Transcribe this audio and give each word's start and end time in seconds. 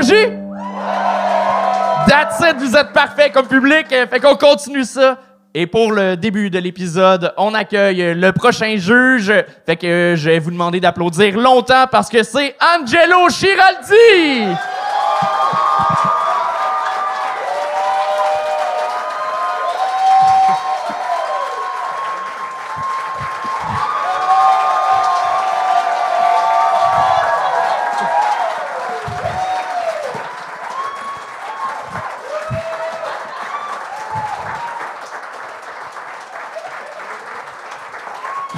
l'énergie? 0.00 0.36
That's 2.08 2.40
it, 2.40 2.56
vous 2.58 2.76
êtes 2.76 2.92
parfait 2.92 3.30
comme 3.30 3.46
public. 3.46 3.86
Euh, 3.92 4.06
Fait 4.06 4.20
qu'on 4.20 4.36
continue 4.36 4.84
ça. 4.84 5.18
Et 5.52 5.66
pour 5.66 5.92
le 5.92 6.16
début 6.16 6.48
de 6.48 6.58
l'épisode, 6.60 7.32
on 7.36 7.54
accueille 7.54 8.14
le 8.14 8.32
prochain 8.32 8.76
juge. 8.76 9.32
Fait 9.66 9.76
que 9.76 9.86
euh, 9.86 10.16
je 10.16 10.30
vais 10.30 10.38
vous 10.38 10.50
demander 10.50 10.78
d'applaudir 10.80 11.36
longtemps 11.36 11.86
parce 11.90 12.08
que 12.08 12.22
c'est 12.22 12.56
Angelo 12.78 13.28
Giraldi! 13.28 14.56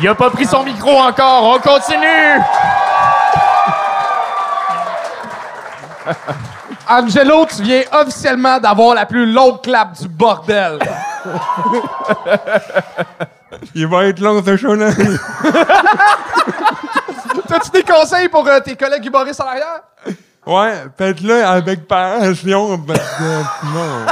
Il 0.02 0.08
a 0.08 0.16
pas 0.16 0.30
pris 0.30 0.46
son 0.46 0.64
micro 0.64 0.98
encore. 0.98 1.44
On 1.44 1.60
continue. 1.60 2.40
Angelo, 6.88 7.46
tu 7.46 7.62
viens 7.62 7.82
officiellement 7.92 8.58
d'avoir 8.58 8.96
la 8.96 9.06
plus 9.06 9.30
longue 9.32 9.62
clap 9.62 9.96
du 9.96 10.08
bordel. 10.08 10.80
Il 13.76 13.86
va 13.86 14.06
être 14.06 14.18
long, 14.18 14.42
ce 14.44 14.56
show-là. 14.56 14.90
T'as-tu 17.46 17.70
des 17.70 17.84
conseils 17.84 18.28
pour 18.28 18.44
euh, 18.48 18.58
tes 18.58 18.74
collègues 18.74 19.04
humoristes 19.06 19.40
en 19.40 19.46
arrière? 19.46 19.82
ouais, 20.46 20.84
faites-le 20.98 21.44
avec 21.44 21.86
passion, 21.86 22.76
parce 22.78 22.98
que 22.98 23.42
sinon... 23.60 24.04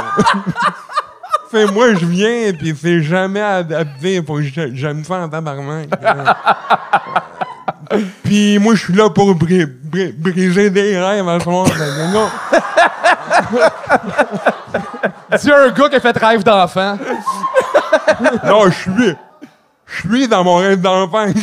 Moi, 1.53 1.95
je 1.95 2.05
viens, 2.05 2.53
puis 2.57 2.75
c'est 2.79 3.01
jamais 3.01 3.41
adapté. 3.41 4.21
Faut 4.25 4.35
que 4.35 4.43
j'aime 4.73 5.03
ça 5.03 5.15
en 5.15 5.29
tabarnak. 5.29 5.89
puis 8.23 8.57
moi, 8.59 8.75
je 8.75 8.83
suis 8.85 8.93
là 8.93 9.09
pour 9.09 9.33
bri- 9.35 9.65
bri- 9.65 10.13
briser 10.17 10.69
des 10.69 10.97
rêves 10.97 11.27
à 11.27 11.39
ce 11.39 11.45
moment. 11.49 11.65
Que 11.65 12.13
non. 12.13 12.29
Dis 15.41 15.51
un 15.51 15.69
gars 15.71 15.89
qui 15.89 15.95
a 15.95 15.99
fait 15.99 16.17
rêve 16.17 16.43
d'enfant. 16.43 16.97
Non, 18.45 18.69
je 18.69 18.75
suis. 18.91 19.15
Je 19.87 20.07
suis 20.07 20.27
dans 20.27 20.43
mon 20.43 20.55
rêve 20.57 20.79
d'enfance. 20.79 21.33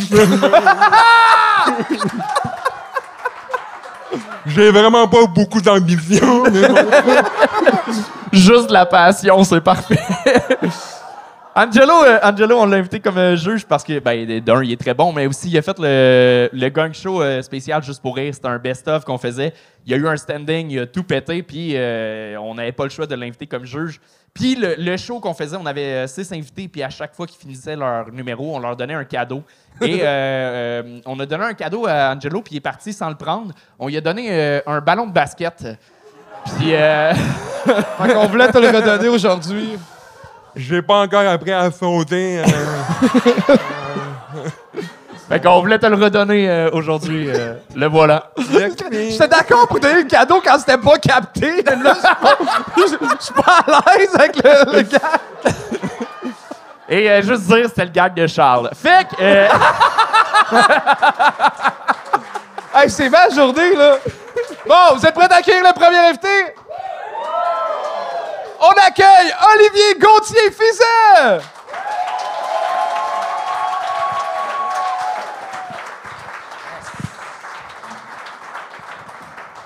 J'ai 4.46 4.70
vraiment 4.70 5.06
pas 5.06 5.26
beaucoup 5.26 5.60
d'ambition. 5.60 6.44
mais 6.50 6.66
bon. 6.68 6.76
Juste 8.32 8.70
la 8.70 8.86
passion, 8.86 9.42
c'est 9.44 9.60
parfait. 9.60 9.98
Angelo, 11.58 12.04
euh, 12.04 12.20
Angelo, 12.22 12.56
on 12.60 12.66
l'a 12.66 12.76
invité 12.76 13.00
comme 13.00 13.18
euh, 13.18 13.34
juge 13.34 13.66
parce 13.66 13.82
que, 13.82 13.98
ben, 13.98 14.40
d'un, 14.40 14.62
il 14.62 14.70
est 14.70 14.80
très 14.80 14.94
bon, 14.94 15.12
mais 15.12 15.26
aussi, 15.26 15.50
il 15.50 15.58
a 15.58 15.62
fait 15.62 15.76
le, 15.80 16.48
le 16.52 16.68
gang 16.68 16.94
show 16.94 17.20
euh, 17.20 17.42
spécial 17.42 17.82
juste 17.82 18.00
pour 18.00 18.14
rire. 18.14 18.32
C'était 18.32 18.46
un 18.46 18.60
best-of 18.60 19.04
qu'on 19.04 19.18
faisait. 19.18 19.52
Il 19.84 19.90
y 19.90 19.94
a 19.94 19.96
eu 19.96 20.06
un 20.06 20.16
standing, 20.16 20.70
il 20.70 20.78
a 20.78 20.86
tout 20.86 21.02
pété, 21.02 21.42
puis 21.42 21.74
on 22.38 22.54
n'avait 22.54 22.70
pas 22.70 22.84
le 22.84 22.90
choix 22.90 23.06
de 23.06 23.14
l'inviter 23.16 23.48
comme 23.48 23.64
juge. 23.64 24.00
Puis 24.32 24.54
le, 24.54 24.76
le 24.78 24.96
show 24.96 25.18
qu'on 25.18 25.34
faisait, 25.34 25.56
on 25.56 25.66
avait 25.66 26.06
six 26.06 26.30
invités, 26.30 26.68
puis 26.68 26.84
à 26.84 26.90
chaque 26.90 27.12
fois 27.12 27.26
qu'ils 27.26 27.40
finissaient 27.40 27.74
leur 27.74 28.12
numéro, 28.12 28.54
on 28.54 28.60
leur 28.60 28.76
donnait 28.76 28.94
un 28.94 29.04
cadeau. 29.04 29.42
Et 29.80 30.03
on 31.06 31.19
a 31.19 31.26
donné 31.26 31.44
un 31.44 31.54
cadeau 31.54 31.86
à 31.88 32.14
Angelo, 32.14 32.41
puis 32.42 32.54
il 32.54 32.58
est 32.58 32.60
parti 32.60 32.92
sans 32.92 33.08
le 33.08 33.16
prendre. 33.16 33.53
On 33.80 33.88
lui 33.88 33.97
a 33.97 34.00
donné 34.00 34.60
un 34.64 34.80
ballon 34.80 35.08
de 35.08 35.12
basket. 35.12 35.64
Puis. 36.44 36.75
euh, 36.75 37.12
Fait 37.65 38.15
qu'on 38.15 38.26
voulait 38.26 38.50
te 38.50 38.59
le 38.59 38.69
redonner 38.69 39.09
aujourd'hui. 39.09 39.78
J'ai 40.56 40.81
pas 40.82 41.00
encore 41.03 41.26
appris 41.28 41.53
à 41.53 41.71
sauter. 41.71 42.41
euh, 42.41 42.44
Fait 45.28 45.41
qu'on 45.43 45.60
voulait 45.60 45.78
te 45.78 45.84
le 45.87 45.97
redonner 46.03 46.48
euh, 46.48 46.71
aujourd'hui. 46.72 47.28
euh, 47.28 47.54
le 47.75 47.87
voilà. 47.87 48.31
J'étais 48.38 49.28
d'accord 49.28 49.69
pour 49.69 49.78
donner 49.78 50.03
le 50.03 50.09
cadeau 50.09 50.41
quand 50.43 50.59
c'était 50.59 50.78
pas 50.78 50.97
capté. 50.98 51.62
mais 51.66 51.77
Là, 51.84 51.94
je 51.94 52.00
suis 52.06 52.16
pas- 52.16 52.38
je 52.77 52.82
je 53.19 53.25
suis 53.25 53.34
pas 53.34 53.59
à 53.66 53.98
l'aise 53.98 54.15
avec 54.15 54.37
le, 54.43 54.72
le 54.77 54.82
gars. 54.82 55.21
Et 56.88 57.10
euh, 57.10 57.21
juste 57.21 57.43
dire, 57.43 57.66
c'était 57.69 57.84
le 57.84 57.91
gag 57.91 58.15
de 58.15 58.27
Charles. 58.27 58.71
Fait 58.75 59.06
que. 59.06 59.15
euh, 59.21 59.48
Hey, 62.75 62.88
c'est 62.91 63.09
ma 63.10 63.28
journée, 63.31 63.75
là. 63.75 63.97
Bon, 64.68 64.96
vous 64.96 65.06
êtes 65.06 65.14
prêts 65.14 65.32
à 65.32 65.36
accueillir 65.36 65.62
le 65.64 65.72
premier 65.72 65.96
invité? 65.96 66.28
On 68.60 68.86
accueille 68.86 69.32
Olivier 69.54 69.98
Gauthier-Fizet! 69.98 71.42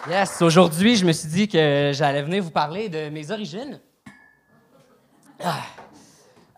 Yes, 0.09 0.41
aujourd'hui, 0.41 0.95
je 0.95 1.05
me 1.05 1.11
suis 1.11 1.29
dit 1.29 1.49
que 1.49 1.91
j'allais 1.93 2.23
venir 2.23 2.45
vous 2.45 2.53
parler 2.53 2.89
de 2.89 3.09
mes 3.09 3.29
origines. 3.33 3.81
Ah. 5.43 5.63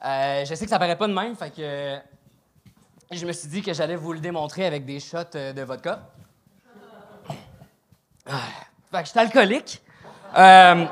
Euh, 0.05 0.45
je 0.45 0.55
sais 0.55 0.67
que 0.67 0.71
ça 0.71 0.79
paraît 0.79 0.99
pas 0.99 1.09
de 1.09 1.15
même, 1.15 1.35
fait 1.35 1.51
que 1.51 1.97
je 3.11 3.25
me 3.25 3.33
suis 3.33 3.49
dit 3.49 3.63
que 3.63 3.73
j'allais 3.73 3.97
vous 3.97 4.13
le 4.13 4.21
démontrer 4.21 4.67
avec 4.67 4.85
des 4.85 5.01
shots 5.01 5.35
euh, 5.35 5.55
de 5.55 5.63
vodka. 5.63 6.14
Ah. 8.27 8.41
Fait 8.91 9.05
je 9.05 9.11
suis 9.11 9.19
alcoolique. 9.19 9.83
Euh, 10.37 10.87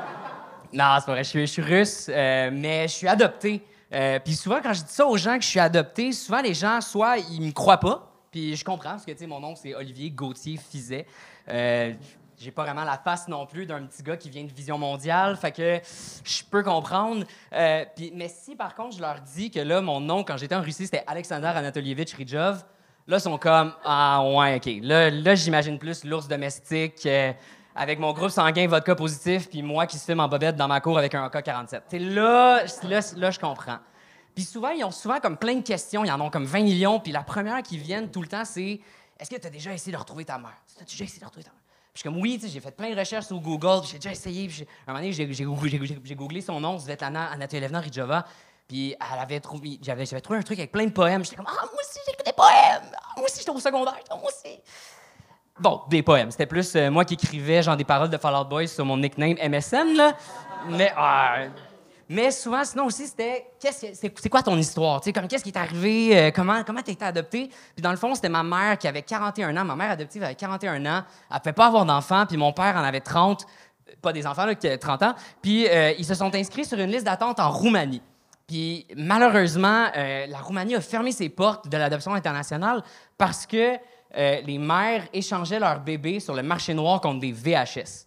non, 0.73 0.95
c'est 0.99 1.05
pas 1.05 1.11
vrai, 1.11 1.23
je 1.23 1.45
suis, 1.45 1.61
russe, 1.61 2.07
euh, 2.09 2.49
mais 2.51 2.87
je 2.87 2.93
suis 2.93 3.07
adopté. 3.07 3.61
Euh, 3.93 4.19
puis 4.19 4.33
souvent, 4.33 4.59
quand 4.61 4.73
je 4.73 4.83
dis 4.83 4.91
ça 4.91 5.05
aux 5.05 5.17
gens 5.17 5.37
que 5.37 5.43
je 5.43 5.49
suis 5.49 5.59
adopté, 5.59 6.11
souvent 6.11 6.41
les 6.41 6.53
gens, 6.53 6.81
soit 6.81 7.17
ils 7.17 7.41
me 7.41 7.51
croient 7.51 7.79
pas, 7.79 8.11
puis 8.31 8.55
je 8.55 8.65
comprends, 8.65 8.91
parce 8.91 9.05
que 9.05 9.11
tu 9.11 9.19
sais, 9.19 9.27
mon 9.27 9.39
nom 9.39 9.55
c'est 9.55 9.75
Olivier 9.75 10.09
Gauthier 10.09 10.57
Fizet. 10.57 11.05
J'ai 11.47 12.51
pas 12.51 12.63
vraiment 12.63 12.83
la 12.83 12.97
face 12.97 13.27
non 13.27 13.45
plus 13.45 13.65
d'un 13.65 13.83
petit 13.83 14.03
gars 14.03 14.17
qui 14.17 14.29
vient 14.29 14.43
de 14.43 14.51
Vision 14.51 14.77
Mondiale, 14.77 15.37
fait 15.37 15.51
que 15.51 15.79
je 16.25 16.43
peux 16.49 16.63
comprendre. 16.63 17.23
Mais 17.51 18.27
si 18.27 18.55
par 18.55 18.75
contre 18.75 18.97
je 18.97 19.01
leur 19.01 19.21
dis 19.21 19.51
que 19.51 19.59
là, 19.59 19.81
mon 19.81 19.99
nom 19.99 20.23
quand 20.23 20.37
j'étais 20.37 20.55
en 20.55 20.61
Russie 20.61 20.85
c'était 20.85 21.03
Alexander 21.07 21.47
Anatolievich 21.47 22.13
Ridjov, 22.13 22.63
là 23.07 23.17
ils 23.17 23.21
sont 23.21 23.37
comme 23.37 23.73
ah 23.83 24.23
ouais 24.25 24.55
ok. 24.57 24.69
Là, 24.83 25.09
là 25.09 25.35
j'imagine 25.35 25.77
plus 25.79 26.03
l'ours 26.03 26.27
domestique. 26.27 27.05
euh, 27.05 27.31
avec 27.75 27.97
mon 27.97 28.13
groupe 28.13 28.29
sanguin 28.29 28.67
vodka 28.67 28.93
positif, 28.93 29.49
puis 29.49 29.63
moi 29.63 29.87
qui 29.87 29.97
se 29.97 30.05
filme 30.05 30.19
en 30.19 30.27
bobette 30.27 30.55
dans 30.55 30.67
ma 30.67 30.79
cour 30.79 30.95
avec 30.99 31.15
un 31.15 31.25
AK-47. 31.25 31.81
T'sais, 31.87 31.97
là, 31.97 32.63
là, 32.83 32.99
là, 33.17 33.31
je 33.31 33.39
comprends. 33.39 33.79
Puis 34.35 34.43
souvent, 34.43 34.69
ils 34.69 34.83
ont 34.83 34.91
souvent 34.91 35.19
comme 35.19 35.37
plein 35.37 35.55
de 35.55 35.63
questions, 35.63 36.05
ils 36.05 36.11
en 36.11 36.21
ont 36.21 36.29
comme 36.29 36.45
20 36.45 36.61
millions, 36.61 36.99
puis 36.99 37.11
la 37.11 37.23
première 37.23 37.63
qui 37.63 37.79
viennent 37.79 38.11
tout 38.11 38.21
le 38.21 38.27
temps, 38.27 38.45
c'est 38.45 38.79
Est-ce 39.19 39.27
que 39.29 39.37
tu 39.39 39.47
as 39.47 39.49
déjà 39.49 39.73
essayé 39.73 39.91
de 39.91 39.97
retrouver 39.97 40.23
ta 40.23 40.37
mère? 40.37 40.53
As-tu 40.79 40.93
déjà 40.95 41.03
essayé 41.05 41.19
de 41.19 41.25
retrouver 41.25 41.45
ta 41.45 41.49
mère? 41.49 41.59
Puis 41.65 41.91
je 41.95 41.99
suis 42.01 42.09
comme 42.09 42.21
oui, 42.21 42.37
tu 42.39 42.47
j'ai 42.47 42.59
fait 42.59 42.69
plein 42.75 42.91
de 42.91 42.95
recherches 42.99 43.25
sur 43.25 43.39
Google, 43.39 43.87
j'ai 43.87 43.97
déjà 43.97 44.11
essayé. 44.11 44.47
Puis 44.47 44.67
un 44.87 44.91
moment 44.91 44.99
donné, 45.03 45.11
j'ai, 45.11 45.25
googlé- 45.25 46.41
son 46.41 46.59
nom, 46.59 46.77
Svetlana 46.77 47.31
Anatolievna 47.31 47.79
Ridjova, 47.79 48.25
puis 48.67 48.95
elle 48.99 49.19
avait 49.19 49.39
trouvé, 49.39 49.79
j'avais, 49.81 50.05
trouvé 50.05 50.39
un 50.39 50.43
truc 50.43 50.57
avec 50.59 50.71
plein 50.71 50.85
de 50.85 50.91
poèmes. 50.91 51.23
J'étais 51.23 51.35
comme 51.35 51.47
Ah, 51.49 51.61
moi 51.61 51.79
aussi, 51.81 51.99
j'écris 52.07 52.23
des 52.25 52.33
poèmes! 52.33 52.91
Ah, 52.95 53.13
moi 53.17 53.25
aussi, 53.25 53.39
j'étais 53.39 53.51
au 53.51 53.59
secondaire, 53.59 53.95
moi 54.11 54.27
aussi! 54.29 54.59
Bon, 55.59 55.81
des 55.89 56.01
poèmes. 56.01 56.31
C'était 56.31 56.47
plus 56.47 56.75
euh, 56.75 56.89
moi 56.89 57.05
qui 57.05 57.13
écrivais 57.13 57.61
genre 57.61 57.77
des 57.77 57.83
paroles 57.83 58.09
de 58.09 58.17
Fall 58.17 58.35
Out 58.35 58.49
Boy 58.49 58.67
sur 58.67 58.85
mon 58.85 58.97
nickname 58.97 59.35
MSN, 59.49 59.95
là. 59.95 60.13
Mais, 60.67 60.91
ah, 60.97 61.35
mais 62.09 62.31
souvent, 62.31 62.63
sinon 62.65 62.85
aussi, 62.85 63.05
c'était 63.07 63.51
qu'est-ce 63.59 63.85
que- 63.85 64.11
c'est, 64.19 64.29
quoi 64.29 64.41
ton 64.41 64.57
histoire? 64.57 64.99
Tu 65.01 65.13
comme 65.13 65.27
qu'est-ce 65.27 65.43
qui 65.43 65.49
est 65.51 65.57
arrivé? 65.57 66.17
euh, 66.17 66.31
comment 66.33 66.63
comment 66.63 66.81
t'as 66.81 66.91
été 66.91 67.05
adopté? 67.05 67.49
Puis 67.75 67.81
dans 67.83 67.91
le 67.91 67.97
fond, 67.97 68.15
c'était 68.15 68.29
ma 68.29 68.41
mère 68.43 68.77
qui 68.79 68.87
avait 68.87 69.03
41 69.03 69.55
ans. 69.57 69.63
Ma 69.63 69.75
mère 69.75 69.91
adoptive 69.91 70.23
avait 70.23 70.35
41 70.35 70.83
ans. 70.87 71.03
Elle 71.31 71.39
pouvait 71.39 71.53
pas 71.53 71.67
avoir 71.67 71.85
d'enfants. 71.85 72.25
Puis 72.25 72.35
mon 72.37 72.51
père 72.51 72.75
en 72.75 72.83
avait 72.83 72.99
30. 73.01 73.45
euh, 73.89 73.93
Pas 74.01 74.11
des 74.11 74.25
enfants, 74.25 74.45
là, 74.45 74.55
qui 74.55 74.65
avaient 74.67 74.77
30 74.79 75.03
ans. 75.03 75.13
Puis 75.41 75.67
euh, 75.69 75.91
ils 75.99 76.05
se 76.05 76.15
sont 76.15 76.33
inscrits 76.33 76.65
sur 76.65 76.79
une 76.79 76.89
liste 76.89 77.05
d'attente 77.05 77.39
en 77.39 77.51
Roumanie. 77.51 78.01
Puis 78.47 78.85
malheureusement, 78.95 79.87
euh, 79.95 80.25
la 80.27 80.37
Roumanie 80.39 80.75
a 80.75 80.81
fermé 80.81 81.11
ses 81.11 81.29
portes 81.29 81.67
de 81.69 81.77
l'adoption 81.77 82.13
internationale 82.13 82.83
parce 83.17 83.45
que 83.45 83.75
euh, 84.15 84.41
les 84.45 84.57
mères 84.57 85.03
échangeaient 85.13 85.59
leurs 85.59 85.79
bébés 85.79 86.19
sur 86.19 86.33
le 86.35 86.43
marché 86.43 86.73
noir 86.73 86.99
contre 87.01 87.19
des 87.21 87.31
VHS. 87.31 88.05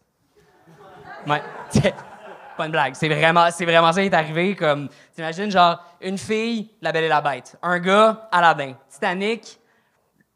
Ouais. 1.27 1.43
Pas 2.57 2.65
une 2.67 2.73
blague. 2.73 2.95
C'est 2.95 3.09
vraiment, 3.09 3.49
c'est 3.51 3.65
vraiment 3.67 3.93
ça 3.93 4.01
qui 4.01 4.07
est 4.07 4.15
arrivé. 4.15 4.55
Comme, 4.57 4.89
t'imagines, 5.15 5.51
genre, 5.51 5.79
une 6.01 6.17
fille, 6.17 6.71
La 6.81 6.91
Belle 6.93 7.05
et 7.05 7.09
la 7.09 7.21
Bête. 7.21 7.57
Un 7.63 7.79
gars, 7.79 8.29
Aladdin. 8.33 8.73
Titanic. 8.89 9.59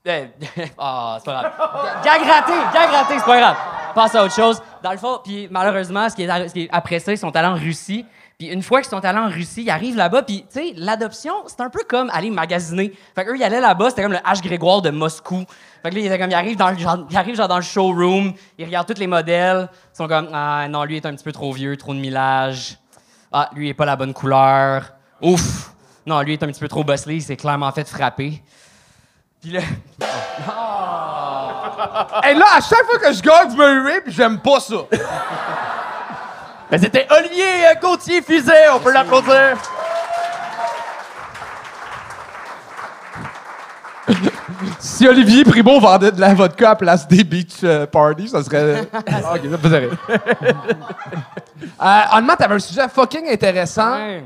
euh, 0.07 0.27
Ah, 0.79 1.17
c'est 1.19 1.25
pas 1.31 1.55
grave. 1.57 2.03
Gag 2.05 2.23
raté, 2.23 2.53
gag 2.75 2.91
raté, 2.91 3.19
c'est 3.19 3.25
pas 3.25 3.39
grave. 3.41 3.57
passe 3.95 4.15
à 4.15 4.25
autre 4.25 4.35
chose. 4.35 4.61
Dans 4.83 4.91
le 4.93 4.99
fond, 4.99 5.21
puis 5.25 5.49
malheureusement, 5.51 6.09
ce 6.11 6.17
qui 6.17 6.25
est, 6.25 6.49
ce 6.49 6.53
qui 6.53 6.63
est- 6.65 6.69
après 6.73 6.99
ça, 6.99 7.13
ils 7.13 7.19
sont 7.19 7.35
allés 7.35 7.49
en 7.49 7.55
Russie. 7.55 8.05
Puis 8.41 8.49
une 8.49 8.63
fois 8.63 8.81
qu'ils 8.81 8.89
sont 8.89 9.05
allés 9.05 9.19
en 9.19 9.29
Russie, 9.29 9.65
ils 9.65 9.71
arrivent 9.71 9.97
là-bas. 9.97 10.23
Puis, 10.23 10.47
tu 10.51 10.59
sais, 10.59 10.73
l'adoption, 10.75 11.35
c'est 11.47 11.61
un 11.61 11.69
peu 11.69 11.81
comme 11.87 12.09
aller 12.09 12.31
magasiner. 12.31 12.91
Fait 13.15 13.27
qu'eux, 13.27 13.37
ils 13.37 13.43
allaient 13.43 13.61
là-bas, 13.61 13.91
c'était 13.91 14.01
comme 14.01 14.13
le 14.13 14.19
H. 14.19 14.43
Grégoire 14.43 14.81
de 14.81 14.89
Moscou. 14.89 15.45
Fait 15.83 15.91
que 15.91 15.97
là, 15.97 16.01
ils, 16.01 16.19
comme, 16.19 16.31
ils, 16.31 16.35
arrivent 16.35 16.57
dans 16.57 16.71
le, 16.71 16.79
genre, 16.79 17.07
ils 17.11 17.17
arrivent 17.19 17.37
genre 17.37 17.49
dans 17.49 17.57
le 17.57 17.63
showroom, 17.63 18.33
ils 18.57 18.65
regardent 18.65 18.87
tous 18.87 18.99
les 18.99 19.07
modèles. 19.07 19.69
Ils 19.93 19.97
sont 19.99 20.09
comme, 20.09 20.31
ah 20.33 20.67
non, 20.71 20.85
lui 20.85 20.97
est 20.97 21.05
un 21.05 21.15
petit 21.15 21.23
peu 21.23 21.33
trop 21.33 21.53
vieux, 21.53 21.77
trop 21.77 21.93
de 21.93 21.99
millage. 21.99 22.79
Ah, 23.31 23.51
lui 23.53 23.69
est 23.69 23.75
pas 23.75 23.85
la 23.85 23.97
bonne 23.97 24.15
couleur. 24.15 24.91
Ouf! 25.21 25.75
Non, 26.07 26.23
lui 26.23 26.33
est 26.33 26.43
un 26.43 26.47
petit 26.47 26.61
peu 26.61 26.69
trop 26.69 26.83
bosselé, 26.83 27.17
il 27.17 27.23
s'est 27.23 27.37
clairement 27.37 27.71
fait 27.73 27.87
frapper. 27.87 28.43
Puis 29.43 29.51
là, 29.51 29.61
Et 32.29 32.35
là, 32.35 32.47
à 32.57 32.61
chaque 32.61 32.85
fois 32.85 32.99
que 32.99 33.13
je 33.13 33.23
gagne, 33.23 33.51
vous 33.51 33.57
me 33.57 33.87
huez, 33.87 34.01
puis 34.01 34.13
j'aime 34.13 34.39
pas 34.39 34.61
ça. 34.61 34.77
Ben, 36.71 36.79
c'était 36.81 37.07
Olivier 37.11 37.45
Gauthier 37.81 38.23
Fuzet, 38.23 38.69
on 38.73 38.79
peut 38.81 38.93
l'applaudir. 38.93 39.57
Si 44.79 45.07
Olivier 45.09 45.45
Primo 45.45 45.79
vendait 45.81 46.13
de 46.13 46.21
la 46.21 46.35
vodka 46.35 46.71
à 46.71 46.77
place 46.77 47.07
des 47.09 47.25
beach 47.25 47.61
euh, 47.65 47.87
parties, 47.87 48.29
ça 48.29 48.43
serait. 48.43 48.87
Ah, 48.93 49.35
ok, 49.35 49.41
ça 49.43 49.49
me 49.49 49.57
faisait 49.57 49.79
rire. 49.79 49.97
Euh, 51.83 52.01
honnêtement, 52.13 52.37
t'avais 52.37 52.55
un 52.55 52.59
sujet 52.59 52.89
fucking 52.89 53.29
intéressant. 53.31 53.93
ouais. 53.95 54.25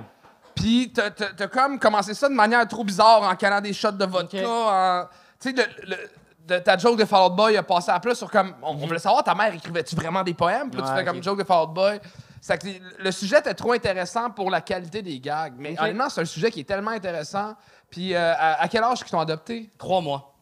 Puis 0.55 0.93
t'as- 0.93 1.11
t'as 1.11 1.47
comme 1.49 1.79
commencé 1.81 2.15
ça 2.15 2.29
de 2.29 2.35
manière 2.35 2.67
trop 2.69 2.85
bizarre 2.85 3.23
en 3.23 3.35
calant 3.35 3.61
des 3.61 3.73
shots 3.73 3.91
de 3.93 4.05
vodka. 4.07 4.39
Ok. 4.39 4.45
en- 4.47 5.05
Tu 5.41 5.51
sais, 5.51 5.57
le- 5.57 5.91
le- 5.91 6.11
de- 6.57 6.59
ta 6.63 6.77
joke 6.79 6.97
de 6.99 7.05
Fall 7.05 7.27
Out 7.27 7.35
Boy 7.37 7.57
a 7.57 7.63
passé 7.65 7.91
à 7.91 7.99
plus 8.01 8.15
sur 8.15 8.31
comme. 8.31 8.55
On, 8.63 8.71
on 8.73 8.87
voulait 8.87 8.99
savoir, 9.01 9.23
ta 9.25 9.35
mère 9.35 9.53
écrivait-tu 9.55 9.95
vraiment 9.97 10.23
des 10.23 10.35
poèmes? 10.35 10.71
Puis 10.71 10.81
là, 10.81 10.87
tu 10.87 10.93
Ouais, 10.93 10.99
fais 10.99 11.05
comme 11.05 11.17
ok. 11.19 11.23
joke 11.25 11.39
de 11.39 11.45
Fall 11.45 11.63
Out 11.65 11.75
Boy. 11.75 12.01
Que 12.47 12.67
le 13.03 13.11
sujet 13.11 13.39
était 13.39 13.55
trop 13.55 13.73
intéressant 13.73 14.31
pour 14.31 14.51
la 14.51 14.61
qualité 14.61 15.01
des 15.03 15.19
gags. 15.19 15.55
Mais 15.57 15.73
Ok. 15.73 15.81
honnêtement, 15.81 16.09
c'est 16.11 16.21
un 16.21 16.25
sujet 16.27 16.51
qui 16.51 16.61
est 16.61 16.65
tellement 16.65 16.91
intéressant. 16.91 17.55
Puis 17.91 18.15
euh, 18.15 18.35
à, 18.37 18.63
à 18.63 18.69
quel 18.69 18.83
âge 18.85 18.99
qu'ils 18.99 19.11
t'ont 19.11 19.21
adopté? 19.21 19.71
Trois 19.79 20.01
mois. 20.01 20.35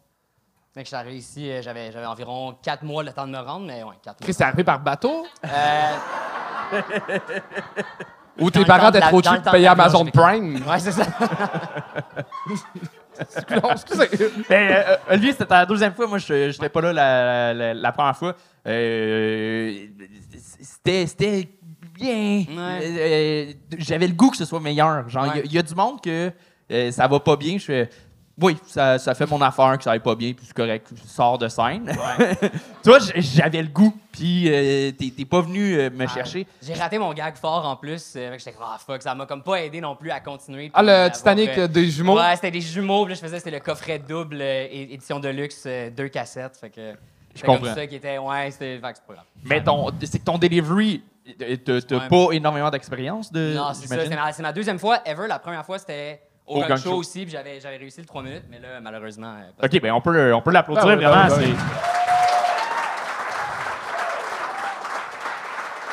Fait 0.75 0.81
que 0.81 0.85
je 0.87 0.89
suis 0.89 0.97
arrivé 0.97 1.17
ici, 1.19 1.51
euh, 1.51 1.61
j'avais, 1.63 1.93
j'avais 1.93 2.07
environ 2.07 2.57
quatre 2.63 2.83
mois 2.83 3.03
le 3.03 3.13
temps 3.13 3.27
de 3.27 3.33
me 3.33 3.39
rendre, 3.39 3.67
mais 3.67 3.83
ouais, 3.83 3.95
quatre 4.03 4.21
mois. 4.21 4.25
Chris, 4.27 4.35
t'es 4.35 4.43
arrivé 4.45 4.65
par 4.65 4.81
bateau? 4.81 5.27
Euh, 5.45 5.97
Ou 8.39 8.51
tes 8.51 8.65
parents 8.65 8.89
étaient 8.89 9.01
trop 9.01 9.23
cheap 9.23 9.43
pour 9.43 9.53
payer 9.53 9.67
Amazon. 9.67 10.07
Prime? 10.07 10.67
ouais, 10.67 10.79
c'est 10.79 10.93
ça. 10.93 11.05
Non, 13.51 13.71
excusez. 13.73 14.09
Ben, 14.49 14.73
euh, 14.73 14.97
Olivier, 15.11 15.33
c'était 15.33 15.45
la 15.55 15.67
deuxième 15.67 15.93
fois. 15.95 16.07
Moi, 16.07 16.17
je 16.19 16.49
n'étais 16.49 16.69
pas 16.71 16.81
là 16.81 16.93
la, 16.95 17.53
la- 17.55 17.75
la 17.75 17.93
première 17.93 18.17
fois. 18.17 18.35
Euh, 18.67 19.87
c'était, 20.63 21.07
c'était 21.07 21.49
bien. 22.03 22.45
Ouais. 22.57 22.81
Euh, 22.85 23.53
J'avais 23.79 24.07
le 24.09 24.15
goût 24.15 24.31
que 24.31 24.37
ce 24.37 24.45
soit 24.45 24.61
meilleur. 24.61 25.09
Genre, 25.09 25.27
il 25.27 25.29
y 25.29 25.31
a- 25.31 25.35
Ouais. 25.37 25.43
il 25.47 25.53
y, 25.53 25.59
a 25.59 25.63
du 25.63 25.75
monde 25.75 26.01
que 26.03 26.31
euh, 26.71 26.91
ça 26.93 27.07
va 27.09 27.21
pas 27.21 27.37
bien. 27.37 27.59
Je 27.59 27.65
fais. 27.65 27.91
Oui, 28.41 28.57
ça, 28.67 28.99
ça 28.99 29.15
fait 29.15 29.27
mon 29.27 29.41
affaire 29.43 29.77
que 29.77 29.85
ça 29.85 29.91
aille 29.93 30.01
pas 30.01 30.15
bien, 30.15 30.33
puis 30.33 30.47
c'est 30.47 30.55
correct, 30.57 30.89
je 30.97 31.07
sors 31.07 31.37
de 31.37 31.49
scène. 31.49 31.95
tu 32.83 32.89
vois, 32.89 32.99
j- 32.99 33.13
j'avais 33.17 33.61
le 33.61 33.69
goût, 33.69 33.95
puis 34.11 34.45
euh, 34.49 34.91
t'es 34.93 35.25
pas 35.27 35.43
venu 35.43 35.75
euh, 35.79 35.91
me 35.91 36.07
chercher. 36.07 36.47
J'ai 36.63 36.73
raté 36.73 36.99
mon 36.99 37.13
gag 37.13 37.37
fort 37.37 37.67
en 37.67 37.77
plus. 37.77 38.15
euh, 38.17 38.35
j'étais 38.39 38.53
comme, 38.53 38.65
ah 38.67 38.79
fuck, 38.85 39.03
ça 39.03 39.15
m'a 39.15 39.27
comme 39.27 39.43
pas 39.43 39.61
aidé 39.63 39.83
non 39.83 39.95
plus 39.97 40.11
à 40.11 40.19
continuer. 40.21 40.71
Ah, 40.73 40.83
le 40.83 41.11
Titanic 41.13 41.51
euh, 41.51 41.65
euh, 41.65 41.69
des 41.69 41.91
jumeaux? 41.91 42.17
Ouais, 42.17 42.35
c'était 42.35 42.51
des 42.51 42.63
jumeaux. 42.63 43.05
Puis 43.05 43.13
là, 43.13 43.17
je 43.17 43.21
faisais, 43.27 43.39
c'était 43.39 43.51
le 43.51 43.61
coffret 43.61 43.99
double, 43.99 44.39
euh, 44.41 44.67
édition 44.73 45.21
de 45.21 45.29
luxe, 45.29 45.65
euh, 45.67 45.91
deux 45.91 46.09
cassettes. 46.09 46.57
Fait 46.59 46.71
que. 46.71 46.95
C'était 47.35 47.47
comprends. 47.47 47.75
ça 47.75 47.87
qui 47.87 47.97
était. 47.97 48.19
Ouais, 48.19 48.51
c'était. 48.51 48.79
Fait 48.79 48.93
que 48.93 48.99
c'est 48.99 49.07
pas 49.07 49.15
grave. 49.15 49.25
Mais 49.45 49.63
ton, 49.63 49.91
c'est 50.03 50.19
que 50.19 50.25
ton 50.25 50.39
delivery, 50.39 51.03
t'as 51.65 51.81
t'as 51.81 51.97
Ouais. 51.97 52.09
pas 52.09 52.27
énormément 52.33 52.71
d'expérience 52.71 53.33
de. 53.33 53.55
Non, 53.55 53.73
c'est 53.75 53.87
ça. 53.87 53.95
j'imagine? 53.95 54.13
C'est 54.13 54.19
ma, 54.21 54.33
c'est 54.33 54.43
ma 54.43 54.53
deuxième 54.53 54.79
fois 54.79 54.99
ever. 55.05 55.27
La 55.29 55.39
première 55.39 55.65
fois, 55.65 55.79
c'était 55.79 56.21
au, 56.47 56.57
Au 56.57 56.61
Gang 56.61 56.77
Show 56.77 56.91
Show. 56.91 56.97
aussi. 56.97 57.23
Puis 57.23 57.31
j'avais, 57.33 57.61
j'avais 57.61 57.77
réussi 57.77 58.01
le 58.01 58.07
3 58.07 58.23
minutes. 58.23 58.45
Mais 58.51 58.59
là, 58.59 58.81
malheureusement. 58.81 59.35
euh, 59.39 59.51
pas- 59.59 59.67
OK, 59.67 59.81
ben 59.81 59.93
on 59.93 60.01
peut, 60.01 60.35
on 60.35 60.41
peut 60.43 60.51
l'applaudir 60.51 60.85
Ben 60.85 60.97
oui, 60.97 61.03
ben 61.05 61.09
vraiment. 61.11 61.37
oui, 61.37 61.53
ben 61.53 61.57
c'est- 61.59 61.93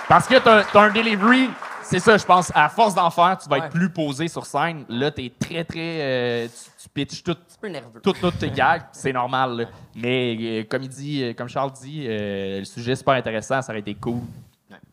Parce 0.08 0.28
que 0.28 0.40
t'as 0.40 0.64
t'as 0.64 0.82
un 0.82 0.90
delivery, 0.90 1.50
c'est 1.90 2.00
ça, 2.00 2.18
je 2.18 2.26
pense, 2.26 2.52
à 2.56 2.70
force 2.70 2.94
d'en 2.96 3.10
faire, 3.10 3.38
tu 3.38 3.50
vas 3.50 3.58
Ouais. 3.58 3.66
être 3.66 3.72
plus 3.72 3.90
posé 3.90 4.28
sur 4.28 4.46
scène. 4.46 4.86
Là, 4.90 5.12
t'es 5.12 5.32
très, 5.40 5.64
très. 5.64 5.78
euh, 6.02 6.48
tu, 6.48 6.84
tu 6.84 6.90
pitches 6.90 7.24
tout, 7.24 7.32
un 7.32 7.62
peu 7.62 7.68
nerveux. 7.68 8.00
tout, 8.02 8.14
tout 8.14 8.32
tes 8.32 8.50
gags, 8.52 8.84
c'est 8.92 9.12
normal. 9.14 9.58
là. 9.58 9.66
Mais 9.96 10.38
euh, 10.40 10.64
comme 10.70 10.84
il 10.84 10.90
dit, 10.90 11.24
euh, 11.24 11.34
comme 11.34 11.50
Charles 11.50 11.72
dit, 11.82 12.06
euh, 12.08 12.60
le 12.60 12.66
sujet 12.66 12.92
est 12.94 12.96
super 12.96 13.16
intéressant, 13.16 13.62
ça 13.62 13.72
aurait 13.72 13.80
été 13.82 13.94
cool. 13.96 14.22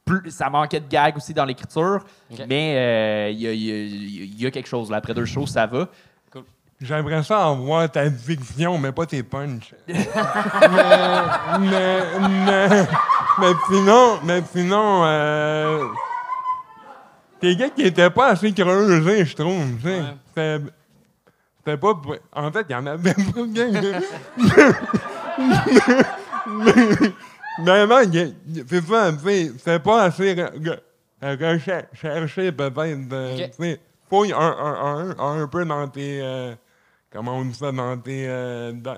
Plus, 0.04 0.30
ça 0.30 0.48
manquait 0.48 0.78
de 0.80 0.88
gags 0.88 1.16
aussi 1.16 1.34
dans 1.34 1.44
l'écriture, 1.44 2.04
mais 2.48 2.76
euh, 2.76 3.30
il 3.30 3.40
y, 3.40 3.46
a- 3.48 3.52
y 3.52 4.46
y 4.46 4.50
quelque 4.52 4.68
chose. 4.68 4.88
Là. 4.90 4.98
Après 4.98 5.12
deux 5.14 5.24
shows, 5.24 5.46
ça 5.46 5.66
va. 5.66 5.88
J'aimerais 6.80 7.22
ça 7.22 7.48
en 7.48 7.56
voir 7.56 7.90
ta 7.90 8.06
diction, 8.08 8.76
mais 8.78 8.92
pas 8.92 9.06
tes 9.06 9.22
punchs. 9.22 9.74
mais, 9.88 10.06
mais, 11.60 12.02
mais, 12.20 12.86
mais 13.38 13.52
sinon, 13.68 14.18
mais 14.24 14.42
sinon, 14.52 15.04
euh, 17.36 17.40
t'es 17.40 17.56
gars 17.56 17.70
qui 17.70 17.82
étaient 17.82 18.10
pas 18.10 18.28
assez 18.28 18.52
creusés, 18.52 19.24
je 19.24 19.34
trouve. 19.36 19.84
Ouais. 19.84 20.02
C'était, 20.28 20.58
c'était 21.58 21.76
pas. 21.76 21.94
pour- 21.94 22.16
En 22.32 22.50
fait, 22.52 22.66
il 22.68 22.72
y 22.72 22.76
en 22.76 22.86
avait 22.86 23.14
pas 23.14 23.42
bien. 23.46 23.70
mais 27.58 27.86
non, 27.86 27.96
c'est 28.68 28.84
ça, 28.86 29.10
c'est 29.58 29.82
pas 29.82 30.02
assez 30.04 30.34
re- 30.34 30.58
re- 30.60 30.80
peut-être. 32.52 33.08
de- 33.08 33.36
sais, 33.58 33.80
fouille 34.08 34.32
un, 34.32 34.38
un, 34.38 35.14
un, 35.18 35.42
un 35.42 35.48
peu 35.48 35.64
dans 35.64 35.88
tes. 35.88 36.20
euh, 36.22 36.54
comment 37.12 37.38
on 37.38 37.44
dit 37.44 37.54
ça, 37.54 37.72
dans 37.72 37.96
tes. 37.98 38.26
euh, 38.28 38.72
dans, 38.72 38.96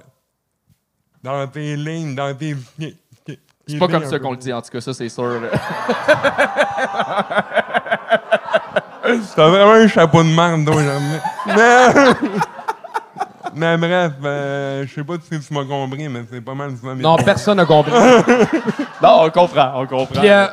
dans 1.23 1.47
tes 1.49 1.77
lignes, 1.77 2.15
dans 2.15 2.35
tes. 2.37 2.57
C'est 3.67 3.79
pas 3.79 3.89
comme 3.89 4.05
ça 4.07 4.19
qu'on 4.19 4.31
le 4.33 4.39
dit, 4.39 4.51
en 4.53 4.63
tout 4.63 4.71
cas, 4.71 4.81
ça, 4.81 4.95
c'est 4.95 5.09
sûr. 5.11 5.43
T'as 9.37 9.49
vraiment 9.49 9.73
un 9.73 9.89
chapeau 9.89 10.23
de 10.23 10.29
merde, 10.29 10.65
donc 10.65 10.79
jamais. 10.79 11.21
Mais. 11.47 12.13
Mais 13.55 13.77
bref, 13.77 14.13
euh, 14.23 14.87
je 14.87 14.95
sais 14.95 15.05
pas 15.05 15.15
si 15.15 15.41
tu 15.41 15.55
m'as 15.55 15.65
compris, 15.65 16.09
mais 16.09 16.25
c'est 16.31 16.41
pas 16.41 16.55
mal 16.55 16.73
ça. 16.81 16.95
Non, 16.95 17.17
personne 17.17 17.57
n'a 17.57 17.65
compris. 17.65 17.93
non, 19.03 19.23
on 19.23 19.31
comprend, 19.31 19.73
on 19.75 19.87
comprend. 19.87 20.21
Puis, 20.21 20.29
euh, 20.29 20.47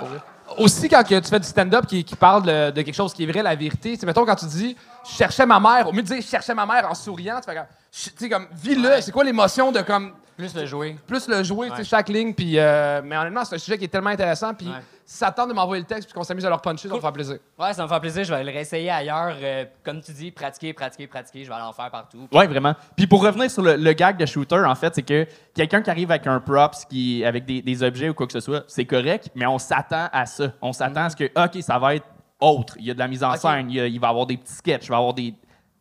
aussi, 0.57 0.89
quand 0.89 1.03
que 1.03 1.19
tu 1.19 1.29
fais 1.29 1.39
du 1.39 1.47
stand-up 1.47 1.85
qui, 1.85 2.03
qui 2.03 2.15
parle 2.15 2.43
de, 2.43 2.71
de 2.71 2.81
quelque 2.81 2.95
chose 2.95 3.13
qui 3.13 3.23
est 3.23 3.31
vrai, 3.31 3.43
la 3.43 3.55
vérité, 3.55 3.95
c'est 3.99 4.05
mettons 4.05 4.25
quand 4.25 4.35
tu 4.35 4.45
dis 4.45 4.75
je 5.07 5.15
cherchais 5.15 5.45
ma 5.45 5.59
mère, 5.59 5.87
au 5.87 5.91
mieux 5.91 6.01
de 6.01 6.07
dire 6.07 6.21
je 6.21 6.27
cherchais 6.27 6.53
ma 6.53 6.65
mère 6.65 6.89
en 6.89 6.95
souriant, 6.95 7.39
tu 7.39 7.49
fais 7.49 7.55
comme, 7.55 7.65
tu 7.91 8.11
sais, 8.17 8.29
comme, 8.29 8.47
vis-le, 8.53 9.01
c'est 9.01 9.11
quoi 9.11 9.23
l'émotion 9.23 9.71
de 9.71 9.81
comme, 9.81 10.13
Plus 10.37 10.53
le 10.55 10.65
jouer. 10.65 10.97
plus 11.07 11.27
le 11.27 11.43
jouer, 11.43 11.67
tu 11.67 11.73
sais, 11.73 11.79
Ouais. 11.79 11.83
chaque 11.85 12.09
ligne, 12.09 12.33
puis, 12.33 12.59
euh, 12.59 13.01
mais 13.03 13.15
honnêtement, 13.17 13.45
c'est 13.45 13.55
un 13.55 13.57
sujet 13.59 13.77
qui 13.77 13.85
est 13.85 13.89
tellement 13.89 14.09
intéressant, 14.09 14.53
puis 14.53 14.67
Ouais. 14.67 14.73
si 15.05 15.17
ça 15.17 15.31
tente 15.31 15.47
de 15.49 15.53
m'envoyer 15.53 15.81
le 15.81 15.87
texte, 15.87 16.09
puis 16.09 16.13
qu'on 16.13 16.23
s'amuse 16.23 16.45
à 16.45 16.49
leur 16.49 16.61
puncher, 16.61 16.83
ça 16.87 16.89
va 16.89 16.95
me 16.95 17.01
faire 17.01 17.13
plaisir. 17.13 17.37
Ouais, 17.57 17.73
ça 17.73 17.83
me 17.83 17.87
fait 17.87 17.99
plaisir. 18.01 18.23
Je 18.25 18.33
vais 18.33 18.43
le 18.43 18.51
réessayer 18.51 18.89
ailleurs. 18.89 19.35
euh, 19.41 19.65
comme 19.83 20.01
tu 20.01 20.11
dis, 20.11 20.31
pratiquer, 20.31 20.73
pratiquer, 20.73 21.07
pratiquer. 21.07 21.43
Je 21.43 21.49
vais 21.49 21.55
aller 21.55 21.63
en 21.63 21.71
faire 21.73 21.89
partout. 21.89 22.27
Oui, 22.31 22.47
vraiment. 22.47 22.73
Puis 22.97 23.07
pour 23.07 23.23
revenir 23.23 23.49
sur 23.49 23.61
le, 23.61 23.75
le 23.75 23.93
gag 23.93 24.17
de 24.17 24.25
shooter, 24.25 24.55
en 24.65 24.75
fait, 24.75 24.93
c'est 24.95 25.03
que 25.03 25.25
quelqu'un 25.53 25.81
qui 25.81 25.89
arrive 25.89 26.11
avec 26.11 26.27
un 26.27 26.39
props, 26.39 26.85
qui, 26.85 27.23
avec 27.23 27.45
des, 27.45 27.61
des 27.61 27.83
objets 27.83 28.09
ou 28.09 28.13
quoi 28.13 28.25
que 28.27 28.33
ce 28.33 28.39
soit, 28.41 28.63
c'est 28.67 28.85
correct, 28.85 29.29
mais 29.35 29.45
on 29.45 29.57
s'attend 29.57 30.09
à 30.11 30.25
ça. 30.25 30.51
On 30.61 30.73
s'attend 30.73 31.05
à 31.05 31.09
ce 31.09 31.15
que, 31.15 31.25
OK, 31.35 31.61
ça 31.63 31.79
va 31.79 31.95
être 31.95 32.05
autre. 32.41 32.75
Il 32.79 32.85
y 32.85 32.91
a 32.91 32.93
de 32.93 32.99
la 32.99 33.07
mise 33.07 33.23
en 33.23 33.35
scène, 33.37 33.69
il, 33.69 33.75
y 33.75 33.79
a- 33.79 33.87
il 33.87 33.99
va 33.99 34.07
y 34.07 34.09
avoir 34.09 34.25
des 34.25 34.35
petits 34.37 34.53
sketchs, 34.53 34.85
il 34.85 34.89
va 34.89 34.95
y 34.95 34.97
avoir 34.99 35.13
des. 35.13 35.33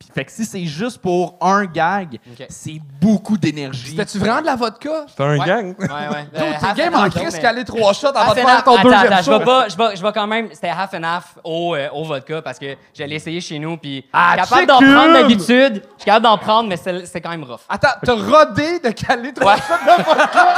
Puis, 0.05 0.13
fait 0.15 0.25
que 0.25 0.33
si 0.33 0.45
c'est 0.45 0.65
juste 0.67 0.99
pour 0.99 1.37
un 1.41 1.65
gag, 1.67 2.19
Ok. 2.31 2.47
c'est 2.49 2.81
beaucoup 3.01 3.37
d'énergie. 3.39 3.91
C'était-tu 3.91 4.19
vraiment 4.19 4.41
de 4.41 4.47
la 4.47 4.57
vodka? 4.57 5.07
C'est 5.17 5.23
un 5.25 5.39
Ouais. 5.39 5.47
gang. 5.47 5.75
Ouais, 5.79 5.87
ouais. 5.89 6.27
Euh, 6.35 6.39
T'es 6.61 6.67
half 6.67 6.77
game 6.77 6.95
and 6.95 6.99
en 6.99 7.03
half, 7.05 7.15
crise 7.15 7.33
mais- 7.35 7.41
caler 7.41 7.65
trois 7.65 7.93
shots 7.93 8.07
avant 8.09 8.21
Half 8.31 8.35
de 8.37 8.41
and 8.41 8.47
faire 8.47 8.65
ton 8.65 8.73
Attends, 8.77 8.83
deuxième 8.83 9.13
attends, 9.13 9.23
je 9.23 9.31
vais 9.39 9.45
pas, 9.45 9.69
je 9.69 9.77
vais, 9.77 9.97
je 9.97 10.03
vais 10.03 10.13
quand 10.13 10.27
même, 10.27 10.49
c'était 10.53 10.69
half 10.69 10.95
and 10.95 11.03
half 11.03 11.35
au, 11.45 11.75
euh, 11.75 11.89
au 11.93 12.05
vodka 12.05 12.43
parce 12.43 12.59
que 12.59 12.77
j'allais 12.93 13.17
essayer 13.17 13.41
chez 13.41 13.59
nous 13.59 13.77
puis 13.77 14.05
Ah, 14.13 14.35
je 14.39 14.45
suis 14.45 14.51
capable 14.51 14.67
d'en 14.67 14.79
prendre 14.79 15.13
d'habitude. 15.15 15.83
Je 15.97 16.03
suis 16.03 16.05
capable 16.07 16.25
d'en 16.25 16.39
prendre, 16.39 16.69
mais 16.69 16.77
c'est 16.77 17.07
c'est 17.07 17.21
quand 17.21 17.31
même 17.31 17.45
rough. 17.45 17.61
Attends, 17.69 17.89
t'as 18.05 18.15
rodé 18.15 18.79
de 18.81 18.91
caler 18.91 19.33
trois 19.33 19.55
Ouais. 19.55 19.61
shots 19.61 19.99
de 19.99 20.03
vodka? 20.05 20.55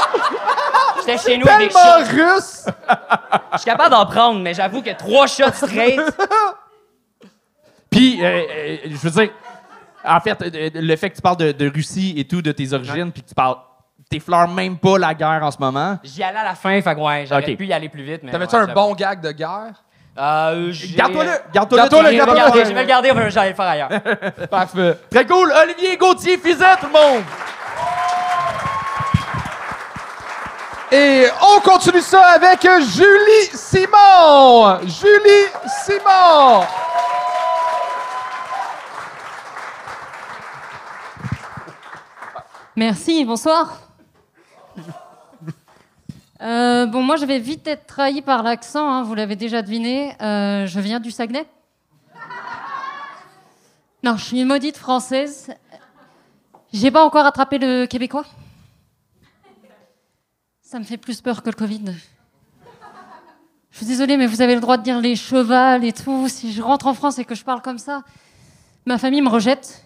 J'étais 1.06 1.18
chez 1.18 1.38
nous 1.38 1.48
avec 1.48 1.72
tellement 1.72 2.24
russe! 2.34 2.64
Je 3.52 3.58
suis 3.58 3.64
capable 3.66 3.90
d'en 3.90 4.06
prendre, 4.06 4.40
mais 4.40 4.54
j'avoue 4.54 4.82
que 4.82 4.90
trois 4.96 5.26
shots 5.26 5.52
straight. 5.54 6.00
Puis, 7.96 8.18
euh, 8.24 8.42
euh, 8.50 8.76
je 8.90 8.96
veux 8.96 9.10
dire, 9.10 9.30
en 10.04 10.20
fait, 10.20 10.40
euh, 10.42 10.70
le 10.74 10.96
fait 10.96 11.10
que 11.10 11.16
tu 11.16 11.22
parles 11.22 11.36
de, 11.38 11.52
de 11.52 11.68
Russie 11.70 12.14
et 12.16 12.24
tout, 12.24 12.42
de 12.42 12.52
tes 12.52 12.72
origines, 12.72 13.10
puis 13.12 13.22
que 13.22 13.28
tu 13.28 13.34
parles. 13.34 13.56
T'effleures 14.08 14.46
même 14.46 14.78
pas 14.78 14.98
la 14.98 15.14
guerre 15.14 15.40
en 15.42 15.50
ce 15.50 15.56
moment. 15.58 15.98
J'y 16.04 16.22
allais 16.22 16.38
à 16.38 16.44
la 16.44 16.54
fin, 16.54 16.80
fait 16.80 16.94
que 16.94 17.00
ouais, 17.00 17.24
j'aurais 17.28 17.56
pu 17.56 17.66
y 17.66 17.72
aller 17.72 17.88
plus 17.88 18.04
vite. 18.04 18.20
mais 18.22 18.30
T'avais-tu 18.30 18.54
ouais, 18.54 18.62
un 18.62 18.66
bon 18.72 18.94
gag 18.94 19.20
de 19.20 19.32
guerre? 19.32 19.72
Euh, 20.16 20.72
Garde-toi-le! 20.94 21.30
Garde-toi-le! 21.52 21.76
Garde-toi-le, 21.76 22.06
Je 22.06 22.10
vais 22.10 22.14
viens 22.14 22.24
le 22.26 22.30
de- 22.30 22.36
garder, 22.36 22.64
je 22.66 22.72
vais 22.72 22.82
le 22.82 22.86
garder, 22.86 23.12
j'allais 23.30 23.48
le 23.50 23.56
faire 23.56 23.66
ailleurs. 23.66 23.88
Parfait. 24.50 24.96
Très 25.10 25.26
cool! 25.26 25.52
Olivier 25.60 25.96
Gauthier 25.96 26.38
Fizet, 26.38 26.76
tout 26.80 26.86
le 26.86 26.92
monde! 26.92 27.24
Et 30.92 31.26
on 31.56 31.60
continue 31.60 32.00
ça 32.00 32.22
avec 32.36 32.62
Julie 32.62 33.50
Simon. 33.52 34.78
Julie 34.82 35.50
Simon. 35.84 36.64
Merci, 42.78 43.24
bonsoir. 43.24 43.88
Euh, 46.42 46.84
bon, 46.84 47.02
moi, 47.02 47.16
je 47.16 47.24
vais 47.24 47.38
vite 47.38 47.66
être 47.66 47.86
trahi 47.86 48.20
par 48.20 48.42
l'accent, 48.42 48.86
hein, 48.86 49.02
vous 49.02 49.14
l'avez 49.14 49.34
déjà 49.34 49.62
deviné. 49.62 50.12
Euh, 50.20 50.66
je 50.66 50.78
viens 50.80 51.00
du 51.00 51.10
Saguenay. 51.10 51.46
Non, 54.02 54.18
je 54.18 54.24
suis 54.26 54.40
une 54.42 54.46
maudite 54.46 54.76
française. 54.76 55.54
J'ai 56.70 56.90
pas 56.90 57.02
encore 57.02 57.24
attrapé 57.24 57.56
le 57.56 57.86
québécois. 57.86 58.26
Ça 60.60 60.78
me 60.78 60.84
fait 60.84 60.98
plus 60.98 61.22
peur 61.22 61.42
que 61.42 61.48
le 61.48 61.56
Covid. 61.56 61.94
Je 63.70 63.76
suis 63.78 63.86
désolée, 63.86 64.18
mais 64.18 64.26
vous 64.26 64.42
avez 64.42 64.54
le 64.54 64.60
droit 64.60 64.76
de 64.76 64.82
dire 64.82 65.00
les 65.00 65.16
chevals 65.16 65.82
et 65.82 65.94
tout. 65.94 66.28
Si 66.28 66.52
je 66.52 66.60
rentre 66.60 66.88
en 66.88 66.92
France 66.92 67.18
et 67.18 67.24
que 67.24 67.34
je 67.34 67.42
parle 67.42 67.62
comme 67.62 67.78
ça, 67.78 68.02
ma 68.84 68.98
famille 68.98 69.22
me 69.22 69.30
rejette. 69.30 69.85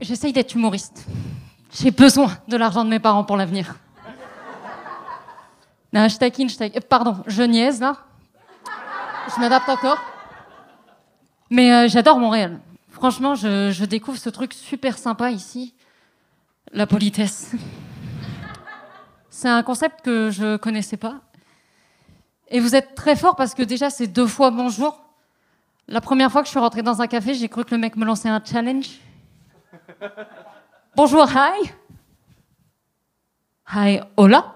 J'essaye 0.00 0.32
d'être 0.32 0.54
humoriste. 0.54 1.04
J'ai 1.72 1.90
besoin 1.90 2.30
de 2.48 2.56
l'argent 2.56 2.84
de 2.84 2.90
mes 2.90 2.98
parents 2.98 3.24
pour 3.24 3.36
l'avenir. 3.36 3.76
Non, 5.92 6.08
je 6.08 6.16
taquine, 6.16 6.48
je 6.48 6.56
taquine. 6.56 6.80
Pardon, 6.82 7.18
je 7.26 7.42
niaise 7.42 7.80
là. 7.80 7.96
Je 9.34 9.40
m'adapte 9.40 9.68
encore. 9.68 9.98
Mais 11.50 11.72
euh, 11.72 11.88
j'adore 11.88 12.18
Montréal. 12.18 12.60
Franchement, 12.88 13.34
je, 13.34 13.70
je 13.72 13.84
découvre 13.84 14.18
ce 14.18 14.30
truc 14.30 14.54
super 14.54 14.96
sympa 14.96 15.30
ici. 15.30 15.74
La 16.72 16.86
politesse. 16.86 17.52
C'est 19.28 19.48
un 19.48 19.62
concept 19.62 20.02
que 20.02 20.30
je 20.30 20.56
connaissais 20.56 20.96
pas. 20.96 21.20
Et 22.48 22.58
vous 22.58 22.74
êtes 22.74 22.94
très 22.94 23.16
fort 23.16 23.36
parce 23.36 23.54
que 23.54 23.62
déjà, 23.62 23.90
c'est 23.90 24.06
deux 24.06 24.26
fois 24.26 24.50
bonjour. 24.50 25.04
La 25.88 26.00
première 26.00 26.30
fois 26.30 26.42
que 26.42 26.46
je 26.46 26.50
suis 26.50 26.58
rentrée 26.60 26.82
dans 26.82 27.02
un 27.02 27.06
café, 27.06 27.34
j'ai 27.34 27.48
cru 27.48 27.64
que 27.64 27.74
le 27.74 27.80
mec 27.80 27.96
me 27.96 28.04
lançait 28.04 28.28
un 28.28 28.42
challenge. 28.44 28.98
Bonjour, 30.96 31.28
hi. 31.28 31.70
Hi, 33.66 34.00
hola. 34.16 34.54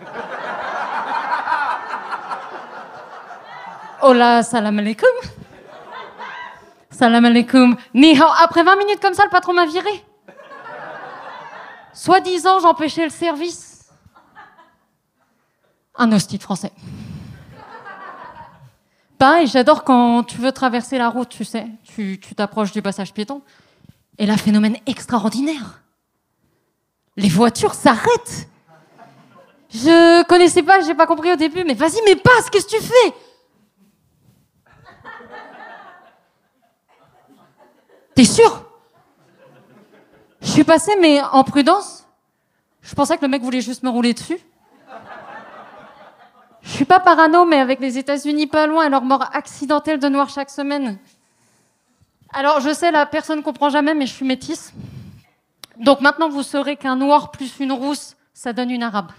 Hola, 4.02 4.42
salam 4.42 4.78
alaikum. 4.78 5.08
Salam 6.90 7.24
alaikum. 7.24 7.76
Ni 7.94 8.18
hao. 8.18 8.28
Après 8.42 8.64
20 8.64 8.76
minutes 8.76 9.00
comme 9.00 9.14
ça, 9.14 9.24
le 9.24 9.30
patron 9.30 9.54
m'a 9.54 9.64
viré. 9.64 10.04
Soi-disant, 11.92 12.58
j'empêchais 12.60 13.04
le 13.04 13.10
service. 13.10 13.92
Un 15.96 16.10
hostie 16.10 16.38
français. 16.38 16.72
Pareil, 19.18 19.46
j'adore 19.46 19.84
quand 19.84 20.24
tu 20.24 20.38
veux 20.38 20.50
traverser 20.50 20.98
la 20.98 21.08
route, 21.08 21.28
tu 21.28 21.44
sais. 21.44 21.68
Tu 21.84 22.18
t'approches 22.18 22.72
du 22.72 22.82
passage 22.82 23.14
piéton. 23.14 23.40
Et 24.18 24.26
là, 24.26 24.36
phénomène 24.36 24.76
extraordinaire. 24.86 25.82
Les 27.16 27.28
voitures 27.28 27.74
s'arrêtent. 27.74 28.48
Je 29.70 30.22
connaissais 30.24 30.62
pas, 30.62 30.80
j'ai 30.82 30.94
pas 30.94 31.06
compris 31.06 31.32
au 31.32 31.36
début, 31.36 31.64
mais 31.64 31.74
vas-y, 31.74 32.00
mais 32.04 32.16
passe, 32.16 32.50
qu'est-ce 32.50 32.66
que 32.66 32.76
tu 32.76 32.82
fais? 32.82 33.14
T'es 38.14 38.24
sûr? 38.24 38.68
Je 40.42 40.48
suis 40.48 40.64
passée, 40.64 40.92
mais 41.00 41.20
en 41.22 41.44
prudence. 41.44 42.06
Je 42.82 42.94
pensais 42.94 43.16
que 43.16 43.22
le 43.22 43.28
mec 43.28 43.42
voulait 43.42 43.60
juste 43.60 43.82
me 43.82 43.90
rouler 43.90 44.12
dessus. 44.12 44.38
Je 46.60 46.70
suis 46.70 46.84
pas 46.84 47.00
parano, 47.00 47.44
mais 47.44 47.58
avec 47.58 47.80
les 47.80 47.98
États-Unis 47.98 48.46
pas 48.46 48.66
loin 48.66 48.86
et 48.86 48.88
leur 48.88 49.02
mort 49.02 49.24
accidentelle 49.32 49.98
de 49.98 50.08
noir 50.08 50.28
chaque 50.28 50.50
semaine. 50.50 50.98
Alors, 52.34 52.60
je 52.60 52.72
sais, 52.72 52.90
la 52.90 53.04
personne 53.04 53.42
comprend 53.42 53.68
jamais, 53.68 53.94
mais 53.94 54.06
je 54.06 54.12
suis 54.12 54.24
métisse. 54.24 54.72
Donc 55.78 56.00
maintenant, 56.00 56.30
vous 56.30 56.42
saurez 56.42 56.76
qu'un 56.76 56.96
noir 56.96 57.30
plus 57.30 57.60
une 57.60 57.72
rousse, 57.72 58.16
ça 58.32 58.52
donne 58.52 58.70
une 58.70 58.82
arabe. 58.82 59.10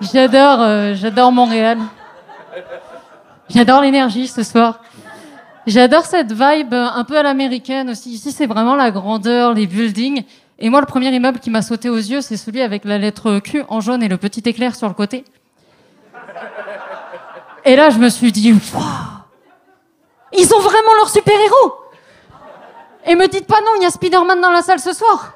J'adore, 0.00 0.60
euh, 0.60 0.94
j'adore 0.94 1.32
Montréal. 1.32 1.78
J'adore 3.48 3.80
l'énergie 3.80 4.28
ce 4.28 4.42
soir. 4.42 4.80
J'adore 5.66 6.04
cette 6.04 6.32
vibe 6.32 6.74
un 6.74 7.04
peu 7.04 7.18
à 7.18 7.22
l'américaine 7.22 7.90
aussi. 7.90 8.10
Ici, 8.12 8.32
c'est 8.32 8.46
vraiment 8.46 8.74
la 8.74 8.90
grandeur, 8.90 9.54
les 9.54 9.66
buildings. 9.66 10.24
Et 10.58 10.68
moi, 10.68 10.80
le 10.80 10.86
premier 10.86 11.14
immeuble 11.14 11.38
qui 11.38 11.50
m'a 11.50 11.62
sauté 11.62 11.88
aux 11.88 11.96
yeux, 11.96 12.20
c'est 12.20 12.36
celui 12.36 12.60
avec 12.60 12.84
la 12.84 12.98
lettre 12.98 13.38
Q 13.38 13.62
en 13.68 13.80
jaune 13.80 14.02
et 14.02 14.08
le 14.08 14.16
petit 14.18 14.42
éclair 14.46 14.74
sur 14.74 14.88
le 14.88 14.94
côté. 14.94 15.24
Et 17.64 17.76
là, 17.76 17.90
je 17.90 17.98
me 17.98 18.08
suis 18.08 18.32
dit, 18.32 18.48
ils 20.32 20.54
ont 20.54 20.60
vraiment 20.60 20.94
leur 20.96 21.08
super-héros. 21.08 21.74
Et 23.06 23.14
me 23.14 23.26
dites 23.28 23.46
pas 23.46 23.60
non, 23.60 23.72
il 23.76 23.82
y 23.82 23.86
a 23.86 23.90
Spider-Man 23.90 24.40
dans 24.40 24.50
la 24.50 24.62
salle 24.62 24.80
ce 24.80 24.92
soir. 24.92 25.32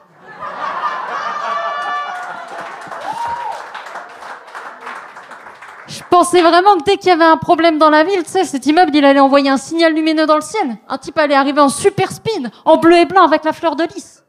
Je 5.86 6.00
pensais 6.10 6.42
vraiment 6.42 6.76
que 6.76 6.84
dès 6.84 6.96
qu'il 6.96 7.08
y 7.08 7.12
avait 7.12 7.24
un 7.24 7.36
problème 7.36 7.78
dans 7.78 7.90
la 7.90 8.04
ville, 8.04 8.22
tu 8.22 8.30
sais, 8.30 8.44
cet 8.44 8.66
immeuble, 8.66 8.94
il 8.94 9.04
allait 9.04 9.20
envoyer 9.20 9.50
un 9.50 9.56
signal 9.56 9.92
lumineux 9.94 10.26
dans 10.26 10.36
le 10.36 10.42
ciel. 10.42 10.76
Un 10.88 10.98
type 10.98 11.18
allait 11.18 11.34
arriver 11.34 11.60
en 11.60 11.68
super 11.68 12.10
speed, 12.10 12.50
en 12.64 12.76
bleu 12.76 12.96
et 12.96 13.04
blanc 13.04 13.24
avec 13.24 13.44
la 13.44 13.52
fleur 13.52 13.76
de 13.76 13.84
lys. 13.84 14.22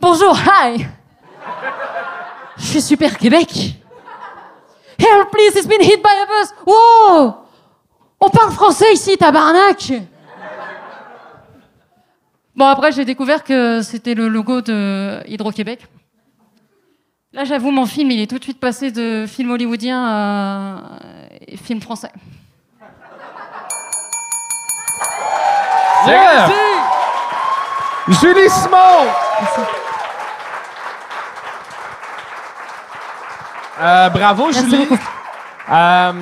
Bonjour, 0.00 0.36
hi. 0.36 0.86
Je 2.56 2.64
suis 2.64 2.82
super 2.82 3.18
Québec. 3.18 3.76
Help, 4.98 5.30
please, 5.30 5.56
it's 5.56 5.66
been 5.66 5.82
hit 5.82 6.02
by 6.02 6.10
a 6.22 6.26
bus. 6.26 6.54
Wow! 6.66 7.34
On 8.20 8.30
parle 8.30 8.52
français 8.52 8.92
ici, 8.92 9.16
tabarnak! 9.16 9.92
Bon, 12.56 12.66
après, 12.66 12.92
j'ai 12.92 13.04
découvert 13.04 13.42
que 13.42 13.82
c'était 13.82 14.14
le 14.14 14.28
logo 14.28 14.60
de 14.60 15.20
Hydro-Québec. 15.26 15.86
Là, 17.32 17.44
j'avoue, 17.44 17.72
mon 17.72 17.84
film, 17.84 18.12
il 18.12 18.20
est 18.20 18.28
tout 18.28 18.38
de 18.38 18.44
suite 18.44 18.60
passé 18.60 18.92
de 18.92 19.26
film 19.26 19.50
hollywoodien 19.50 20.04
à 20.04 20.78
film 21.56 21.80
français. 21.80 22.12
Yeah. 26.06 26.48
Julie 28.20 28.50
Simon. 28.50 29.10
Euh, 33.80 34.08
bravo, 34.10 34.44
Merci 34.46 34.70
Julie. 34.70 34.88
Euh, 35.70 36.12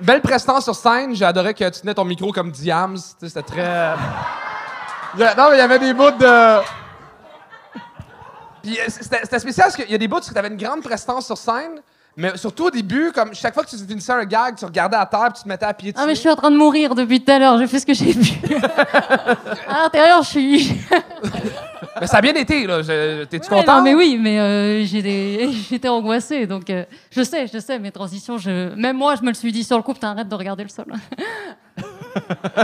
belle 0.00 0.20
prestance 0.20 0.64
sur 0.64 0.74
scène. 0.74 1.14
J'ai 1.14 1.24
adoré 1.24 1.54
que 1.54 1.64
tu 1.64 1.80
tenais 1.80 1.94
ton 1.94 2.04
micro 2.04 2.30
comme 2.32 2.50
Diams. 2.50 2.98
C'était 3.20 3.42
très. 3.42 3.94
Non, 5.16 5.50
mais 5.50 5.56
il 5.56 5.58
y 5.58 5.60
avait 5.60 5.78
des 5.78 5.94
bouts 5.94 6.10
de. 6.10 6.60
Puis 8.62 8.78
euh, 8.78 8.84
c'était 8.88 9.20
c'était 9.22 9.38
spécial 9.38 9.66
parce 9.66 9.76
qu'il 9.76 9.90
y 9.90 9.94
a 9.94 9.98
des 9.98 10.08
bouts 10.08 10.18
où 10.18 10.20
tu 10.20 10.36
avais 10.38 10.48
une 10.48 10.56
grande 10.56 10.82
prestance 10.82 11.26
sur 11.26 11.36
scène, 11.36 11.80
mais 12.16 12.36
surtout 12.36 12.64
au 12.66 12.70
début, 12.70 13.10
comme 13.12 13.34
chaque 13.34 13.54
fois 13.54 13.64
que 13.64 13.70
tu 13.70 13.76
finissais 13.76 14.12
un 14.12 14.24
gag, 14.24 14.56
tu 14.56 14.64
regardais 14.64 14.96
à 14.98 15.06
terre 15.06 15.24
puis 15.32 15.38
tu 15.38 15.42
te 15.44 15.48
mettais 15.48 15.64
à 15.64 15.72
pied 15.72 15.92
dessus. 15.92 16.02
Ah, 16.02 16.06
mais 16.06 16.14
je 16.14 16.20
suis 16.20 16.28
en 16.28 16.36
train 16.36 16.50
de 16.50 16.56
mourir 16.56 16.94
depuis 16.94 17.22
tout 17.22 17.32
à 17.32 17.38
l'heure, 17.38 17.58
j'ai 17.58 17.66
fait 17.66 17.78
ce 17.80 17.86
que 17.86 17.94
j'ai 17.94 18.12
pu. 18.12 18.54
à 19.68 19.82
l'intérieur, 19.84 20.22
je 20.22 20.28
suis. 20.28 20.72
Mais 22.00 22.06
ça 22.06 22.16
a 22.18 22.20
bien 22.20 22.34
été, 22.34 22.66
là. 22.66 22.82
T'es-tu 22.82 23.52
Ouais, 23.52 23.60
content? 23.60 23.76
non, 23.76 23.82
mais 23.82 23.94
oui, 23.94 24.18
mais 24.20 24.40
euh, 24.40 24.84
j'étais 25.70 25.88
angoissée, 25.88 26.46
donc 26.46 26.68
euh, 26.70 26.84
je 27.10 27.22
sais, 27.22 27.46
je 27.46 27.58
sais, 27.58 27.78
mes 27.78 27.92
transitions, 27.92 28.38
je... 28.38 28.74
même 28.74 28.96
moi, 28.96 29.14
je 29.14 29.22
me 29.22 29.28
le 29.28 29.34
suis 29.34 29.52
dit 29.52 29.62
sur 29.62 29.76
le 29.76 29.82
coup, 29.82 29.92
putain, 29.92 30.10
arrête 30.10 30.28
de 30.28 30.34
regarder 30.34 30.64
le 30.64 30.68
sol. 30.68 30.86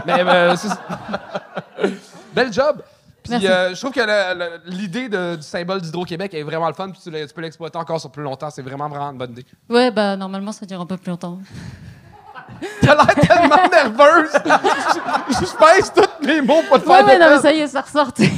Mais, 0.07 0.25
euh, 0.27 0.57
Bel 2.35 2.53
job. 2.53 2.83
Puis 3.29 3.47
euh, 3.47 3.75
je 3.75 3.81
trouve 3.81 3.93
que 3.93 4.71
l'idée 4.71 5.09
du 5.09 5.43
symbole 5.43 5.81
d'Hydro-Québec 5.81 6.35
est 6.35 6.43
vraiment 6.43 6.69
le 6.69 6.75
fun. 6.75 6.91
Puis 6.91 7.01
tu, 7.03 7.11
peux 7.35 7.41
l'exploiter 7.41 7.79
encore 7.79 8.01
sur 8.01 8.11
plus 8.11 8.23
longtemps. 8.23 8.51
C'est 8.51 8.63
vraiment, 8.63 8.89
vraiment 8.89 9.11
une 9.11 9.19
bonne 9.19 9.33
idée. 9.33 9.47
Ouais, 9.69 9.91
bah 9.91 10.17
normalement, 10.17 10.53
ça 10.53 10.67
dure 10.67 10.81
un 10.81 10.87
peu 10.87 10.97
plus 10.97 11.11
longtemps. 11.11 11.39
T'as 12.81 12.95
l'air 12.95 13.15
tellement 13.15 13.69
nerveuse. 13.71 14.33
je, 15.29 15.47
je 15.47 15.57
pèse 15.57 15.93
tous 15.95 16.27
mes 16.27 16.41
mots 16.41 16.63
pour 16.69 16.83
te 16.83 16.89
Ouais, 16.89 16.97
faire 16.97 17.07
ouais, 17.07 17.19
non, 17.19 17.27
mais 17.31 17.39
ça 17.39 17.53
y 17.53 17.61
est, 17.61 17.67
ça 17.67 17.83
ressortait. 17.83 18.31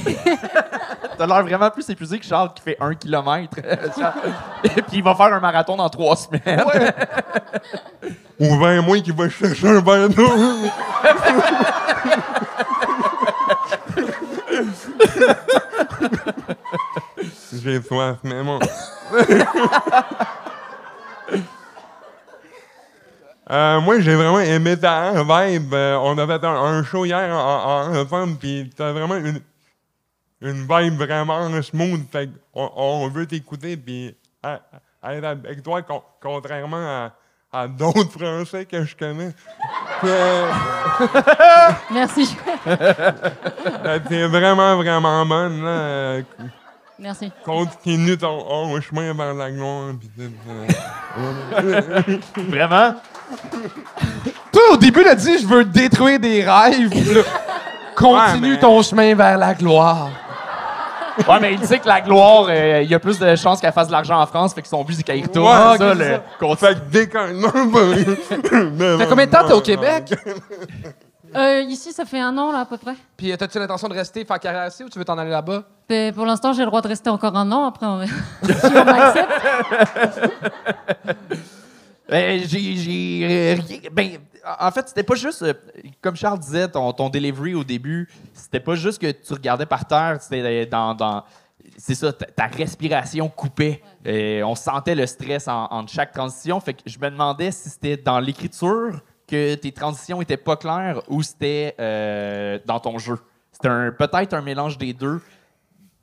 T'as 1.18 1.26
l'air 1.26 1.42
vraiment 1.42 1.70
plus 1.70 1.88
épuisé 1.88 2.18
que 2.18 2.24
Charles 2.24 2.52
qui 2.54 2.62
fait 2.62 2.76
un 2.80 2.94
kilomètre. 2.94 3.58
Et 4.64 4.82
puis 4.82 4.96
il 4.96 5.04
va 5.04 5.14
faire 5.14 5.32
un 5.32 5.40
marathon 5.40 5.76
dans 5.76 5.88
trois 5.88 6.16
semaines. 6.16 6.64
Ou 8.40 8.56
ben 8.56 8.80
moi 8.82 8.98
qui 9.00 9.12
va 9.12 9.28
chercher 9.28 9.68
un 9.68 9.80
verre 9.80 10.08
d'eau. 10.08 10.30
J'ai 17.52 17.82
soif, 17.82 18.18
mais 18.24 18.42
bon. 18.42 18.58
Euh, 23.50 23.80
moi, 23.80 23.98
j'ai 23.98 24.14
vraiment 24.14 24.38
aimé 24.38 24.78
ta 24.78 25.10
vibe. 25.24 25.74
Euh, 25.74 25.96
on 25.96 26.16
a 26.18 26.26
fait 26.26 26.44
un, 26.46 26.54
un 26.54 26.84
show 26.84 27.04
hier 27.04 27.34
en, 27.34 27.90
en, 27.90 27.96
ensemble, 27.96 28.36
puis 28.36 28.70
t'as 28.76 28.92
vraiment 28.92 29.16
une, 29.16 29.40
une 30.40 30.60
vibe 30.68 30.94
vraiment 30.96 31.60
smooth. 31.60 32.08
Fait 32.12 32.30
qu'on 32.54 32.70
on 32.76 33.08
veut 33.08 33.26
t'écouter, 33.26 33.76
puis 33.76 34.16
être 34.44 35.24
avec 35.24 35.62
toi, 35.64 35.82
con- 35.82 36.04
contrairement 36.22 36.76
à, 36.76 37.12
à 37.52 37.66
d'autres 37.66 38.10
Français 38.18 38.64
que 38.64 38.84
je 38.84 38.94
connais. 38.96 39.32
Euh, 40.04 40.50
Merci. 41.90 42.36
T'es 44.08 44.26
vraiment, 44.28 44.76
vraiment 44.76 45.26
bonne. 45.26 45.64
Là. 45.64 46.20
Merci. 46.98 47.32
Continue 47.44 48.16
ton 48.18 48.38
ton 48.40 48.80
chemin 48.80 49.12
vers 49.14 49.34
la 49.34 49.50
gloire. 49.50 49.94
euh. 50.48 51.92
Vraiment? 52.36 52.94
Toi, 54.52 54.62
au 54.72 54.76
début, 54.76 55.02
t'as 55.02 55.14
dit, 55.14 55.38
je 55.38 55.46
veux 55.46 55.64
détruire 55.64 56.20
des 56.20 56.44
rêves. 56.48 57.24
Continue 57.96 58.16
Ouais, 58.16 58.38
mais- 58.50 58.58
ton 58.60 58.82
chemin 58.82 59.14
vers 59.14 59.38
la 59.38 59.54
gloire. 59.54 60.10
Ouais, 61.28 61.40
mais 61.40 61.54
il 61.54 61.64
sait 61.64 61.78
que 61.78 61.88
la 61.88 62.00
gloire, 62.00 62.46
euh, 62.48 62.80
il 62.82 62.90
y 62.90 62.94
a 62.94 62.98
plus 62.98 63.18
de 63.18 63.36
chances 63.36 63.60
qu'elle 63.60 63.72
fasse 63.72 63.88
de 63.88 63.92
l'argent 63.92 64.20
en 64.20 64.26
France, 64.26 64.54
fait 64.54 64.62
que 64.62 64.68
son 64.68 64.82
but, 64.84 64.94
c'est 64.94 65.02
qu'elle 65.02 65.18
y 65.18 65.22
retourne. 65.22 65.46
Ouais, 65.46 65.76
C'est 65.78 65.78
ça, 65.78 65.94
le. 65.94 66.20
Fait 66.56 66.74
que 66.74 66.80
déconne. 66.90 67.42
Fait 68.98 69.06
combien 69.08 69.26
de 69.26 69.30
temps 69.30 69.46
t'es 69.46 69.52
au 69.52 69.60
Québec? 69.60 70.14
Euh, 71.36 71.60
ici, 71.68 71.92
ça 71.92 72.04
fait 72.04 72.18
un 72.18 72.36
an, 72.38 72.50
là, 72.50 72.60
à 72.60 72.64
peu 72.64 72.76
près. 72.76 72.94
Puis, 73.16 73.30
euh, 73.30 73.36
t'as-tu 73.36 73.56
l'intention 73.60 73.86
de 73.88 73.94
rester, 73.94 74.24
faire 74.24 74.40
carrière 74.40 74.66
ici 74.66 74.82
ou 74.82 74.88
tu 74.88 74.98
veux 74.98 75.04
t'en 75.04 75.16
aller 75.16 75.30
là-bas? 75.30 75.62
Mais 75.88 76.10
pour 76.10 76.26
l'instant, 76.26 76.52
j'ai 76.52 76.62
le 76.62 76.66
droit 76.66 76.80
de 76.80 76.88
rester 76.88 77.08
encore 77.08 77.36
un 77.36 77.52
an. 77.52 77.66
Après, 77.66 77.86
on 77.86 78.02
si 78.04 78.66
on 78.66 78.84
m'accepte. 78.84 79.30
Ben, 82.10 82.42
j'ai, 82.46 83.20
euh, 83.22 83.54
rien. 83.62 83.78
Ben, 83.92 84.10
en 84.58 84.70
fait, 84.70 84.88
c'était 84.88 85.02
pas 85.02 85.14
juste. 85.14 85.42
euh, 85.42 85.52
Comme 86.00 86.16
Charles 86.16 86.38
disait, 86.40 86.68
ton, 86.68 86.92
ton 86.92 87.08
delivery 87.08 87.54
au 87.54 87.64
début, 87.64 88.08
c'était 88.34 88.60
pas 88.60 88.74
juste 88.74 89.00
que 89.00 89.10
tu 89.10 89.32
regardais 89.32 89.66
par 89.66 89.86
terre, 89.86 90.18
c'était 90.20 90.66
dans. 90.66 90.94
dans- 90.94 91.24
c'est 91.76 91.94
ça, 91.94 92.12
ta, 92.12 92.26
ta 92.26 92.46
respiration 92.46 93.28
coupait. 93.28 93.80
Euh, 94.06 94.42
on 94.42 94.54
sentait 94.54 94.94
le 94.94 95.06
stress 95.06 95.46
en, 95.46 95.86
chaque 95.86 96.12
transition. 96.12 96.58
Fait 96.60 96.74
que 96.74 96.80
je 96.84 96.98
me 96.98 97.10
demandais 97.10 97.50
si 97.52 97.68
c'était 97.70 97.96
dans 97.96 98.18
l'écriture 98.18 99.00
que 99.26 99.54
tes 99.54 99.70
transitions 99.70 100.20
étaient 100.20 100.36
pas 100.36 100.56
claires 100.56 101.00
ou 101.08 101.22
c'était 101.22 101.74
euh, 101.78 102.58
dans 102.66 102.80
ton 102.80 102.98
jeu. 102.98 103.18
C'était 103.52 103.68
peut-être 103.92 104.34
un 104.34 104.42
mélange 104.42 104.78
des 104.78 104.92
deux 104.92 105.20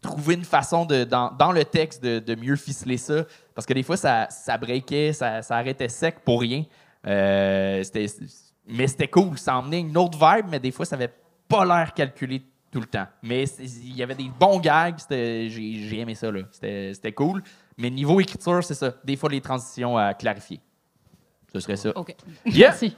trouver 0.01 0.35
une 0.35 0.45
façon 0.45 0.85
de, 0.85 1.03
dans, 1.03 1.31
dans 1.31 1.51
le 1.51 1.65
texte 1.65 2.03
de, 2.03 2.19
de 2.19 2.35
mieux 2.35 2.55
ficeler 2.55 2.97
ça. 2.97 3.23
Parce 3.55 3.65
que 3.65 3.73
des 3.73 3.83
fois, 3.83 3.97
ça, 3.97 4.27
ça 4.29 4.57
breakait, 4.57 5.13
ça, 5.13 5.41
ça 5.41 5.55
arrêtait 5.57 5.89
sec 5.89 6.19
pour 6.23 6.41
rien. 6.41 6.63
Euh, 7.05 7.83
c'était- 7.83 8.07
mais 8.67 8.87
c'était 8.87 9.07
cool. 9.07 9.37
Ça 9.37 9.55
emmenait 9.57 9.79
une 9.79 9.97
autre 9.97 10.17
vibe, 10.17 10.45
mais 10.49 10.59
des 10.59 10.71
fois, 10.71 10.85
ça 10.85 10.95
avait 10.95 11.13
pas 11.47 11.65
l'air 11.65 11.93
calculé 11.93 12.43
tout 12.71 12.79
le 12.81 12.85
temps. 12.85 13.07
Mais 13.23 13.43
il 13.43 13.95
y 13.95 14.03
avait 14.03 14.15
des 14.15 14.29
bons 14.39 14.59
gags. 14.59 14.95
c'était- 14.99 15.49
J'ai 15.49 15.87
j'ai 15.87 15.99
aimé 15.99 16.15
ça. 16.15 16.29
là. 16.31 16.41
C'était 16.51 16.91
c'était 16.93 17.13
cool. 17.13 17.41
Mais 17.77 17.89
niveau 17.89 18.19
écriture, 18.19 18.63
c'est 18.63 18.73
ça. 18.73 18.91
Des 19.03 19.15
fois, 19.15 19.29
les 19.29 19.41
transitions 19.41 19.97
à 19.97 20.13
clarifier. 20.13 20.59
Ce 21.53 21.59
serait 21.61 21.77
ça. 21.77 21.91
OK. 21.95 22.13
Yeah! 22.45 22.69
Merci. 22.69 22.95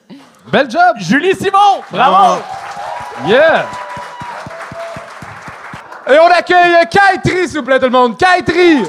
Bel 0.51 0.69
job! 0.71 0.97
Julie 0.97 1.35
Simon! 1.35 1.81
Bravo! 1.91 2.41
Yeah! 3.27 3.67
Et 6.11 6.17
on 6.17 6.25
accueille 6.25 6.73
Kaitri, 6.89 7.47
s'il 7.47 7.59
vous 7.59 7.65
plaît, 7.65 7.77
tout 7.77 7.85
le 7.85 7.91
monde. 7.91 8.17
Kaitri! 8.17 8.83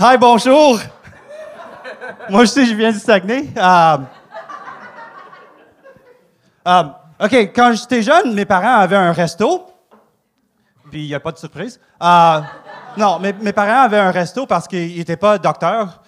Hi, 0.00 0.18
bonjour. 0.18 0.80
Moi, 2.28 2.46
je 2.46 2.50
sais, 2.50 2.66
je 2.66 2.74
viens 2.74 2.90
du 2.90 2.98
Saguenay. 2.98 3.46
Euh, 6.66 6.82
OK, 7.20 7.32
quand 7.54 7.72
j'étais 7.74 8.02
jeune, 8.02 8.34
mes 8.34 8.44
parents 8.44 8.80
avaient 8.80 8.96
un 8.96 9.12
resto. 9.12 9.68
Puis, 10.90 11.04
il 11.04 11.06
n'y 11.06 11.14
a 11.14 11.20
pas 11.20 11.30
de 11.30 11.38
surprise. 11.38 11.78
Euh, 12.02 12.40
non, 12.96 13.20
mes, 13.20 13.52
parents 13.52 13.82
avaient 13.82 14.00
un 14.00 14.10
resto 14.10 14.46
parce 14.46 14.66
qu'ils 14.66 14.96
n'étaient 14.96 15.16
pas 15.16 15.38
docteurs, 15.38 16.02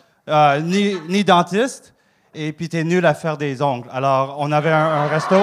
ni, 0.62 0.96
ni 1.08 1.22
dentistes, 1.22 1.94
et 2.36 2.52
puis 2.52 2.66
étaient 2.66 2.84
nuls 2.84 3.04
à 3.04 3.14
faire 3.14 3.36
des 3.36 3.62
ongles. 3.62 3.88
Alors, 3.90 4.36
on 4.38 4.52
avait 4.52 4.70
un, 4.70 5.06
resto. 5.06 5.36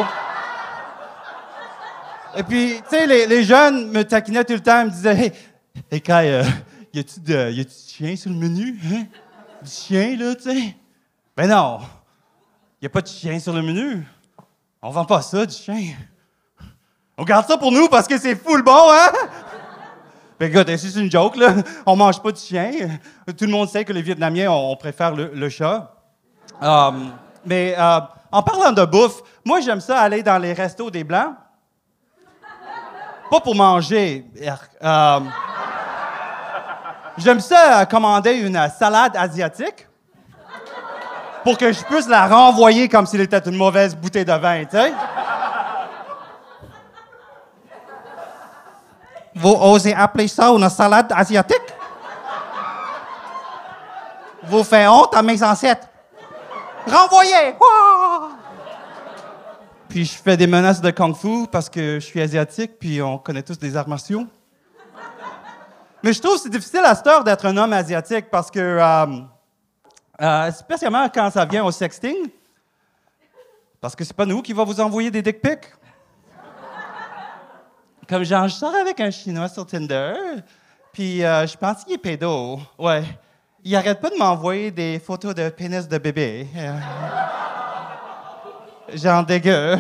Et 2.36 2.44
puis, 2.44 2.76
tu 2.90 2.96
sais, 2.96 3.28
les, 3.28 3.44
jeunes 3.44 3.90
me 3.92 4.04
taquinaient 4.04 4.44
tout 4.44 4.54
le 4.54 4.60
temps, 4.60 4.82
ils 4.82 4.86
me 4.86 4.92
disaient 4.92 5.18
Hey, 5.18 5.34
hey 5.92 6.02
Kai, 6.02 6.30
euh, 6.30 6.44
y 6.94 7.00
a-tu 7.00 7.20
de, 7.20 7.66
chien 7.88 8.16
sur 8.16 8.30
le 8.30 8.38
menu? 8.38 8.80
Hein? 8.86 9.06
Du 9.62 9.70
chien, 9.70 10.16
là, 10.18 10.36
tu 10.36 10.44
sais? 10.44 10.76
Ben 11.36 11.48
non, 11.48 11.80
y 12.82 12.86
a 12.86 12.90
pas 12.90 13.02
de 13.02 13.08
chien 13.08 13.40
sur 13.40 13.54
le 13.54 13.62
menu. 13.62 14.06
On 14.82 14.92
vend 14.92 15.06
pas 15.06 15.22
ça, 15.22 15.46
du 15.46 15.56
chien. 15.56 15.96
On 17.18 17.24
garde 17.24 17.48
ça 17.48 17.58
pour 17.58 17.72
nous 17.72 17.88
parce 17.88 18.08
que 18.08 18.20
c'est 18.20 18.36
full 18.36 18.64
bon, 18.64 18.92
hein? 18.92 19.12
Ben 20.40 20.52
écoute, 20.52 20.76
c'est 20.78 21.00
une 21.00 21.12
joke, 21.12 21.38
là. 21.38 21.56
On 21.86 21.96
mange 21.96 22.22
pas 22.22 22.32
de 22.32 22.38
chien. 22.38 22.72
Tout 23.38 23.46
le 23.46 23.52
monde 23.52 23.70
sait 23.70 23.86
que 23.86 23.94
les 23.94 24.02
Vietnamiens, 24.02 24.52
on, 24.52 24.76
préfère 24.76 25.16
le, 25.16 25.32
le 25.34 25.50
chat. 25.50 25.93
Euh, 26.62 26.92
mais 27.46 27.76
euh, 27.78 28.00
en 28.32 28.42
parlant 28.44 28.72
de 28.72 28.86
bouffe, 28.86 29.22
moi, 29.46 29.60
j'aime 29.60 29.82
ça 29.82 30.00
aller 30.00 30.24
dans 30.24 30.38
les 30.38 30.54
restos 30.54 30.90
des 30.90 31.04
Blancs. 31.04 31.34
Pas 33.30 33.40
pour 33.40 33.56
manger. 33.56 34.26
Euh, 34.84 35.20
J'aime 37.18 37.40
ça 37.40 37.82
euh, 37.82 37.86
commander 37.86 38.34
une 38.34 38.70
salade 38.70 39.16
asiatique 39.16 39.88
pour 41.44 41.58
que 41.58 41.72
je 41.72 41.84
puisse 41.84 42.08
la 42.08 42.26
renvoyer 42.28 42.90
comme 42.90 43.06
s'il 43.06 43.22
était 43.22 43.38
une 43.38 43.56
mauvaise 43.56 43.96
bouteille 43.96 44.26
de 44.26 44.34
vin, 44.34 44.64
tu 44.66 44.72
sais. 44.72 44.94
Vous 49.36 49.54
osez 49.54 49.94
appeler 49.94 50.28
ça 50.28 50.50
une 50.50 50.68
salade 50.70 51.12
asiatique? 51.16 51.58
Vous 54.44 54.64
faites 54.64 54.88
honte 54.88 55.16
à 55.16 55.22
mes 55.22 55.42
ancêtres. 55.44 55.88
Renvoyez! 56.88 57.56
Wouah! 57.60 58.30
Puis 59.90 60.06
je 60.06 60.14
fais 60.14 60.36
des 60.36 60.48
menaces 60.48 60.82
de 60.82 60.90
kung-fu 60.90 61.48
parce 61.52 61.70
que 61.70 61.96
je 61.96 62.06
suis 62.06 62.20
asiatique, 62.20 62.80
puis 62.80 63.02
on 63.02 63.18
connaît 63.18 63.44
tous 63.44 63.58
des 63.60 63.78
arts 63.78 63.88
martiaux. 63.88 64.26
Mais 66.02 66.12
je 66.12 66.22
trouve 66.22 66.36
que 66.36 66.42
c'est 66.42 66.50
difficile 66.50 66.82
à 66.84 66.96
cette 66.96 67.08
heure 67.08 67.24
d'être 67.24 67.46
un 67.46 67.56
homme 67.56 67.72
asiatique 67.72 68.30
parce 68.30 68.52
que, 68.52 68.60
euh, 68.60 69.06
euh, 70.22 70.52
spécialement 70.52 71.08
quand 71.10 71.30
ça 71.32 71.46
vient 71.46 71.64
au 71.64 71.72
sexting, 71.72 72.28
parce 73.80 73.96
que 73.96 74.04
c'est 74.04 74.16
pas 74.16 74.26
nous 74.26 74.42
qui 74.42 74.52
va 74.52 74.64
vous 74.64 74.80
envoyer 74.82 75.12
des 75.12 75.22
dick 75.22 75.42
pics. 75.42 75.72
Comme 78.10 78.24
genre, 78.24 78.48
je 78.48 78.56
sors 78.56 78.76
avec 78.76 79.00
un 79.00 79.12
Chinois 79.12 79.48
sur 79.48 79.66
Tinder, 79.66 80.16
puis 80.92 81.24
euh, 81.24 81.48
je 81.48 81.56
pense 81.56 81.84
qu'il 81.84 81.94
est 81.94 81.98
pédo. 81.98 82.60
Ouais. 82.78 83.04
Il 83.66 83.74
arrête 83.78 84.02
pas 84.02 84.10
de 84.10 84.18
m'envoyer 84.18 84.72
des 84.72 85.00
photos 85.00 85.34
de 85.34 85.48
pénis 85.48 85.88
de 85.88 85.98
bébé. 85.98 86.48
Euh, 86.58 86.78
genre 88.94 89.26
dégueu. 89.26 89.78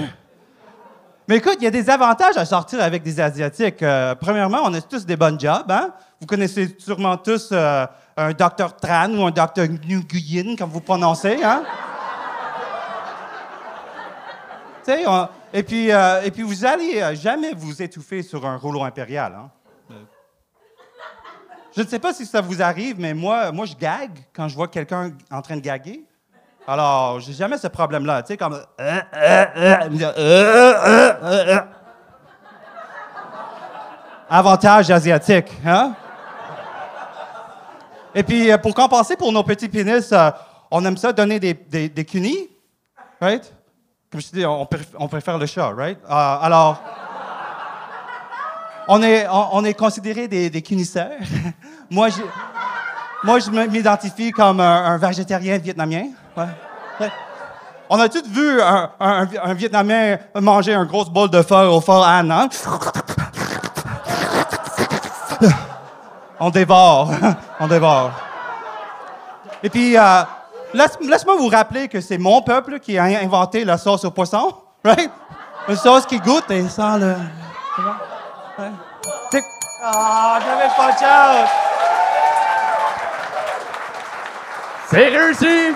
Mais 1.27 1.37
écoute, 1.37 1.55
il 1.59 1.63
y 1.63 1.67
a 1.67 1.71
des 1.71 1.89
avantages 1.89 2.37
à 2.37 2.45
sortir 2.45 2.81
avec 2.81 3.03
des 3.03 3.19
Asiatiques. 3.19 3.83
Euh, 3.83 4.15
premièrement, 4.15 4.59
on 4.63 4.73
a 4.73 4.81
tous 4.81 5.05
des 5.05 5.17
bons 5.17 5.37
jobs. 5.39 5.69
Hein? 5.69 5.91
Vous 6.19 6.27
connaissez 6.27 6.75
sûrement 6.77 7.17
tous 7.17 7.49
euh, 7.51 7.85
un 8.15 8.31
Dr. 8.31 8.75
Tran 8.81 9.09
ou 9.15 9.25
un 9.25 9.31
Dr. 9.31 9.67
Nguyen, 9.67 10.55
comme 10.57 10.69
vous 10.69 10.81
prononcez. 10.81 11.43
Hein? 11.43 11.63
Et, 15.53 15.63
puis, 15.63 15.91
euh, 15.91 16.21
et 16.23 16.31
puis, 16.31 16.43
vous 16.43 16.65
allez 16.65 17.15
jamais 17.15 17.53
vous 17.53 17.81
étouffer 17.81 18.21
sur 18.21 18.45
un 18.45 18.57
rouleau 18.57 18.83
impérial. 18.83 19.33
Hein? 19.33 19.49
Je 21.75 21.81
ne 21.81 21.87
sais 21.87 21.99
pas 21.99 22.13
si 22.13 22.25
ça 22.25 22.39
vous 22.39 22.61
arrive, 22.61 22.99
mais 22.99 23.13
moi, 23.13 23.51
moi 23.51 23.65
je 23.65 23.75
gague 23.75 24.19
quand 24.33 24.47
je 24.47 24.55
vois 24.55 24.67
quelqu'un 24.67 25.11
en 25.31 25.41
train 25.41 25.55
de 25.55 25.61
gaguer. 25.61 26.05
Alors, 26.67 27.19
j'ai 27.19 27.33
jamais 27.33 27.57
ce 27.57 27.67
problème-là. 27.67 28.21
Tu 28.21 28.27
sais, 28.29 28.37
comme. 28.37 28.53
euh, 28.53 29.01
euh, 29.15 29.45
euh. 30.15 31.59
Avantage 34.29 34.89
asiatique, 34.89 35.51
hein? 35.65 35.93
Et 38.15 38.23
puis, 38.23 38.49
pour 38.61 38.73
compenser 38.73 39.17
pour 39.17 39.31
nos 39.31 39.43
petits 39.43 39.67
pénis, 39.67 40.13
on 40.71 40.85
aime 40.85 40.97
ça 40.97 41.11
donner 41.11 41.39
des, 41.39 41.53
des, 41.53 42.05
cunis, 42.05 42.49
right? 43.19 43.51
Comme 44.11 44.21
je 44.21 44.27
dis, 44.31 44.45
on, 44.45 44.63
préf- 44.63 44.95
on 44.97 45.07
préfère 45.07 45.37
le 45.37 45.45
chat, 45.47 45.69
right? 45.69 45.99
Alors, 46.07 46.81
on 48.87 49.01
est, 49.01 49.27
on, 49.29 49.63
est 49.63 49.73
considéré 49.73 50.27
des, 50.27 50.49
des 50.49 50.61
cunisseurs. 50.61 51.11
moi, 51.89 52.09
je, 52.09 53.49
m'identifie 53.69 54.31
comme 54.31 54.59
un, 54.59 54.97
végétarien 54.97 55.57
vietnamien. 55.57 56.07
On 57.89 57.99
a 57.99 58.09
tous 58.09 58.27
vu 58.27 58.61
un, 58.61 59.53
Vietnamien 59.53 60.17
manger 60.39 60.73
un 60.73 60.85
gros 60.85 61.05
bol 61.05 61.29
de 61.29 61.41
feu 61.41 61.67
au 61.67 61.81
fort 61.81 62.05
Anne, 62.05 62.31
hein? 62.31 62.49
on 66.39 66.49
dévore. 66.49 67.11
on 67.59 67.67
dévore. 67.67 68.11
Et 69.61 69.69
puis, 69.69 69.97
euh, 69.97 70.23
laisse- 70.73 70.97
laisse-moi 71.01 71.35
vous 71.37 71.47
rappeler 71.47 71.87
que 71.87 72.01
c'est 72.01 72.17
mon 72.17 72.41
peuple 72.41 72.79
qui 72.79 72.97
a 72.97 73.03
inventé 73.03 73.63
la 73.63 73.77
sauce 73.77 74.03
au 74.05 74.11
poisson, 74.11 74.53
right? 74.83 75.11
Une 75.69 75.75
sauce 75.77 76.05
qui 76.05 76.19
goûte 76.19 76.49
et 76.51 76.67
sans 76.67 76.97
le... 76.97 77.15
Ah, 78.57 80.39
j'avais 80.45 80.69
pas 80.75 80.91
de 80.91 80.97
chance. 80.99 81.49
C'est 84.87 85.07
réussi! 85.07 85.73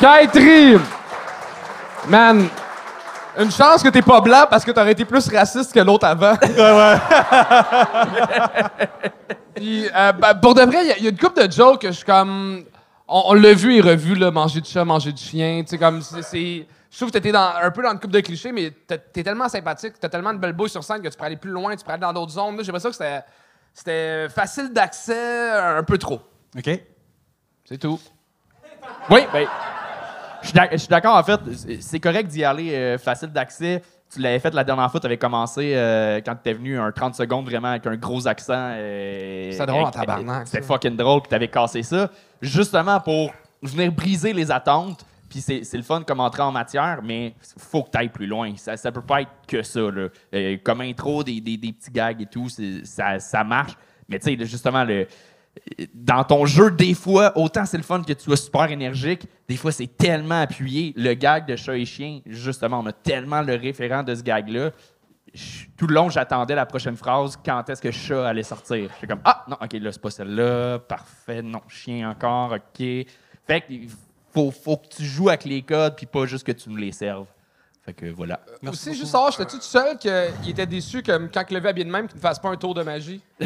Kaitri! 0.00 0.78
Man, 2.08 2.48
une 3.38 3.50
chance 3.50 3.82
que 3.82 3.88
t'es 3.88 4.02
pas 4.02 4.20
blanc 4.20 4.44
parce 4.48 4.64
que 4.64 4.70
t'aurais 4.70 4.92
été 4.92 5.04
plus 5.04 5.28
raciste 5.28 5.72
que 5.72 5.80
l'autre 5.80 6.06
avant. 6.06 6.34
Puis, 9.54 9.86
euh, 9.94 10.12
ben, 10.12 10.34
pour 10.34 10.54
de 10.54 10.62
vrai, 10.62 10.78
il 10.82 10.88
y 10.88 10.92
a- 10.92 10.96
il 10.98 11.04
y, 11.04 11.06
a 11.06 11.10
une 11.10 11.18
couple 11.18 11.46
de 11.46 11.52
jokes 11.52 11.80
que 11.82 11.88
je 11.88 11.92
suis 11.96 12.04
comme. 12.04 12.64
On, 13.08 13.22
on 13.26 13.34
l'a 13.34 13.52
vu 13.52 13.76
et 13.76 13.80
revu, 13.80 14.14
là, 14.14 14.30
manger 14.30 14.60
du 14.60 14.70
chat, 14.70 14.84
manger 14.84 15.12
du 15.12 15.22
chien. 15.22 15.62
Tu 15.64 15.70
sais, 15.70 15.78
comme. 15.78 16.00
c'est- 16.02 16.22
c'est- 16.22 16.66
Je 16.92 16.96
trouve 16.98 17.08
que 17.08 17.14
t'étais 17.14 17.32
dans, 17.32 17.54
un 17.62 17.70
peu 17.70 17.82
dans 17.82 17.90
une 17.92 17.98
couple 17.98 18.12
de 18.12 18.20
clichés, 18.20 18.52
mais 18.52 18.70
t'es 18.86 18.98
t'es 18.98 19.22
tellement 19.22 19.48
sympathique, 19.48 19.94
t'as 19.98 20.10
tellement 20.10 20.34
de 20.34 20.38
belles 20.38 20.52
bouilles 20.52 20.68
sur 20.68 20.84
scène 20.84 21.00
que 21.00 21.08
tu 21.08 21.14
pourrais 21.16 21.28
aller 21.28 21.36
plus 21.38 21.50
loin, 21.50 21.74
tu 21.74 21.78
pourrais 21.82 21.94
aller 21.94 22.02
dans 22.02 22.12
d'autres 22.12 22.32
zones. 22.32 22.56
J'ai 22.58 22.70
l'impression 22.70 22.90
que 22.90 22.96
c'était- 23.74 24.28
facile 24.28 24.70
d'accès, 24.74 25.50
un 25.52 25.82
peu 25.84 25.96
trop. 25.96 26.20
OK. 26.56 26.68
C'est 27.64 27.78
tout. 27.78 27.98
Oui, 29.08 29.20
ben. 29.32 29.48
Je 30.42 30.48
suis 30.76 30.88
d'accord, 30.88 31.16
en 31.16 31.22
fait. 31.22 31.40
c'est- 31.80 32.00
correct 32.00 32.26
d'y 32.28 32.44
aller 32.44 32.74
euh, 32.74 32.98
facile 32.98 33.28
d'accès. 33.32 33.80
Tu 34.12 34.20
l'avais 34.20 34.40
fait 34.40 34.52
la 34.52 34.64
dernière 34.64 34.90
fois, 34.90 35.00
tu 35.00 35.06
avais 35.06 35.16
commencé 35.16 35.72
euh, 35.74 36.20
quand 36.22 36.34
tu 36.44 36.50
es 36.50 36.52
venu 36.52 36.78
un 36.78 36.92
30 36.92 37.14
secondes 37.14 37.46
vraiment 37.46 37.68
avec 37.68 37.86
un 37.86 37.96
gros 37.96 38.26
accent. 38.26 38.52
euh, 38.76 39.50
C'était 39.52 39.64
drôle 39.64 39.84
en 39.84 39.90
tabarnak, 39.90 40.46
C'était 40.48 40.62
fucking 40.62 40.96
drôle, 40.96 41.22
puis 41.22 41.30
tu 41.30 41.34
avais 41.36 41.48
cassé 41.48 41.82
ça. 41.82 42.10
Justement 42.42 43.00
pour 43.00 43.32
venir 43.62 43.90
briser 43.92 44.34
les 44.34 44.50
attentes. 44.50 45.06
Puis 45.32 45.40
c'est 45.40 45.76
le 45.78 45.82
fun 45.82 46.02
comme 46.02 46.20
entrée 46.20 46.42
en 46.42 46.52
matière, 46.52 47.00
mais 47.02 47.34
faut 47.56 47.82
que 47.84 47.88
tu 47.90 47.96
ailles 47.96 48.10
plus 48.10 48.26
loin. 48.26 48.52
Ça, 48.56 48.76
ça 48.76 48.92
peut 48.92 49.00
pas 49.00 49.22
être 49.22 49.30
que 49.48 49.62
ça. 49.62 49.80
Là. 49.80 50.08
Euh, 50.34 50.58
comme 50.62 50.82
intro, 50.82 51.24
des, 51.24 51.40
des- 51.40 51.56
des 51.56 51.72
petits 51.72 51.90
gags 51.90 52.20
et 52.20 52.26
tout, 52.26 52.48
ça, 52.84 53.18
ça 53.18 53.42
marche. 53.42 53.72
Mais 54.10 54.18
tu 54.18 54.36
sais, 54.36 54.44
justement, 54.44 54.84
le, 54.84 55.06
dans 55.94 56.22
ton 56.24 56.44
jeu, 56.44 56.70
des 56.70 56.92
fois, 56.92 57.32
autant 57.38 57.64
c'est 57.64 57.78
le 57.78 57.82
fun 57.82 58.02
que 58.02 58.12
tu 58.12 58.24
sois 58.24 58.36
super 58.36 58.70
énergique, 58.70 59.26
des 59.48 59.56
fois 59.56 59.72
c'est 59.72 59.86
tellement 59.86 60.42
appuyé. 60.42 60.92
Le 60.96 61.14
gag 61.14 61.46
de 61.46 61.56
chat 61.56 61.78
et 61.78 61.86
chien, 61.86 62.20
justement, 62.26 62.80
on 62.80 62.86
a 62.86 62.92
tellement 62.92 63.40
le 63.40 63.54
référent 63.54 64.02
de 64.02 64.14
ce 64.14 64.22
gag-là. 64.22 64.70
Tout 65.78 65.86
le 65.86 65.94
long, 65.94 66.10
j'attendais 66.10 66.54
la 66.54 66.66
prochaine 66.66 66.96
phrase, 66.96 67.38
quand 67.42 67.66
est-ce 67.70 67.80
que 67.80 67.90
chat 67.90 68.28
allait 68.28 68.42
sortir? 68.42 68.90
J'étais 68.96 69.06
comme, 69.06 69.22
ah, 69.24 69.46
non, 69.48 69.56
ok, 69.62 69.72
là, 69.80 69.92
c'est 69.92 70.02
pas 70.02 70.10
celle-là, 70.10 70.78
parfait, 70.80 71.40
non, 71.40 71.62
chien 71.68 72.10
encore, 72.10 72.52
ok. 72.52 73.06
Fait 73.46 73.60
que 73.62 73.72
faut, 74.34 74.50
faut 74.50 74.76
que 74.76 74.88
tu 74.96 75.04
joues 75.04 75.28
avec 75.28 75.44
les 75.44 75.62
codes, 75.62 75.94
puis 75.96 76.06
pas 76.06 76.26
juste 76.26 76.44
que 76.46 76.52
tu 76.52 76.68
nous 76.70 76.76
les 76.76 76.92
serves. 76.92 77.26
Fait 77.84 77.92
que 77.92 78.06
voilà. 78.06 78.38
Aussi, 78.68 78.94
juste 78.94 79.10
savoir, 79.10 79.32
j'étais-tu 79.32 79.56
tout 79.56 79.62
seul 79.62 79.98
qu'il 79.98 80.50
était 80.50 80.66
déçu 80.66 81.02
que 81.02 81.26
quand 81.32 81.42
il 81.50 81.54
levait 81.56 81.70
habillé 81.70 81.84
de 81.84 81.90
même, 81.90 82.06
qu'il 82.06 82.16
ne 82.16 82.20
fasse 82.22 82.38
pas 82.38 82.48
un 82.48 82.56
tour 82.56 82.74
de 82.74 82.82
magie? 82.84 83.20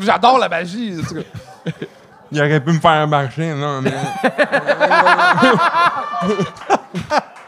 J'adore 0.00 0.38
la 0.38 0.48
magie. 0.48 0.96
en 1.00 1.04
tout 1.04 1.14
cas. 1.16 1.22
Il 2.30 2.38
aurait 2.40 2.60
pu 2.62 2.72
me 2.72 2.78
faire 2.80 3.08
marcher, 3.08 3.52
non, 3.54 3.82
mais. 3.82 3.90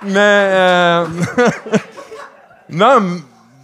mais. 0.02 0.18
euh, 0.18 1.06
non, 2.70 2.96
m- 2.96 3.20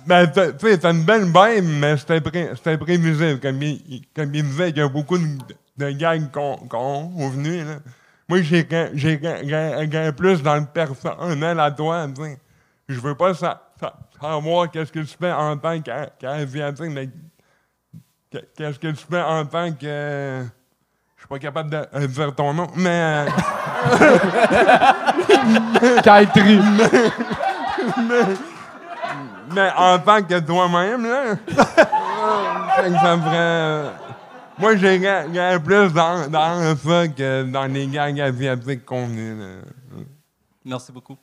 ben, 0.06 0.26
t'as- 0.30 0.52
tu 0.52 0.66
sais, 0.68 0.78
c'est 0.80 0.84
une 0.90 1.02
belle 1.04 1.24
vibe, 1.24 1.64
mais 1.80 1.96
c'était 1.96 2.20
pré- 2.20 2.52
prévisible. 2.78 3.40
Comme 3.40 3.62
il, 3.62 3.80
il- 3.88 4.02
comme 4.14 4.32
il 4.34 4.44
disait 4.44 4.72
qu'il 4.72 4.82
y 4.82 4.84
a 4.84 4.88
beaucoup 4.88 5.18
de, 5.18 5.24
de 5.78 5.90
gags 5.90 6.30
qu'on 6.32 6.56
qu'on 6.68 7.10
ont 7.16 7.28
venu, 7.28 7.64
là. 7.64 7.76
Moi, 8.28 8.42
j'ai 8.42 8.64
ga- 8.64 8.88
j'ai 8.94 9.18
ga- 9.18 9.42
ga- 9.42 9.86
ga- 9.86 10.12
plus 10.12 10.42
dans 10.42 10.56
le 10.56 10.64
personnel 10.66 11.60
à 11.60 11.70
toi, 11.70 12.06
tu 12.14 12.22
sais. 12.22 12.38
Je 12.88 13.00
veux 13.00 13.14
pas 13.14 13.34
sa- 13.34 13.62
sa- 13.80 13.94
savoir 14.20 14.70
qu'est-ce 14.70 14.92
que 14.92 15.00
tu 15.00 15.16
fais 15.20 15.32
en 15.32 15.56
tant 15.56 15.80
qu'a- 15.80 16.10
qu'Asiatique, 16.18 16.90
mais 16.90 17.08
qu- 18.30 18.46
qu'est-ce 18.56 18.78
que 18.78 18.88
tu 18.88 19.04
fais 19.10 19.22
en 19.22 19.44
tant 19.44 19.72
que... 19.72 20.44
Je 21.16 21.22
suis 21.22 21.28
pas 21.28 21.38
capable 21.38 21.70
de 21.70 21.76
euh, 21.94 22.06
dire 22.06 22.34
ton 22.34 22.52
nom, 22.54 22.66
mais... 22.76 23.26
euh, 23.90 24.18
Kaitri. 26.02 26.60
Mais 29.54 29.70
en 29.76 29.98
tant 29.98 30.22
que 30.22 30.38
toi-même, 30.40 31.06
là, 31.06 31.36
que 32.76 32.92
ça 32.92 33.16
me 33.16 33.22
ferait... 33.22 34.05
Moi, 34.58 34.76
j'ai 34.76 34.98
ga- 34.98 35.26
ga- 35.26 35.58
plus 35.58 35.92
dans, 35.92 36.28
dans 36.30 36.76
ça 36.76 37.08
que 37.08 37.42
dans 37.44 37.64
les 37.66 37.86
gangs 37.86 38.18
asiatiques 38.20 38.84
convenus. 38.86 39.36
là. 39.38 40.00
Merci 40.64 40.92
beaucoup. 40.92 41.16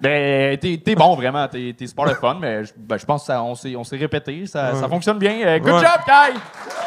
Ben, 0.00 0.56
t'es 0.58 0.80
t'es 0.82 0.94
bon, 0.94 1.14
vraiment. 1.14 1.46
T'es 1.48 1.74
t'es 1.76 1.86
super 1.86 2.04
le 2.06 2.14
fun, 2.14 2.36
mais 2.40 2.64
je, 2.64 2.72
ben, 2.76 2.96
je 2.96 3.04
pense 3.04 3.26
qu'on 3.26 3.54
s'est 3.54 3.76
on 3.76 3.84
s'est 3.84 3.96
répété. 3.96 4.46
Ça, 4.46 4.74
ça 4.74 4.88
fonctionne 4.88 5.18
bien. 5.18 5.32
Euh, 5.46 5.58
good 5.58 5.72
Ouais. 5.74 5.80
job, 5.80 6.00
Kai! 6.06 6.32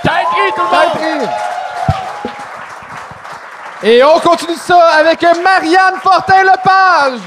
Kai, 0.04 0.52
tout 0.56 0.62
le 0.62 1.20
monde! 1.20 1.30
Et 3.84 4.02
on 4.04 4.18
continue 4.20 4.56
ça 4.56 4.80
avec 5.00 5.22
Marianne 5.44 6.00
Fortin-Lepage. 6.02 7.20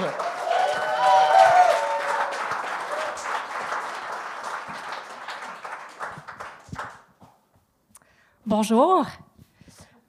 Bonjour. 8.46 9.04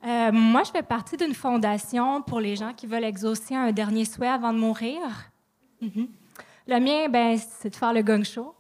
Euh, 0.06 0.32
moi, 0.32 0.62
je 0.62 0.70
fais 0.70 0.84
partie 0.84 1.18
d'une 1.18 1.34
fondation 1.34 2.22
pour 2.22 2.40
les 2.40 2.56
gens 2.56 2.72
qui 2.72 2.86
veulent 2.86 3.04
exaucer 3.04 3.56
un 3.56 3.72
dernier 3.72 4.06
souhait 4.06 4.28
avant 4.28 4.54
de 4.54 4.60
mourir. 4.60 5.02
Mhm. 5.82 6.08
Le 6.68 6.80
mien, 6.80 7.10
ben, 7.10 7.36
c'est 7.36 7.72
de 7.72 7.76
faire 7.76 7.94
le 7.94 8.04
gong 8.04 8.24
show. 8.24 8.54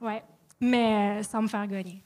Ouais, 0.00 0.22
mais 0.60 1.18
euh, 1.18 1.22
sans 1.24 1.42
me 1.42 1.48
faire 1.48 1.66
gagner. 1.66 2.00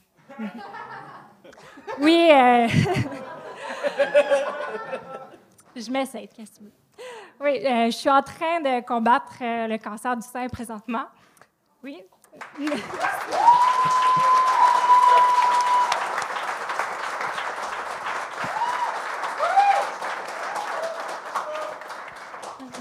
Oui, 1.99 2.29
euh, 2.31 2.67
je 5.75 5.91
m'essaie, 5.91 6.27
qu'est-ce. 6.35 6.61
Oui, 7.39 7.59
je 7.63 7.91
suis 7.91 8.09
en 8.09 8.23
train 8.23 8.59
de 8.59 8.83
combattre 8.83 9.33
le 9.39 9.77
cancer 9.77 10.17
du 10.17 10.27
sein 10.27 10.47
présentement. 10.47 11.05
Oui. 11.83 12.01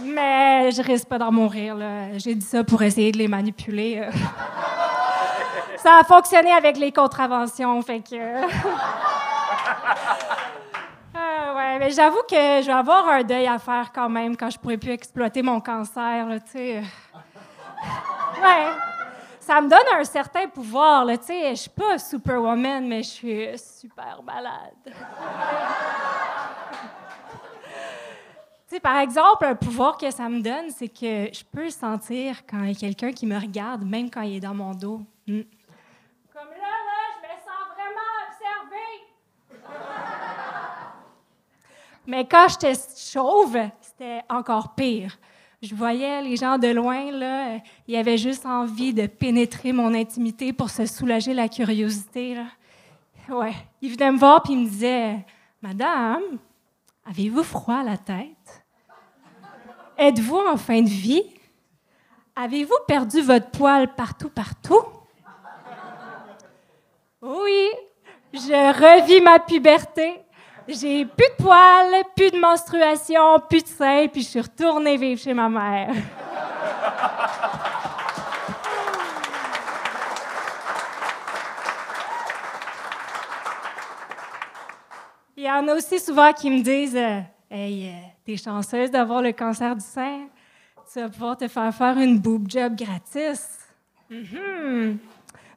Mais 0.02 0.70
je 0.72 0.82
risque 0.82 1.06
pas 1.08 1.18
d'en 1.18 1.30
mourir. 1.32 1.74
là. 1.74 2.16
J'ai 2.18 2.34
dit 2.34 2.46
ça 2.46 2.64
pour 2.64 2.82
essayer 2.82 3.12
de 3.12 3.18
les 3.18 3.28
manipuler. 3.28 4.02
euh. 4.04 4.10
ça 5.78 5.98
a 6.00 6.04
fonctionné 6.04 6.52
avec 6.52 6.76
les 6.76 6.92
contraventions, 6.92 7.80
fait 7.82 8.00
que. 8.00 8.16
Ah, 11.12 11.54
ouais, 11.56 11.78
mais 11.80 11.90
j'avoue 11.90 12.22
que 12.28 12.36
je 12.36 12.66
vais 12.66 12.72
avoir 12.72 13.06
un 13.08 13.22
deuil 13.24 13.46
à 13.46 13.58
faire 13.58 13.90
quand 13.92 14.08
même 14.08 14.36
quand 14.36 14.48
je 14.48 14.58
pourrai 14.58 14.76
plus 14.78 14.92
exploiter 14.92 15.42
mon 15.42 15.60
cancer, 15.60 16.26
là, 16.26 16.38
tu 16.40 16.50
sais. 16.52 16.82
Ouais. 18.42 18.66
Ça 19.40 19.60
me 19.60 19.68
donne 19.68 19.98
un 19.98 20.04
certain 20.04 20.46
pouvoir, 20.46 21.04
là, 21.04 21.18
tu 21.18 21.26
sais. 21.26 21.50
Je 21.50 21.54
suis 21.62 21.70
pas 21.70 21.98
superwoman, 21.98 22.86
mais 22.86 23.02
je 23.02 23.08
suis 23.08 23.48
super 23.58 24.20
malade. 24.24 24.94
Par 28.78 28.98
exemple, 28.98 29.44
un 29.44 29.56
pouvoir 29.56 29.98
que 29.98 30.10
ça 30.12 30.28
me 30.28 30.40
donne, 30.40 30.70
c'est 30.70 30.88
que 30.88 31.28
je 31.32 31.42
peux 31.50 31.70
sentir 31.70 32.46
quand 32.46 32.62
il 32.62 32.68
y 32.68 32.76
a 32.76 32.78
quelqu'un 32.78 33.10
qui 33.10 33.26
me 33.26 33.36
regarde, 33.36 33.84
même 33.84 34.08
quand 34.10 34.22
il 34.22 34.36
est 34.36 34.40
dans 34.40 34.54
mon 34.54 34.72
dos. 34.74 35.00
Hmm. 35.26 35.42
Comme 36.32 36.50
là, 36.50 36.70
là, 36.86 37.00
je 37.16 37.20
me 37.26 37.34
sens 37.40 37.66
vraiment 37.74 38.10
observée. 38.28 39.08
Mais 42.06 42.26
quand 42.26 42.46
j'étais 42.48 42.74
chauve, 42.96 43.58
c'était 43.80 44.22
encore 44.28 44.74
pire. 44.74 45.18
Je 45.62 45.74
voyais 45.74 46.22
les 46.22 46.36
gens 46.36 46.56
de 46.56 46.68
loin, 46.68 47.10
là, 47.10 47.58
ils 47.86 47.96
avaient 47.96 48.16
juste 48.16 48.46
envie 48.46 48.94
de 48.94 49.06
pénétrer 49.06 49.72
mon 49.72 49.92
intimité 49.92 50.54
pour 50.54 50.70
se 50.70 50.86
soulager 50.86 51.34
la 51.34 51.48
curiosité. 51.48 52.38
Ouais. 53.28 53.54
Ils 53.82 53.92
venaient 53.92 54.12
me 54.12 54.18
voir 54.18 54.42
puis 54.42 54.54
ils 54.54 54.60
me 54.60 54.68
disaient 54.68 55.18
Madame, 55.60 56.22
avez-vous 57.04 57.42
froid 57.42 57.76
à 57.76 57.82
la 57.82 57.98
tête 57.98 58.59
Êtes-vous 60.02 60.38
en 60.38 60.56
fin 60.56 60.80
de 60.80 60.88
vie? 60.88 61.26
Avez-vous 62.34 62.78
perdu 62.88 63.20
votre 63.20 63.50
poil 63.50 63.94
partout, 63.94 64.30
partout? 64.30 64.82
Oui, 67.20 67.68
je 68.32 68.38
revis 68.38 69.20
ma 69.20 69.38
puberté. 69.40 70.22
J'ai 70.66 71.04
plus 71.04 71.28
de 71.28 71.42
poils, 71.42 72.02
plus 72.16 72.30
de 72.30 72.38
menstruation, 72.38 73.40
plus 73.46 73.62
de 73.62 73.68
seins, 73.68 74.06
puis 74.10 74.22
je 74.22 74.28
suis 74.28 74.40
retournée 74.40 74.96
vivre 74.96 75.20
chez 75.20 75.34
ma 75.34 75.50
mère. 75.50 75.90
Il 85.36 85.44
y 85.44 85.50
en 85.50 85.68
a 85.68 85.74
aussi 85.74 86.00
souvent 86.00 86.32
qui 86.32 86.48
me 86.48 86.62
disent 86.62 86.96
euh, 86.96 87.20
Hey, 87.50 87.88
euh, 87.88 87.92
t'es 88.24 88.36
chanceuse 88.36 88.90
d'avoir 88.92 89.22
le 89.22 89.32
cancer 89.32 89.74
du 89.74 89.84
sein? 89.84 90.28
Tu 90.92 91.00
vas 91.00 91.08
pouvoir 91.08 91.36
te 91.36 91.48
faire 91.48 91.74
faire 91.74 91.98
une 91.98 92.18
boob 92.18 92.48
job 92.48 92.76
gratis. 92.76 93.58
Mhm. 94.08 94.98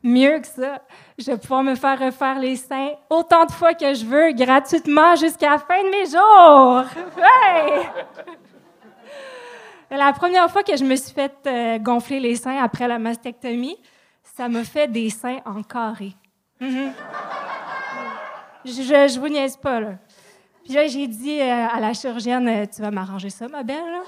Mieux 0.02 0.40
que 0.40 0.48
ça, 0.48 0.82
je 1.18 1.26
vais 1.32 1.38
pouvoir 1.38 1.64
me 1.64 1.76
faire 1.76 1.98
refaire 2.00 2.40
les 2.40 2.56
seins 2.56 2.92
autant 3.10 3.46
de 3.46 3.52
fois 3.52 3.74
que 3.74 3.94
je 3.94 4.06
veux, 4.06 4.32
gratuitement, 4.34 5.16
jusqu'à 5.16 5.52
la 5.52 5.60
fin 5.60 5.82
de 5.84 5.90
mes 5.90 6.06
jours. 6.08 6.86
Hey! 7.24 7.88
La 9.92 10.12
première 10.14 10.50
fois 10.50 10.64
que 10.64 10.76
je 10.76 10.84
me 10.84 10.96
suis 10.96 11.14
fait 11.14 11.32
euh, 11.46 11.78
gonfler 11.78 12.20
les 12.20 12.36
seins 12.36 12.58
après 12.62 12.88
la 12.88 12.98
mastectomie, 12.98 13.78
ça 14.24 14.50
m'a 14.50 14.64
fait 14.64 14.88
des 14.88 15.12
seins 15.12 15.40
en 15.46 15.62
carré. 15.62 16.14
Mhm. 16.60 16.92
Je, 18.66 18.72
je, 18.72 19.08
je 19.14 19.20
vous 19.20 19.30
niaise 19.30 19.56
pas, 19.58 19.80
là. 19.80 19.94
Puis 20.64 20.74
là, 20.74 20.88
j'ai 20.88 21.08
dit 21.08 21.42
euh, 21.42 21.68
à 21.68 21.80
la 21.80 21.94
chirurgienne, 21.94 22.48
euh, 22.48 22.66
tu 22.66 22.82
vas 22.82 22.92
m'arranger 22.92 23.30
ça, 23.30 23.48
ma 23.48 23.64
belle, 23.64 23.84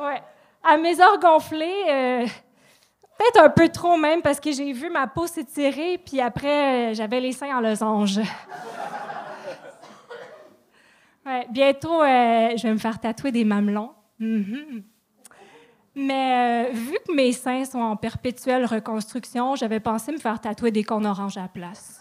ouais. 0.00 0.22
À 0.62 0.76
mes 0.76 1.00
heures 1.00 1.20
gonflées, 1.20 1.84
euh, 1.88 2.26
peut-être 3.18 3.40
un 3.40 3.50
peu 3.50 3.68
trop 3.68 3.96
même, 3.96 4.22
parce 4.22 4.40
que 4.40 4.50
j'ai 4.50 4.72
vu 4.72 4.90
ma 4.90 5.06
peau 5.06 5.26
s'étirer, 5.26 5.98
puis 5.98 6.20
après, 6.20 6.94
j'avais 6.94 7.20
les 7.20 7.32
seins 7.32 7.56
en 7.56 7.60
losange. 7.60 8.18
ouais, 11.26 11.46
bientôt, 11.50 12.00
je 12.02 12.62
vais 12.62 12.72
me 12.72 12.78
faire 12.78 12.98
tatouer 12.98 13.30
des 13.30 13.44
mamelons. 13.44 13.92
Mhm. 14.18 14.82
Mais 16.00 16.68
euh, 16.68 16.72
vu 16.72 16.96
que 17.04 17.12
mes 17.12 17.32
seins 17.32 17.64
sont 17.64 17.80
en 17.80 17.96
perpétuelle 17.96 18.64
reconstruction, 18.64 19.56
j'avais 19.56 19.80
pensé 19.80 20.12
me 20.12 20.18
faire 20.18 20.40
tatouer 20.40 20.70
des 20.70 20.84
cônes 20.84 21.06
oranges 21.06 21.36
à 21.36 21.42
la 21.42 21.48
place. 21.48 22.00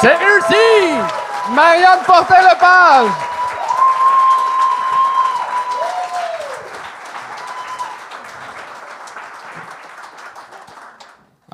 C'est 0.00 0.16
réussi! 0.16 0.56
Marianne 1.54 2.00
Fortin-Lepage! 2.02 3.10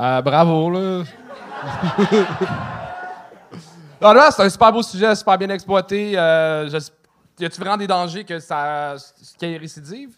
Euh, 0.01 0.23
bravo, 0.23 0.71
là. 0.71 1.05
Non, 4.05 4.12
là, 4.12 4.31
c'est 4.31 4.43
un 4.43 4.51
super 4.51 4.71
beau 4.71 4.83
sujet, 4.83 5.14
super 5.14 5.38
bien 5.38 5.49
exploité. 5.49 6.12
Euh, 6.19 6.69
je- 6.69 7.43
y 7.43 7.47
a-tu 7.47 7.59
vraiment 7.59 7.79
des 7.79 7.87
dangers 7.87 8.23
que 8.23 8.38
ça 8.38 8.97
qu'il 9.38 9.49
y 9.49 9.55
ait 9.55 9.57
récidive? 9.57 10.11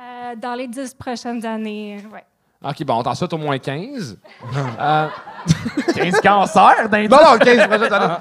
Euh, 0.00 0.34
dans 0.36 0.54
les 0.54 0.66
dix 0.66 0.94
prochaines 0.94 1.44
années, 1.44 2.00
euh, 2.02 2.14
ouais. 2.14 2.24
Ok, 2.66 2.82
bon, 2.84 2.94
on 2.94 3.02
t'en 3.02 3.14
souhaite 3.14 3.34
au 3.34 3.36
moins 3.36 3.58
15. 3.58 4.16
Euh, 4.80 5.08
15 5.94 6.20
cancers 6.22 6.88
d'un 6.88 7.06
non, 7.06 7.18
non, 7.22 7.38
15 7.38 7.68
prochaines 7.68 7.92
années. 7.92 8.14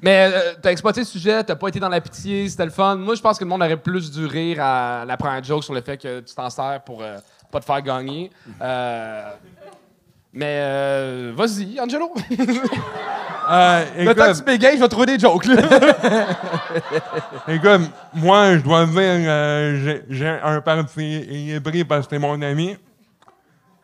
Mais 0.00 0.30
euh, 0.32 0.54
t'as 0.62 0.70
exploité 0.72 1.00
le 1.00 1.06
sujet, 1.06 1.44
t'as 1.44 1.54
pas 1.56 1.68
été 1.68 1.78
dans 1.78 1.90
la 1.90 2.00
pitié, 2.00 2.48
c'était 2.48 2.64
le 2.64 2.70
fun. 2.70 2.96
Moi, 2.96 3.16
je 3.16 3.20
pense 3.20 3.38
que 3.38 3.44
le 3.44 3.50
monde 3.50 3.60
aurait 3.62 3.76
plus 3.76 4.10
dû 4.10 4.24
rire 4.24 4.62
à 4.62 5.04
la 5.04 5.16
première 5.18 5.44
joke 5.44 5.62
sur 5.62 5.74
le 5.74 5.82
fait 5.82 5.98
que 5.98 6.20
tu 6.20 6.34
t'en 6.34 6.48
sers 6.48 6.80
pour 6.86 7.02
euh, 7.02 7.18
pas 7.52 7.60
te 7.60 7.66
faire 7.66 7.82
gagner. 7.82 8.30
Euh, 8.62 9.30
mais 10.32 10.58
euh, 10.60 11.32
vas-y, 11.36 11.78
Angelo. 11.80 12.12
Euh, 13.50 13.82
Le 14.04 14.14
temps 14.14 14.26
que 14.26 14.36
tu 14.36 14.42
bégayes, 14.42 14.76
je 14.76 14.82
vais 14.82 14.88
trouver 14.90 15.06
des 15.06 15.18
jokes. 15.18 15.46
là. 15.46 15.54
écoute, 17.48 17.90
moi, 18.12 18.58
je 18.58 18.58
dois 18.58 18.84
dire, 18.84 19.00
euh, 19.00 19.80
j'ai- 19.82 20.04
j'ai 20.10 20.28
un 20.28 20.60
parti 20.60 21.20
hybride 21.54 21.88
parce 21.88 22.06
que 22.06 22.14
c'est 22.14 22.18
mon 22.18 22.42
ami. 22.42 22.76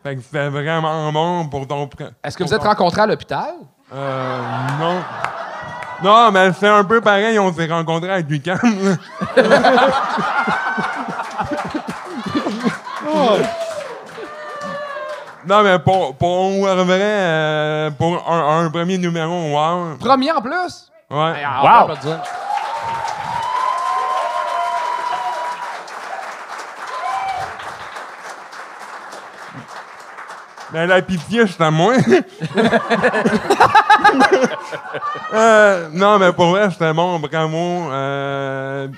Fait 0.03 0.17
que 0.17 0.21
c'est 0.31 0.49
vraiment 0.51 1.11
bon 1.11 1.49
pour 1.49 1.67
ton... 1.67 1.87
pr- 1.87 2.11
Est-ce 2.23 2.37
que 2.37 2.43
pour 2.43 2.49
vous 2.51 2.55
êtes 2.57 2.61
ton- 2.61 2.69
rencontrés 2.69 3.01
à 3.01 3.07
l'hôpital? 3.07 3.55
Euh, 3.95 4.41
non. 4.79 5.01
Non, 6.03 6.31
mais 6.31 6.53
c'est 6.53 6.69
un 6.69 6.85
peu 6.85 7.01
pareil, 7.01 7.39
on 7.39 7.51
s'est 7.51 7.65
rencontrés 7.67 8.11
avec 8.13 8.29
Lucam. 8.29 8.59
Non, 15.47 15.63
mais 15.63 15.79
pour, 15.79 16.17
pour 16.17 16.51
vrai, 16.61 16.99
euh, 17.01 17.91
pour 17.91 18.31
un, 18.31 18.65
un 18.67 18.71
premier 18.71 18.99
numéro, 18.99 19.53
wow. 19.53 19.97
Premier 19.99 20.33
en 20.33 20.41
plus? 20.41 20.91
Ouais. 21.11 21.43
Ah, 21.45 21.87
Wow. 21.87 21.95
on. 22.05 22.17
Mais 30.73 30.87
la 30.87 31.03
pitié, 31.03 31.47
c'est 31.47 31.61
à 31.63 31.71
moi. 31.71 31.95
Euh, 35.33 35.89
non, 35.93 36.19
mais 36.19 36.33
pour 36.33 36.47
vrai, 36.47 36.69
c'était 36.71 36.93
bon, 36.93 37.19
bravo. 37.19 37.91
Euh, 37.91 38.89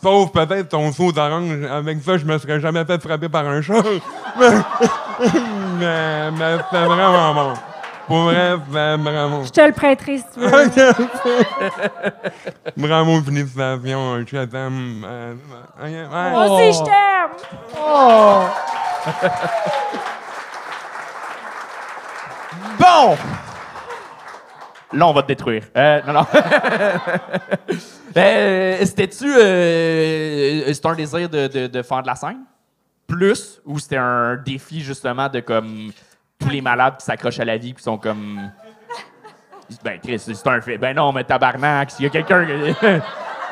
sauf 0.00 0.30
peut-être 0.32 0.68
ton 0.70 0.92
saut 0.92 1.10
d'orange. 1.12 1.64
Avec 1.70 2.02
ça, 2.02 2.18
je 2.18 2.24
me 2.24 2.36
serais 2.38 2.60
jamais 2.60 2.84
fait 2.84 3.00
frapper 3.02 3.28
par 3.28 3.46
un 3.46 3.62
chat. 3.62 3.74
c'était 5.82 6.84
vraiment 6.84 7.34
bon. 7.34 7.52
Pour 8.08 8.22
vrai, 8.24 8.56
c'était 8.66 8.96
bravo. 8.98 9.44
Je 9.44 9.50
te 9.50 9.60
le 9.60 9.72
prêterai 9.72 10.18
si 10.18 10.24
tu 10.34 10.40
veux. 10.40 10.50
Bravo, 12.76 13.22
félicitations. 13.22 14.24
Je 14.26 14.44
t'aime. 14.44 15.06
Euh, 15.08 15.34
ok, 15.80 15.84
ouais. 15.84 16.30
Moi 16.30 16.44
aussi, 16.50 16.72
je 16.78 16.84
t'aime! 16.84 17.30
Bon! 22.78 23.16
Là, 24.94 25.06
on 25.06 25.12
va 25.14 25.22
te 25.22 25.28
détruire. 25.28 25.62
Euh, 25.76 26.00
non, 26.06 26.12
non. 26.14 26.26
Euh, 28.14 28.76
C'était-tu. 28.84 29.24
euh, 29.26 30.70
c'était 30.74 30.86
un 30.86 30.94
désir 30.94 31.30
de, 31.30 31.46
de- 31.46 31.66
de 31.66 31.82
faire 31.82 32.02
de 32.02 32.06
la 32.08 32.14
scène? 32.14 32.40
Plus? 33.12 33.60
Ou 33.64 33.78
c'était 33.78 33.96
un 33.98 34.36
défi, 34.36 34.80
justement, 34.80 35.28
de 35.28 35.40
comme. 35.40 35.92
Tous 36.38 36.48
les 36.48 36.60
malades 36.60 36.96
qui 36.98 37.04
s'accrochent 37.04 37.38
à 37.38 37.44
la 37.44 37.56
vie 37.56 37.72
qui 37.74 37.82
sont 37.82 37.98
comme. 37.98 38.50
Ben, 39.84 39.98
Chris, 40.02 40.18
c'est 40.18 40.46
un 40.48 40.60
fait. 40.60 40.76
Ben 40.76 40.94
non, 40.96 41.12
mais 41.12 41.24
tabarnak, 41.24 41.90
s'il 41.92 42.04
y 42.04 42.06
a 42.08 42.10
quelqu'un. 42.10 42.44
qui- 42.46 42.76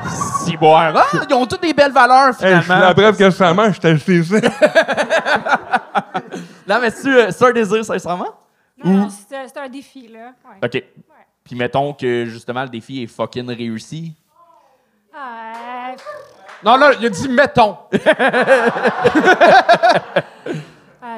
Si 0.45 0.57
boire. 0.57 0.95
Ah, 0.97 1.19
ils 1.29 1.35
ont 1.35 1.45
toutes 1.47 1.61
des 1.61 1.75
belles 1.75 1.93
valeurs, 1.93 2.29
Hey, 2.43 2.53
je 2.53 2.55
suis 2.55 2.63
finalement. 2.65 2.87
la 2.87 2.95
preuve 2.95 3.19
que 3.19 3.31
ça 3.31 3.53
marche, 3.53 3.79
j'étais 3.83 3.93
ici. 4.19 4.33
non, 6.67 6.81
mais 6.81 6.91
c'est 6.91 7.09
euh, 7.09 7.31
c'est 7.31 7.45
un 7.45 7.53
désir, 7.53 7.85
sincèrement? 7.85 8.35
Non, 8.83 8.93
non, 8.93 9.09
c'est 9.11 9.59
un 9.59 9.69
défi, 9.69 10.09
là. 10.09 10.33
Ouais. 10.45 10.57
OK. 10.65 10.85
Puis 11.45 11.55
mettons 11.57 11.93
que, 11.93 12.25
justement, 12.27 12.63
le 12.63 12.69
défi 12.71 13.03
est 13.03 13.07
fucking 13.07 13.47
réussi. 13.49 14.15
Euh, 15.15 15.97
Non, 16.65 16.77
là, 16.77 16.91
il 17.01 17.07
a 17.07 17.09
dit 17.09 17.29
mettons. 17.29 17.77
euh, 17.93 17.99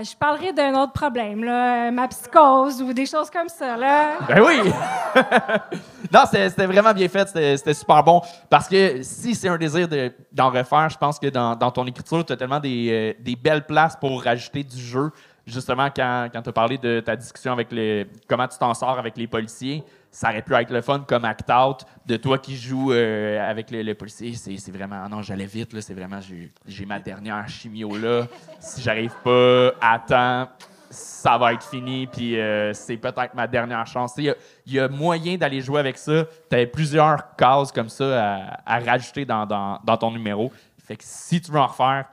je 0.05 0.17
parlerai 0.17 0.53
d'un 0.53 0.75
autre 0.75 0.93
problème, 0.93 1.43
là, 1.43 1.89
euh, 1.89 1.91
ma 1.91 2.07
psychose 2.09 2.81
ou 2.81 2.93
des 2.93 3.07
choses 3.07 3.29
comme 3.31 3.49
ça, 3.49 3.77
là. 3.77 4.19
Ben 4.29 4.41
oui! 4.41 4.61
non, 6.13 6.21
c'était 6.31 6.67
vraiment 6.67 6.93
bien 6.93 7.09
fait, 7.09 7.29
c'était 7.29 7.75
super 7.75 8.05
bon. 8.05 8.23
Parce 8.49 8.69
que 8.69 9.03
si 9.03 9.35
c'est 9.35 9.49
un 9.49 9.59
désir 9.59 9.89
de- 9.89 10.13
d'en 10.31 10.51
refaire, 10.51 10.89
je 10.89 10.99
pense 10.99 11.19
que 11.19 11.27
dans, 11.27 11.57
dans 11.57 11.71
ton 11.73 11.87
écriture, 11.87 12.25
tu 12.25 12.33
as 12.33 12.37
tellement 12.37 12.61
des, 12.61 12.89
euh, 12.91 13.13
des 13.23 13.35
belles 13.35 13.67
places 13.67 13.97
pour 13.97 14.23
rajouter 14.23 14.63
du 14.63 14.81
jeu. 14.81 15.11
Justement, 15.45 15.89
quand, 15.95 16.29
quand 16.33 16.41
tu 16.43 16.51
as 16.51 16.53
parlé 16.53 16.79
de 16.79 17.01
ta 17.01 17.17
discussion 17.17 17.53
avec 17.53 17.73
les. 17.73 18.07
comment 18.29 18.47
tu 18.47 18.57
t'en 18.59 18.75
sors 18.75 18.97
avec 18.97 19.17
les 19.17 19.27
policiers, 19.27 19.83
ça 20.15 20.29
aurait 20.29 20.43
pu 20.43 20.55
être 20.55 20.71
le 20.71 20.83
fun 20.83 21.01
comme 21.09 21.25
act-out 21.25 21.85
de 22.07 22.17
toi 22.17 22.39
qui 22.39 22.55
joues 22.57 22.93
euh, 22.93 23.41
avec 23.51 23.71
les 23.71 23.95
policiers. 23.95 24.35
C'est 24.35 24.71
vraiment. 24.71 25.09
Non, 25.09 25.23
j'allais 25.23 25.47
vite, 25.47 25.73
là. 25.73 25.81
C'est 25.81 25.95
vraiment. 25.95 26.21
j'ai- 26.21 26.87
ma 26.87 27.01
dernière 27.01 27.49
chimio 27.49 27.97
là. 27.97 28.27
Si 28.61 28.83
j'arrive 28.83 29.15
pas 29.25 29.73
à 29.81 29.99
temps, 29.99 30.49
ça 30.91 31.39
va 31.39 31.55
être 31.55 31.65
fini, 31.65 32.07
puis 32.07 32.39
euh, 32.39 32.75
c'est 32.75 32.99
peut-être 32.99 33.35
ma 33.35 33.47
dernière 33.47 33.87
chance. 33.87 34.13
Il 34.19 34.35
y, 34.67 34.79
a- 34.79 34.89
moyen 34.89 35.37
d'aller 35.39 35.63
jouer 35.63 35.81
avec 35.81 35.97
ça. 35.97 36.27
Tu 36.51 36.55
avais 36.55 36.67
plusieurs 36.67 37.35
cases 37.37 37.73
comme 37.73 37.89
ça 37.89 38.59
à, 38.67 38.79
rajouter 38.81 39.25
dans, 39.25 39.47
dans- 39.47 39.81
dans 39.83 39.97
ton 39.97 40.11
numéro. 40.11 40.53
Fait 40.85 40.97
que 40.97 41.05
si 41.07 41.41
tu 41.41 41.51
veux 41.51 41.59
en 41.61 41.67
refaire, 41.67 42.05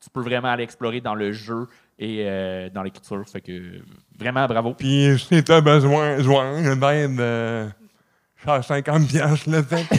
tu 0.00 0.08
peux 0.10 0.20
vraiment 0.22 0.48
aller 0.48 0.62
explorer 0.62 1.00
dans 1.00 1.16
le 1.16 1.32
jeu 1.32 1.66
et 1.98 2.24
euh, 2.26 2.68
dans 2.70 2.82
l'écriture. 2.82 3.22
Fait 3.30 3.40
que 3.40 3.80
vraiment 4.18 4.46
bravo. 4.46 4.74
Puis 4.74 5.18
si 5.18 5.42
t'as 5.42 5.60
besoin, 5.60 6.16
besoin 6.16 6.76
d'aide, 6.76 7.20
euh, 7.20 7.68
je 8.36 8.42
suis 8.42 8.50
à 8.50 8.62
50 8.62 9.08
piastres, 9.08 9.50
le 9.50 9.62
fait. 9.62 9.84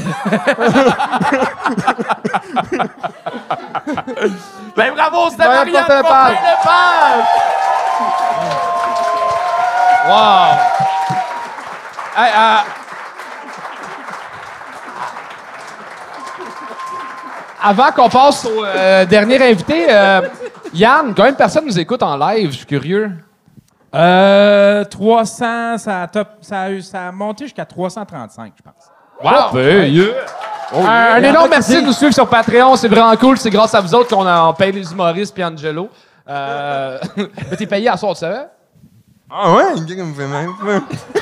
Ben 4.75 4.93
bravo, 4.93 5.29
c'était 5.29 5.45
Marianne 5.45 5.73
Marianne 5.73 6.03
Fortin-Lepage. 6.03 6.35
Fortin-Lepage! 6.35 7.25
Wow! 10.07 10.55
Hey, 12.15 12.31
euh, 12.35 12.57
Avant 17.61 17.91
qu'on 17.91 18.09
passe 18.09 18.45
au 18.45 18.63
euh, 18.63 19.05
dernier 19.05 19.41
invité, 19.49 19.87
euh, 19.89 20.21
Yann, 20.73 21.13
combien 21.15 21.31
de 21.31 21.37
personnes 21.37 21.65
nous 21.65 21.79
écoutent 21.79 22.03
en 22.03 22.17
live? 22.17 22.51
Je 22.51 22.57
suis 22.57 22.65
curieux. 22.65 23.11
Euh, 23.95 24.83
300, 24.85 25.77
ça 25.79 26.03
a, 26.03 26.07
top, 26.07 26.27
ça 26.41 26.61
a, 26.61 26.69
eu- 26.69 26.81
ça 26.81 27.07
a 27.07 27.11
monté 27.11 27.45
jusqu'à 27.45 27.65
335, 27.65 28.53
je 28.57 28.61
pense. 28.61 28.73
Wow! 29.23 29.49
Un, 30.85 31.13
un 31.15 31.23
énorme 31.23 31.49
merci 31.49 31.81
de 31.81 31.87
nous 31.87 31.91
suivre 31.93 32.13
sur 32.13 32.27
Patreon. 32.29 32.75
C'est 32.75 32.87
vraiment 32.87 33.15
cool. 33.17 33.37
C'est 33.39 33.49
grâce 33.49 33.73
à 33.73 33.81
vous 33.81 33.95
autres 33.95 34.15
qu'on 34.15 34.27
a- 34.27 34.43
on 34.45 34.53
paye 34.53 34.71
les 34.71 34.91
humoristes 34.91 35.33
puis 35.33 35.43
Angelo. 35.43 35.89
Euh, 36.29 36.99
mais 37.17 37.55
t'es 37.57 37.65
payé 37.65 37.89
à 37.89 37.97
soir, 37.97 38.13
tu 38.13 38.19
savais? 38.19 38.45
Ah 39.31 39.53
ouais, 39.53 39.63
comme 39.95 40.13
c'est 40.17 40.27
nice, 40.27 40.49
ça. 41.13 41.21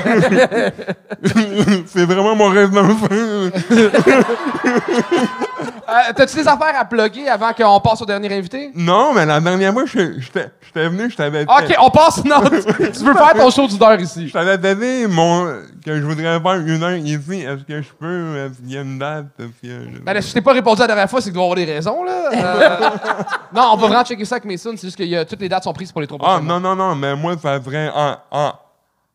c'est 1.88 2.06
vraiment 2.06 2.36
mon 2.36 2.48
rêve 2.50 2.70
d'enfant. 2.72 3.08
Euh, 5.90 6.14
T'as-tu 6.16 6.36
des 6.36 6.48
affaires 6.48 6.74
à 6.80 6.84
plugger 6.86 7.30
avant 7.30 7.54
qu'on 7.54 7.80
passe 7.80 8.02
au 8.02 8.06
dernier 8.06 8.34
invité? 8.36 8.72
Non, 8.76 9.14
mais 9.14 9.26
la 9.26 9.40
dernière 9.40 9.72
fois, 9.74 9.86
je- 9.86 10.20
j'étais 10.20 10.90
venu, 10.90 11.10
je 11.10 11.16
t'avais 11.16 11.44
OK, 11.44 11.76
on 11.82 11.90
passe. 11.90 12.24
Non, 12.26 12.42
tu, 12.42 12.92
tu 12.92 13.04
veux 13.06 13.14
faire 13.14 13.34
ton 13.36 13.50
show 13.50 13.68
d'une 13.68 13.82
heure 13.82 14.00
ici? 14.00 14.28
Je 14.28 14.34
t'avais 14.34 14.58
donné 14.58 15.08
mon, 15.08 15.46
que 15.86 15.96
je 15.96 16.04
voudrais 16.04 16.40
faire 16.42 16.54
une 16.66 16.84
heure 16.84 16.96
ici. 16.98 17.42
Est-ce 17.42 17.64
que 17.64 17.82
je 17.82 17.88
peux? 18.00 18.36
Est-ce 18.38 18.58
qu'il 18.60 18.72
y 18.74 18.78
a 18.78 18.82
une 18.82 19.00
date? 19.00 19.26
Que 19.38 19.46
je- 19.64 20.00
Ben, 20.04 20.22
je 20.22 20.34
t'ai 20.34 20.42
pas 20.42 20.54
répondu 20.54 20.82
la 20.82 20.88
dernière 20.88 21.10
fois, 21.10 21.22
c'est 21.22 21.30
qu'il 21.30 21.34
doit 21.34 21.44
y 21.44 21.46
avoir 21.52 21.56
des 21.66 21.74
raisons, 21.74 22.04
là. 22.04 22.30
Euh, 22.34 22.90
non, 23.56 23.70
on 23.74 23.78
va 23.78 23.88
vraiment 23.88 24.04
checker 24.04 24.26
ça 24.26 24.36
avec 24.36 24.46
Mason. 24.46 24.72
C'est 24.76 24.88
juste 24.88 24.98
que 24.98 25.04
y 25.04 25.16
a- 25.16 25.24
toutes 25.26 25.40
les 25.42 25.50
dates 25.50 25.64
sont 25.64 25.74
prises 25.74 25.92
pour 25.92 26.02
les 26.02 26.08
trois 26.08 26.20
Ah, 26.22 26.40
non, 26.44 26.60
non, 26.60 26.76
non, 26.76 26.96
mais 26.96 27.16
moi, 27.16 27.36
ça 27.42 27.62
serait 27.64 27.90
en, 27.96 28.16
en, 28.32 28.52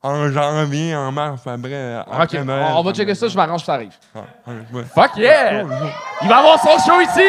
en 0.03 0.31
janvier, 0.31 0.97
en 0.97 1.13
mars, 1.13 1.43
après. 1.47 2.05
OK, 2.23 2.33
Noël, 2.45 2.67
on, 2.75 2.83
va 2.83 2.93
checker 2.93 3.15
ça. 3.15 3.29
Je 3.29 3.37
m'arrange, 3.37 3.65
ça 3.65 3.75
arrive. 3.75 3.93
Ah, 4.15 4.21
ouais. 4.73 4.85
Fuck 4.95 5.17
yeah! 5.17 5.65
Il 6.23 6.29
va 6.29 6.39
avoir 6.39 6.61
son 6.61 6.79
show 6.79 7.01
ici! 7.01 7.21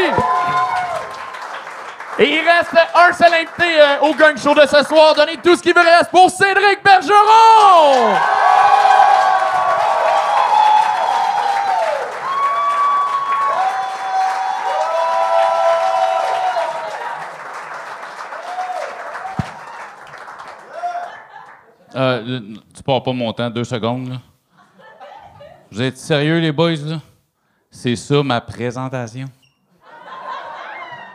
Et 2.19 2.29
il 2.29 2.41
reste 2.47 2.75
un 2.95 3.11
seul 3.13 3.33
invité 3.33 3.81
euh, 3.81 4.07
au 4.07 4.13
gang 4.13 4.37
show 4.37 4.53
de 4.53 4.67
ce 4.67 4.83
soir. 4.83 5.15
Donnez 5.15 5.37
tout 5.43 5.55
ce 5.55 5.63
qui 5.63 5.71
vous 5.71 5.81
reste 5.81 6.11
pour 6.11 6.29
Cédric 6.29 6.83
Bergeron! 6.83 8.15
Euh, 21.95 22.39
tu 22.75 22.83
pars 22.83 23.03
pas 23.03 23.13
mon 23.13 23.31
temps, 23.33 23.49
deux 23.49 23.63
secondes. 23.63 24.09
Là. 24.09 24.15
Vous 25.71 25.81
êtes 25.81 25.97
sérieux, 25.97 26.39
les 26.39 26.51
boys? 26.51 26.75
Là? 26.85 26.99
C'est 27.69 27.95
ça 27.95 28.21
ma 28.23 28.41
présentation. 28.41 29.25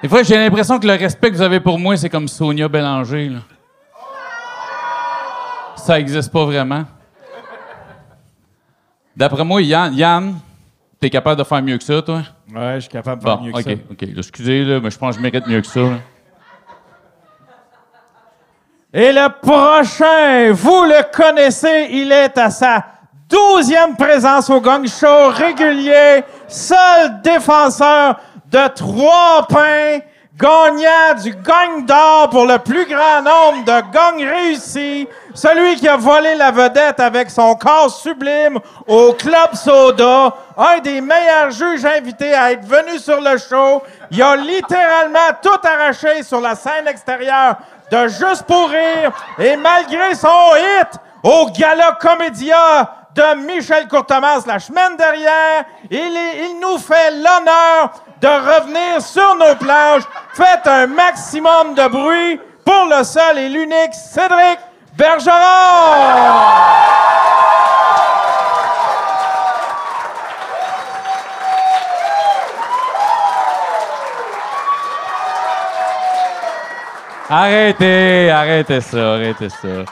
Des 0.02 0.08
fois, 0.08 0.22
j'ai 0.22 0.36
l'impression 0.36 0.78
que 0.78 0.86
le 0.86 0.94
respect 0.94 1.30
que 1.30 1.36
vous 1.36 1.42
avez 1.42 1.60
pour 1.60 1.78
moi, 1.78 1.96
c'est 1.96 2.08
comme 2.10 2.28
Sonia 2.28 2.68
Bélanger. 2.68 3.28
Là. 3.30 3.38
Ça 5.76 5.98
existe 5.98 6.30
pas 6.32 6.44
vraiment. 6.44 6.84
D'après 9.16 9.44
moi, 9.44 9.60
Yann, 9.62 9.94
Yann 9.94 10.34
t'es 11.00 11.10
capable 11.10 11.38
de 11.38 11.44
faire 11.44 11.62
mieux 11.62 11.78
que 11.78 11.84
ça, 11.84 12.00
toi? 12.02 12.22
Ouais, 12.54 12.74
je 12.76 12.80
suis 12.80 12.88
capable 12.90 13.22
de 13.22 13.26
faire 13.28 13.38
Bon, 13.38 13.44
mieux 13.44 13.52
OK, 13.52 13.64
que 13.64 13.70
ça. 13.70 13.76
OK. 13.90 14.00
Là, 14.02 14.08
excusez, 14.18 14.64
là, 14.64 14.80
mais 14.80 14.90
je 14.90 14.98
pense 14.98 15.16
que 15.16 15.22
je 15.22 15.22
mérite 15.22 15.46
mieux 15.46 15.60
que 15.60 15.66
ça. 15.66 15.80
là. 15.80 15.98
Et 18.92 19.12
le 19.12 19.28
prochain, 19.42 20.50
vous 20.52 20.84
le 20.84 21.02
connaissez, 21.14 21.88
il 21.90 22.10
est 22.10 22.38
à 22.38 22.48
sa 22.48 22.86
douzième 23.28 23.94
présence 23.96 24.48
au 24.48 24.62
Gang 24.62 24.86
Show 24.88 25.28
régulier, 25.28 26.24
seul 26.46 27.20
défenseur 27.22 28.18
de 28.50 28.66
trois 28.68 29.46
pains, 29.46 29.98
gagnant 30.38 31.20
du 31.20 31.34
Gang 31.34 31.84
d'or 31.84 32.30
pour 32.30 32.46
le 32.46 32.58
plus 32.58 32.86
grand 32.86 33.22
nombre 33.22 33.64
de 33.64 33.92
gangs 33.92 34.24
réussis, 34.24 35.08
celui 35.34 35.76
qui 35.76 35.88
a 35.88 35.96
volé 35.96 36.36
la 36.36 36.52
vedette 36.52 37.00
avec 37.00 37.28
son 37.28 37.56
corps 37.56 37.90
sublime 37.90 38.60
au 38.86 39.12
Club 39.14 39.54
Soda, 39.54 40.34
un 40.56 40.78
des 40.78 41.00
meilleurs 41.00 41.50
juges 41.50 41.84
invités 41.84 42.34
à 42.34 42.52
être 42.52 42.64
venu 42.64 42.98
sur 42.98 43.20
le 43.20 43.36
show. 43.36 43.82
Il 44.12 44.22
a 44.22 44.36
littéralement 44.36 45.18
tout 45.42 45.60
arraché 45.66 46.22
sur 46.22 46.40
la 46.40 46.54
scène 46.54 46.86
extérieure 46.86 47.56
de 47.90 48.06
Juste 48.06 48.42
pour 48.42 48.68
rire 48.68 49.10
et 49.38 49.56
malgré 49.56 50.14
son 50.14 50.28
hit 50.56 50.88
au 51.22 51.48
Gala 51.50 51.98
Comédia 52.00 52.94
de 53.14 53.34
Michel 53.44 53.88
Courtemanche 53.88 54.46
la 54.46 54.60
semaine 54.60 54.96
dernière, 54.96 55.64
il 55.90 56.60
nous 56.60 56.78
fait 56.78 57.10
l'honneur 57.10 57.90
de 58.20 58.28
revenir 58.28 59.00
sur 59.00 59.34
nos 59.36 59.54
planches. 59.56 60.04
Faites 60.34 60.66
un 60.66 60.86
maximum 60.86 61.74
de 61.74 61.88
bruit 61.88 62.40
pour 62.64 62.86
le 62.86 63.04
seul 63.04 63.38
et 63.38 63.48
l'unique 63.48 63.94
Cédric 63.94 64.58
Bergeron! 64.96 66.38
Arrêtez, 77.30 78.30
arrêtez 78.30 78.80
ça, 78.80 79.14
arrêtez 79.14 79.50
ça. 79.50 79.84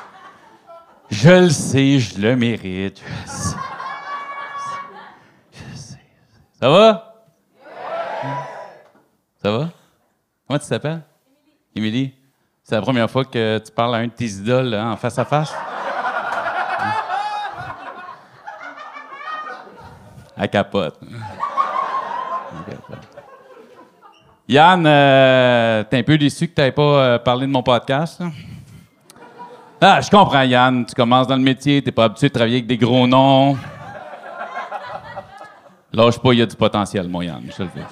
Je 1.10 1.30
le 1.30 1.50
sais, 1.50 1.98
je 1.98 2.18
le 2.18 2.34
mérite. 2.34 3.02
Je 3.04 3.30
sais. 3.30 3.56
Sais. 5.74 5.98
Ça 6.60 6.70
va? 6.70 7.14
Ça 9.42 9.50
va? 9.50 9.68
Comment 10.56 10.64
tu 10.64 10.70
t'appelles? 10.70 11.02
Émilie. 11.74 12.14
C'est 12.62 12.76
la 12.76 12.80
première 12.80 13.10
fois 13.10 13.26
que 13.26 13.58
tu 13.58 13.70
parles 13.72 13.94
à 13.94 13.98
un 13.98 14.06
de 14.06 14.12
tes 14.12 14.24
idoles 14.24 14.70
là, 14.70 14.86
en 14.86 14.96
face 14.96 15.18
à 15.18 15.26
face? 15.26 15.54
À 20.38 20.48
capote. 20.48 20.98
Yann, 24.48 24.86
euh, 24.86 25.84
t'es 25.84 25.98
un 25.98 26.02
peu 26.02 26.16
déçu 26.16 26.48
que 26.48 26.54
t'aies 26.54 26.72
pas 26.72 26.82
euh, 26.82 27.18
parlé 27.18 27.46
de 27.46 27.52
mon 27.52 27.62
podcast? 27.62 28.22
Ah, 29.80 30.00
je 30.00 30.10
comprends, 30.10 30.42
Yann. 30.42 30.86
Tu 30.86 30.94
commences 30.94 31.26
dans 31.26 31.36
le 31.36 31.42
métier, 31.42 31.82
t'es 31.82 31.92
pas 31.92 32.04
habitué 32.04 32.28
de 32.28 32.32
travailler 32.32 32.56
avec 32.56 32.66
des 32.66 32.78
gros 32.78 33.06
noms. 33.06 33.58
Lâche 35.92 36.18
pas, 36.18 36.32
il 36.32 36.38
y 36.38 36.42
a 36.42 36.46
du 36.46 36.56
potentiel, 36.56 37.08
mon 37.08 37.20
Yann. 37.20 37.42
Je 37.54 37.62
le 37.62 37.68
dis. 37.74 37.82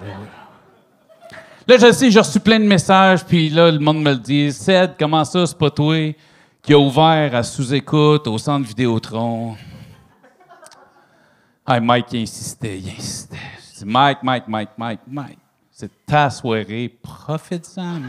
Là, 1.67 1.79
je 1.79 1.93
sais, 1.93 2.11
j'ai 2.11 2.19
reçu 2.19 2.41
plein 2.41 2.61
de 2.61 2.67
messages, 2.67 3.25
puis 3.25 3.49
là, 3.49 3.71
le 3.71 3.79
monde 3.79 4.03
me 4.03 4.11
le 4.11 4.19
dit. 4.19 4.53
Ced, 4.53 4.97
comment 4.99 5.25
ça, 5.25 5.47
c'est 5.47 5.57
pas 5.57 5.71
toi 5.71 6.15
qui 6.61 6.75
a 6.75 6.79
ouvert 6.79 7.35
à 7.35 7.43
sous-écoute 7.43 8.27
au 8.27 8.37
centre 8.37 8.69
Vidéotron? 8.69 9.57
Ah, 11.65 11.81
Mike, 11.81 12.13
il 12.13 12.23
insistait, 12.23 12.79
il 12.79 12.91
insistait. 12.91 13.39
Je 13.73 13.79
dis, 13.79 13.91
Mike, 13.91 14.19
Mike, 14.23 14.45
Mike, 14.47 14.71
Mike, 14.77 15.01
Mike. 15.07 15.39
C'est 15.71 15.91
ta 16.05 16.29
soirée, 16.29 16.95
profite-en. 17.03 18.03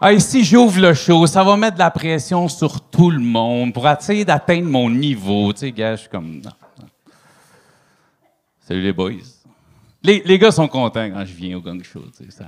Ah, 0.00 0.12
ici, 0.14 0.44
j'ouvre 0.44 0.80
le 0.80 0.94
show, 0.94 1.26
ça 1.26 1.44
va 1.44 1.58
mettre 1.58 1.74
de 1.74 1.80
la 1.80 1.90
pression 1.90 2.48
sur 2.48 2.80
tout 2.80 3.10
le 3.10 3.20
monde 3.20 3.74
pour 3.74 3.86
essayer 3.86 4.24
d'atteindre 4.24 4.70
mon 4.70 4.88
niveau. 4.88 5.52
Tu 5.52 5.58
sais, 5.58 5.72
gars, 5.72 5.94
je 5.94 6.00
suis 6.00 6.08
comme. 6.08 6.40
Salut 8.66 8.80
les 8.80 8.94
boys. 8.94 9.33
Les, 10.04 10.38
gars 10.38 10.50
sont 10.50 10.68
contents 10.68 11.10
quand 11.10 11.24
je 11.24 11.32
viens 11.32 11.56
au 11.56 11.60
gang 11.60 11.82
show. 11.82 12.02
Ça, 12.28 12.44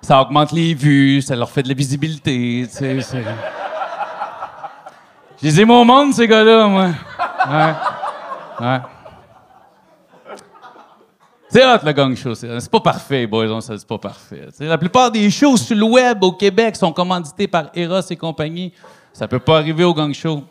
ça 0.00 0.22
augmente 0.22 0.52
les 0.52 0.72
vues, 0.72 1.20
ça 1.20 1.34
leur 1.34 1.50
fait 1.50 1.64
de 1.64 1.68
la 1.68 1.74
visibilité. 1.74 2.64
tu 2.68 2.72
sais, 2.72 3.00
c'est- 3.00 3.24
Je 5.42 5.46
les 5.46 5.60
aime 5.60 5.70
au 5.70 5.84
monde, 5.84 6.14
ces 6.14 6.28
gars-là, 6.28 6.66
moi. 6.68 6.90
C'est 11.48 11.64
hot, 11.64 11.78
le 11.84 11.92
gang 11.92 12.14
show. 12.14 12.34
C'est 12.36 12.70
pas 12.70 12.80
parfait, 12.80 13.26
boys, 13.26 13.50
on 13.50 13.60
c'est 13.60 13.84
pas 13.84 13.98
parfait. 13.98 14.46
La 14.60 14.78
plupart 14.78 15.10
des 15.10 15.28
shows 15.28 15.56
sur 15.56 15.76
le 15.76 15.82
web 15.82 16.22
au 16.22 16.32
Québec 16.32 16.76
sont 16.76 16.92
commandités 16.92 17.48
par 17.48 17.70
Eros 17.74 18.00
et 18.08 18.16
compagnie. 18.16 18.72
Ça 19.12 19.26
peut 19.26 19.40
pas 19.40 19.58
arriver 19.58 19.82
au 19.82 19.92
gang 19.92 20.14
show. 20.14 20.44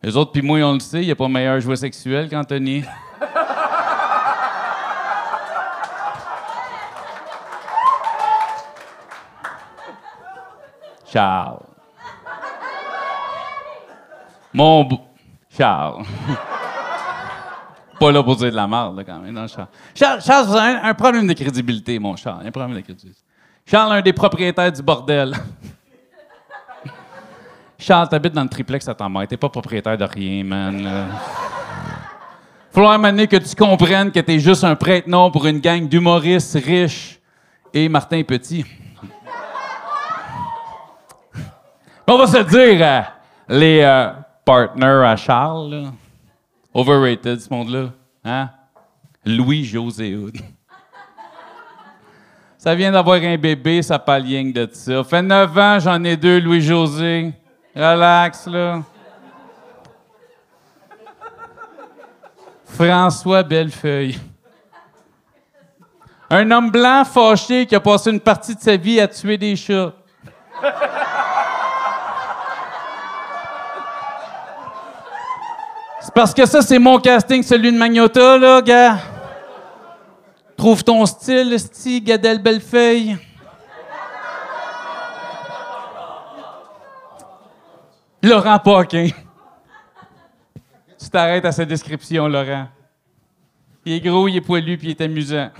Les 0.00 0.16
autres, 0.16 0.30
puis 0.30 0.42
moi, 0.42 0.60
on 0.60 0.74
le 0.74 0.80
sait, 0.80 1.00
il 1.00 1.06
n'y 1.06 1.10
a 1.10 1.16
pas 1.16 1.26
meilleur 1.26 1.58
jouet 1.58 1.74
sexuel 1.74 2.28
qu'Anthony. 2.28 2.84
Charles. 11.14 11.60
Mon 14.52 14.88
Charles. 15.56 16.04
Pas 18.00 18.10
là 18.10 18.22
pour 18.24 18.34
dire 18.34 18.50
de 18.50 18.56
la 18.56 18.66
merde, 18.66 18.96
là, 18.96 19.04
quand 19.04 19.20
même, 19.20 19.32
non, 19.32 19.46
Charles. 19.46 19.68
Charles, 19.94 20.20
Charles, 20.20 20.46
vous 20.46 20.56
avez 20.56 20.78
un, 20.82 20.94
problème 20.94 21.28
de 21.28 21.32
crédibilité, 21.32 21.96
mon 22.00 22.16
Charles. 22.16 22.44
Un 22.44 22.50
problème 22.50 22.74
de 22.74 22.80
crédibilité. 22.80 23.20
Charles, 23.64 23.92
un 23.92 24.02
des 24.02 24.12
propriétaires 24.12 24.72
du 24.72 24.82
bordel. 24.82 25.34
Charles, 27.78 28.08
t'habites 28.08 28.32
dans 28.32 28.42
le 28.42 28.48
triplex 28.48 28.88
à 28.88 28.94
ta 28.96 29.08
mère. 29.08 29.28
T'es 29.28 29.36
pas 29.36 29.48
propriétaire 29.48 29.96
de 29.96 30.04
rien, 30.04 30.42
man. 30.42 30.82
là. 30.82 31.04
falloir 32.72 32.98
donné 32.98 33.28
que 33.28 33.36
tu 33.36 33.54
comprennes 33.54 34.10
que 34.10 34.18
t'es 34.18 34.40
juste 34.40 34.64
un 34.64 34.74
prête-nom 34.74 35.30
pour 35.30 35.46
une 35.46 35.60
gang 35.60 35.88
d'humoristes 35.88 36.58
riches 36.60 37.20
et 37.72 37.88
Martin 37.88 38.24
Petit. 38.24 38.64
On 42.06 42.18
va 42.18 42.26
se 42.26 42.36
dire, 42.36 42.86
euh, 42.86 43.00
les 43.48 43.80
euh, 43.80 44.10
partners 44.44 45.06
à 45.06 45.16
Charles, 45.16 45.90
overrated 46.74 47.40
ce 47.40 47.48
monde-là, 47.52 47.90
hein? 48.22 48.50
Louis-José. 49.24 50.14
Ça 52.58 52.74
vient 52.74 52.92
d'avoir 52.92 53.16
un 53.22 53.36
bébé, 53.38 53.82
ça 53.82 53.98
pas 53.98 54.18
lien 54.18 54.50
de 54.50 54.68
ça. 54.72 55.04
Fait 55.04 55.22
9 55.22 55.58
ans, 55.58 55.78
j'en 55.80 56.02
ai 56.02 56.16
deux, 56.16 56.40
Louis-José. 56.40 57.32
Relax, 57.76 58.46
là. 58.46 58.82
François 62.64 63.42
Bellefeuille. 63.42 64.18
Un 66.30 66.50
homme 66.50 66.70
blanc 66.70 67.04
fâché 67.04 67.66
qui 67.66 67.74
a 67.74 67.80
passé 67.80 68.10
une 68.10 68.20
partie 68.20 68.54
de 68.54 68.60
sa 68.60 68.76
vie 68.76 68.98
à 68.98 69.08
tuer 69.08 69.36
des 69.36 69.56
chats. 69.56 69.92
C'est 76.04 76.12
parce 76.12 76.34
que 76.34 76.44
ça, 76.44 76.60
c'est 76.60 76.78
mon 76.78 76.98
casting, 76.98 77.42
celui 77.42 77.72
de 77.72 77.78
Magnota, 77.78 78.36
là, 78.36 78.60
gars. 78.60 78.98
Trouve 80.54 80.84
ton 80.84 81.06
style, 81.06 81.58
sti, 81.58 82.02
Gadel 82.02 82.42
Bellefeuille. 82.42 83.16
Laurent 88.22 88.58
Paquin. 88.58 89.08
Tu 90.98 91.08
t'arrêtes 91.08 91.46
à 91.46 91.52
sa 91.52 91.64
description, 91.64 92.28
Laurent. 92.28 92.68
Il 93.86 93.94
est 93.94 94.00
gros, 94.00 94.28
il 94.28 94.36
est 94.36 94.42
poilu, 94.42 94.76
puis 94.76 94.88
il 94.88 94.90
est 94.90 95.00
amusant. 95.00 95.50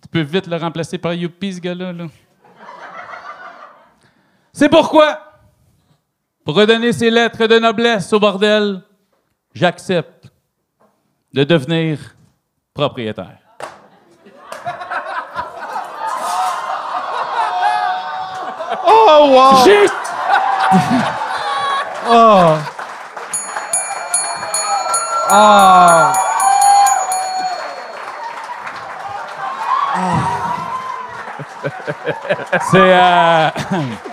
Tu 0.00 0.08
peux 0.12 0.20
vite 0.20 0.46
le 0.46 0.58
remplacer 0.58 0.96
par 0.96 1.12
Youpi, 1.12 1.54
ce 1.54 1.60
gars-là. 1.60 1.92
là. 1.92 2.06
C'est 4.52 4.68
pourquoi, 4.68 5.20
pour 6.44 6.54
redonner 6.54 6.92
ses 6.92 7.10
lettres 7.10 7.48
de 7.48 7.58
noblesse 7.58 8.12
au 8.12 8.20
bordel, 8.20 8.84
j'accepte 9.58 10.28
de 11.34 11.42
devenir 11.42 11.98
propriétaire. 12.72 13.38
Oh, 18.86 19.30
wow! 19.32 19.64
J'ai 19.64 19.86
Oh! 22.10 22.56
Ah! 25.30 26.12
C'est. 32.70 32.94
euh, 32.94 33.50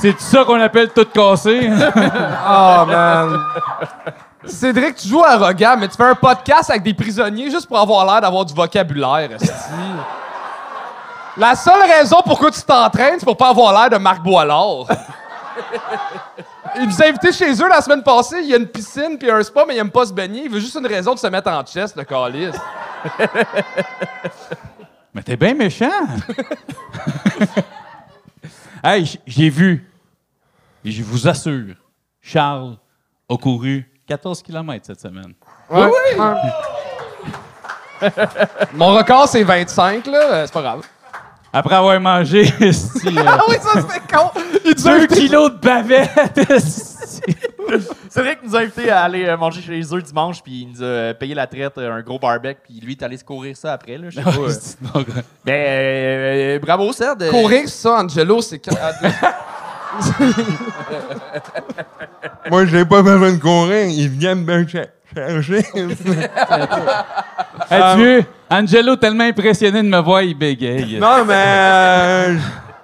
C'est 0.00 0.18
ça 0.18 0.44
qu'on 0.44 0.58
appelle 0.60 0.88
tout 0.90 1.04
cassé. 1.04 1.70
Oh, 2.52 2.84
man. 2.86 3.38
Cédric, 4.44 4.96
tu 4.96 5.08
joues 5.08 5.22
arrogant, 5.22 5.76
mais 5.78 5.88
tu 5.88 5.96
fais 5.96 6.04
un 6.04 6.14
podcast 6.14 6.70
avec 6.70 6.82
des 6.82 6.94
prisonniers 6.94 7.50
juste 7.50 7.66
pour 7.66 7.78
avoir 7.78 8.06
l'air 8.06 8.22
d'avoir 8.22 8.46
du 8.46 8.54
vocabulaire. 8.54 9.28
La 11.36 11.54
seule 11.54 11.82
raison 11.82 12.16
pourquoi 12.24 12.50
tu 12.50 12.62
t'entraînes, 12.62 13.16
c'est 13.18 13.26
pour 13.26 13.36
pas 13.36 13.50
avoir 13.50 13.72
l'air 13.72 13.90
de 13.90 14.02
Marc 14.02 14.22
Boilard. 14.22 14.86
Il 16.76 16.86
nous 16.86 17.02
a 17.02 17.06
invités 17.06 17.32
chez 17.32 17.52
eux 17.52 17.68
la 17.68 17.82
semaine 17.82 18.02
passée. 18.02 18.38
Il 18.42 18.48
y 18.48 18.54
a 18.54 18.56
une 18.56 18.68
piscine 18.68 19.18
puis 19.18 19.30
un 19.30 19.42
spa, 19.42 19.64
mais 19.68 19.74
il 19.74 19.78
aime 19.78 19.90
pas 19.90 20.06
se 20.06 20.12
baigner. 20.14 20.44
Il 20.44 20.50
veut 20.50 20.60
juste 20.60 20.76
une 20.76 20.86
raison 20.86 21.14
de 21.14 21.18
se 21.18 21.26
mettre 21.26 21.50
en 21.50 21.62
chest, 21.62 21.94
le 21.96 22.04
calice. 22.04 22.56
Mais 25.12 25.22
t'es 25.22 25.36
bien 25.36 25.54
méchant. 25.54 25.90
hey, 28.84 29.20
j'ai 29.26 29.50
vu. 29.50 29.89
Et 30.84 30.90
je 30.90 31.02
vous 31.02 31.28
assure, 31.28 31.74
Charles 32.20 32.76
a 33.28 33.36
couru 33.36 33.86
14 34.06 34.42
km 34.42 34.86
cette 34.86 35.00
semaine. 35.00 35.34
Oui, 35.70 35.82
oui. 35.82 36.22
Mon 38.74 38.94
record, 38.94 39.28
c'est 39.28 39.42
25, 39.42 40.06
là. 40.06 40.32
Euh, 40.32 40.46
C'est 40.46 40.52
pas 40.54 40.62
grave. 40.62 40.80
Après 41.52 41.74
avoir 41.74 42.00
mangé 42.00 42.42
esti, 42.60 43.08
euh, 43.08 43.22
Ah 43.26 43.40
oui, 43.48 43.56
ça, 43.60 43.80
c'était 43.80 44.00
con. 44.12 44.30
Il 44.64 44.72
nous 44.76 44.88
a 44.88 44.98
deux 45.00 45.06
kilos 45.08 45.50
de 45.52 45.56
bavettes. 45.58 46.38
esti. 46.50 47.34
Cédric 48.08 48.38
nous 48.42 48.56
a 48.56 48.60
invités 48.60 48.90
à 48.90 49.02
aller 49.02 49.26
euh, 49.26 49.36
manger 49.36 49.60
chez 49.60 49.80
eux 49.94 50.00
dimanche, 50.02 50.42
puis 50.42 50.62
il 50.62 50.68
nous 50.72 50.82
a 50.82 50.86
euh, 50.86 51.14
payé 51.14 51.34
la 51.34 51.46
traite, 51.46 51.76
un 51.76 52.00
gros 52.02 52.18
barbecue, 52.18 52.60
puis 52.64 52.80
lui, 52.80 52.92
il 52.94 52.96
est 52.98 53.02
allé 53.04 53.16
se 53.16 53.24
courir 53.24 53.56
ça 53.56 53.72
après. 53.74 53.98
Là, 53.98 54.10
je 54.10 54.16
sais 54.16 54.22
pas. 54.22 55.00
Ben, 55.44 55.52
euh, 55.52 56.56
euh, 56.56 56.58
bravo, 56.60 56.92
Ced. 56.92 57.20
euh, 57.22 57.30
Courir, 57.30 57.68
ça, 57.68 58.00
Angelo, 58.00 58.40
c'est... 58.40 58.60
Moi, 62.50 62.66
j'ai 62.66 62.84
pas 62.84 63.02
besoin 63.02 63.32
de 63.32 63.38
courir. 63.38 63.86
Ils 63.86 64.08
viennent 64.08 64.44
me 64.44 64.66
cher- 64.66 64.86
chercher. 65.14 65.64
Hey, 67.70 67.84
tu 67.94 68.00
vois, 68.20 68.24
Angelo, 68.50 68.96
tellement 68.96 69.24
impressionné 69.24 69.82
de 69.82 69.88
me 69.88 69.98
voir, 70.00 70.22
il 70.22 70.36
bégaye. 70.36 70.98
non, 70.98 71.24
mais. 71.26 71.34
euh, 71.36 72.36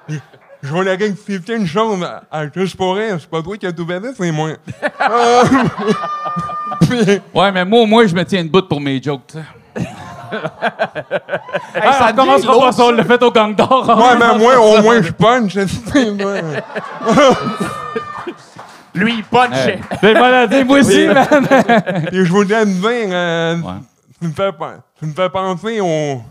je- 0.09 0.16
je 0.62 0.72
vais 0.74 0.84
la 0.84 0.90
rectifier 0.96 1.57
une 1.57 1.66
chose. 1.66 2.02
à- 2.02 2.22
à 2.30 2.44
Juste 2.54 2.76
pour 2.76 2.94
rire, 2.96 3.16
c'est 3.18 3.30
pas 3.30 3.42
toi 3.42 3.57
qui 3.57 3.66
as 3.66 3.72
tout 3.72 3.86
bébé, 3.86 4.09
c'est 4.16 4.30
moi. 4.30 4.50
Euh, 4.50 5.44
puis- 6.82 7.20
Ouais, 7.34 7.52
mais 7.52 7.64
moi, 7.64 7.80
au 7.80 7.86
moins, 7.86 8.07
je 8.07 8.14
me 8.14 8.24
tiens 8.24 8.42
une 8.42 8.48
bout 8.48 8.68
pour 8.68 8.80
mes 8.80 9.02
jokes, 9.02 9.22
tu 9.28 9.38
sais. 9.38 9.44
Hey, 11.74 11.92
ça 11.92 11.98
ça 12.08 12.12
commencera 12.12 12.58
pas 12.58 12.72
ça, 12.72 12.84
on 12.84 12.90
l'a 12.92 13.04
fait 13.04 13.22
au 13.22 13.30
gang 13.30 13.54
d'or. 13.54 13.86
Ouais, 13.88 14.16
mais 14.18 14.38
moi, 14.38 14.58
au 14.58 14.82
moins, 14.82 15.00
je 15.02 15.12
punch. 15.12 15.52
c'est-. 15.54 15.66
Lui, 18.94 19.16
il 19.18 19.24
punchait. 19.24 19.78
J'ai 20.02 20.14
pas 20.14 20.30
la 20.30 20.46
aussi, 20.70 21.06
man. 21.08 21.26
Et 22.12 22.24
je 22.24 22.32
voudrais 22.32 22.64
te 22.64 22.70
dire, 22.70 23.08
euh, 23.12 23.56
Ouais. 23.56 23.72
tu, 24.20 24.28
me 24.28 24.32
fais, 24.32 24.50
tu 24.98 25.06
me 25.06 25.12
fais 25.12 25.28
penser 25.28 25.80
au, 25.80 26.22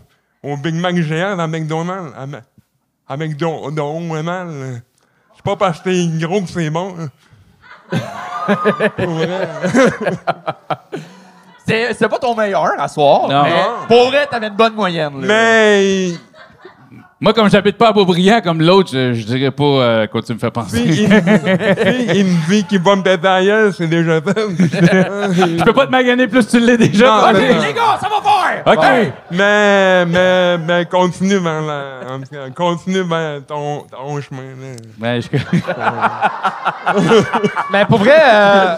au 0.42 0.56
Big 0.56 0.74
Mac 0.74 0.96
géant 0.96 1.38
à 1.38 1.46
McDonald's. 1.46 2.12
À, 2.16 2.24
à 3.12 3.16
McDonald's. 3.16 4.82
C'est 5.36 5.44
pas 5.44 5.54
parce 5.56 5.78
que 5.78 5.84
t'es 5.90 6.08
gros 6.26 6.40
que 6.42 6.48
c'est 6.48 6.70
bon. 6.70 6.96
hein. 6.98 7.08
C'est 11.66 12.08
pas 12.08 12.18
ton 12.18 12.34
meilleur 12.34 12.72
à 12.78 12.88
soir, 12.88 13.28
Non. 13.28 13.42
mais 13.44 13.52
pour 13.88 14.08
vrai, 14.08 14.26
t'avais 14.30 14.48
une 14.48 14.54
bonne 14.54 14.74
moyenne. 14.74 15.20
Là. 15.20 15.26
Mais 15.26 16.08
Moi, 17.20 17.32
comme 17.32 17.48
j'habite 17.50 17.78
pas 17.78 17.88
à 17.88 17.92
Beaubriand 17.92 18.40
comme 18.42 18.60
l'autre, 18.60 18.90
je, 18.92 19.14
je 19.14 19.24
dirais 19.24 19.50
pas 19.50 19.64
euh, 19.64 20.06
quoi 20.06 20.20
tu 20.22 20.34
me 20.34 20.38
fais 20.38 20.50
penser. 20.50 20.82
il, 20.84 20.94
si 20.94 21.02
il 21.04 22.24
me 22.26 22.48
dit 22.50 22.64
qu'il 22.64 22.80
va 22.80 22.94
me 22.94 23.02
péter 23.02 23.44
gueule, 23.46 23.72
c'est 23.76 23.86
déjà 23.86 24.20
fait. 24.20 24.34
Je 25.58 25.64
peux 25.64 25.72
pas 25.72 25.86
te 25.86 25.90
maganer 25.90 26.26
plus, 26.28 26.46
tu 26.46 26.60
l'es 26.60 26.76
déjà. 26.76 27.06
Non, 27.06 27.30
Ok. 27.30 27.38
Les 27.40 27.72
gars, 27.72 27.98
ça 28.00 28.08
va 28.08 28.20
faire! 28.22 28.62
OK. 28.66 29.12
mais, 29.30 30.04
mais, 30.06 30.58
mais 30.58 30.84
continue 30.86 31.38
vers 31.38 31.62
la, 31.62 32.50
continue 32.54 33.02
vers 33.02 33.40
ton, 33.46 33.80
ton 33.90 34.20
chemin. 34.20 34.42
Là. 34.42 34.76
Ben, 34.98 35.20
je... 35.22 35.28
Mais 37.72 37.84
pour 37.86 37.98
vrai, 37.98 38.18
euh, 38.22 38.76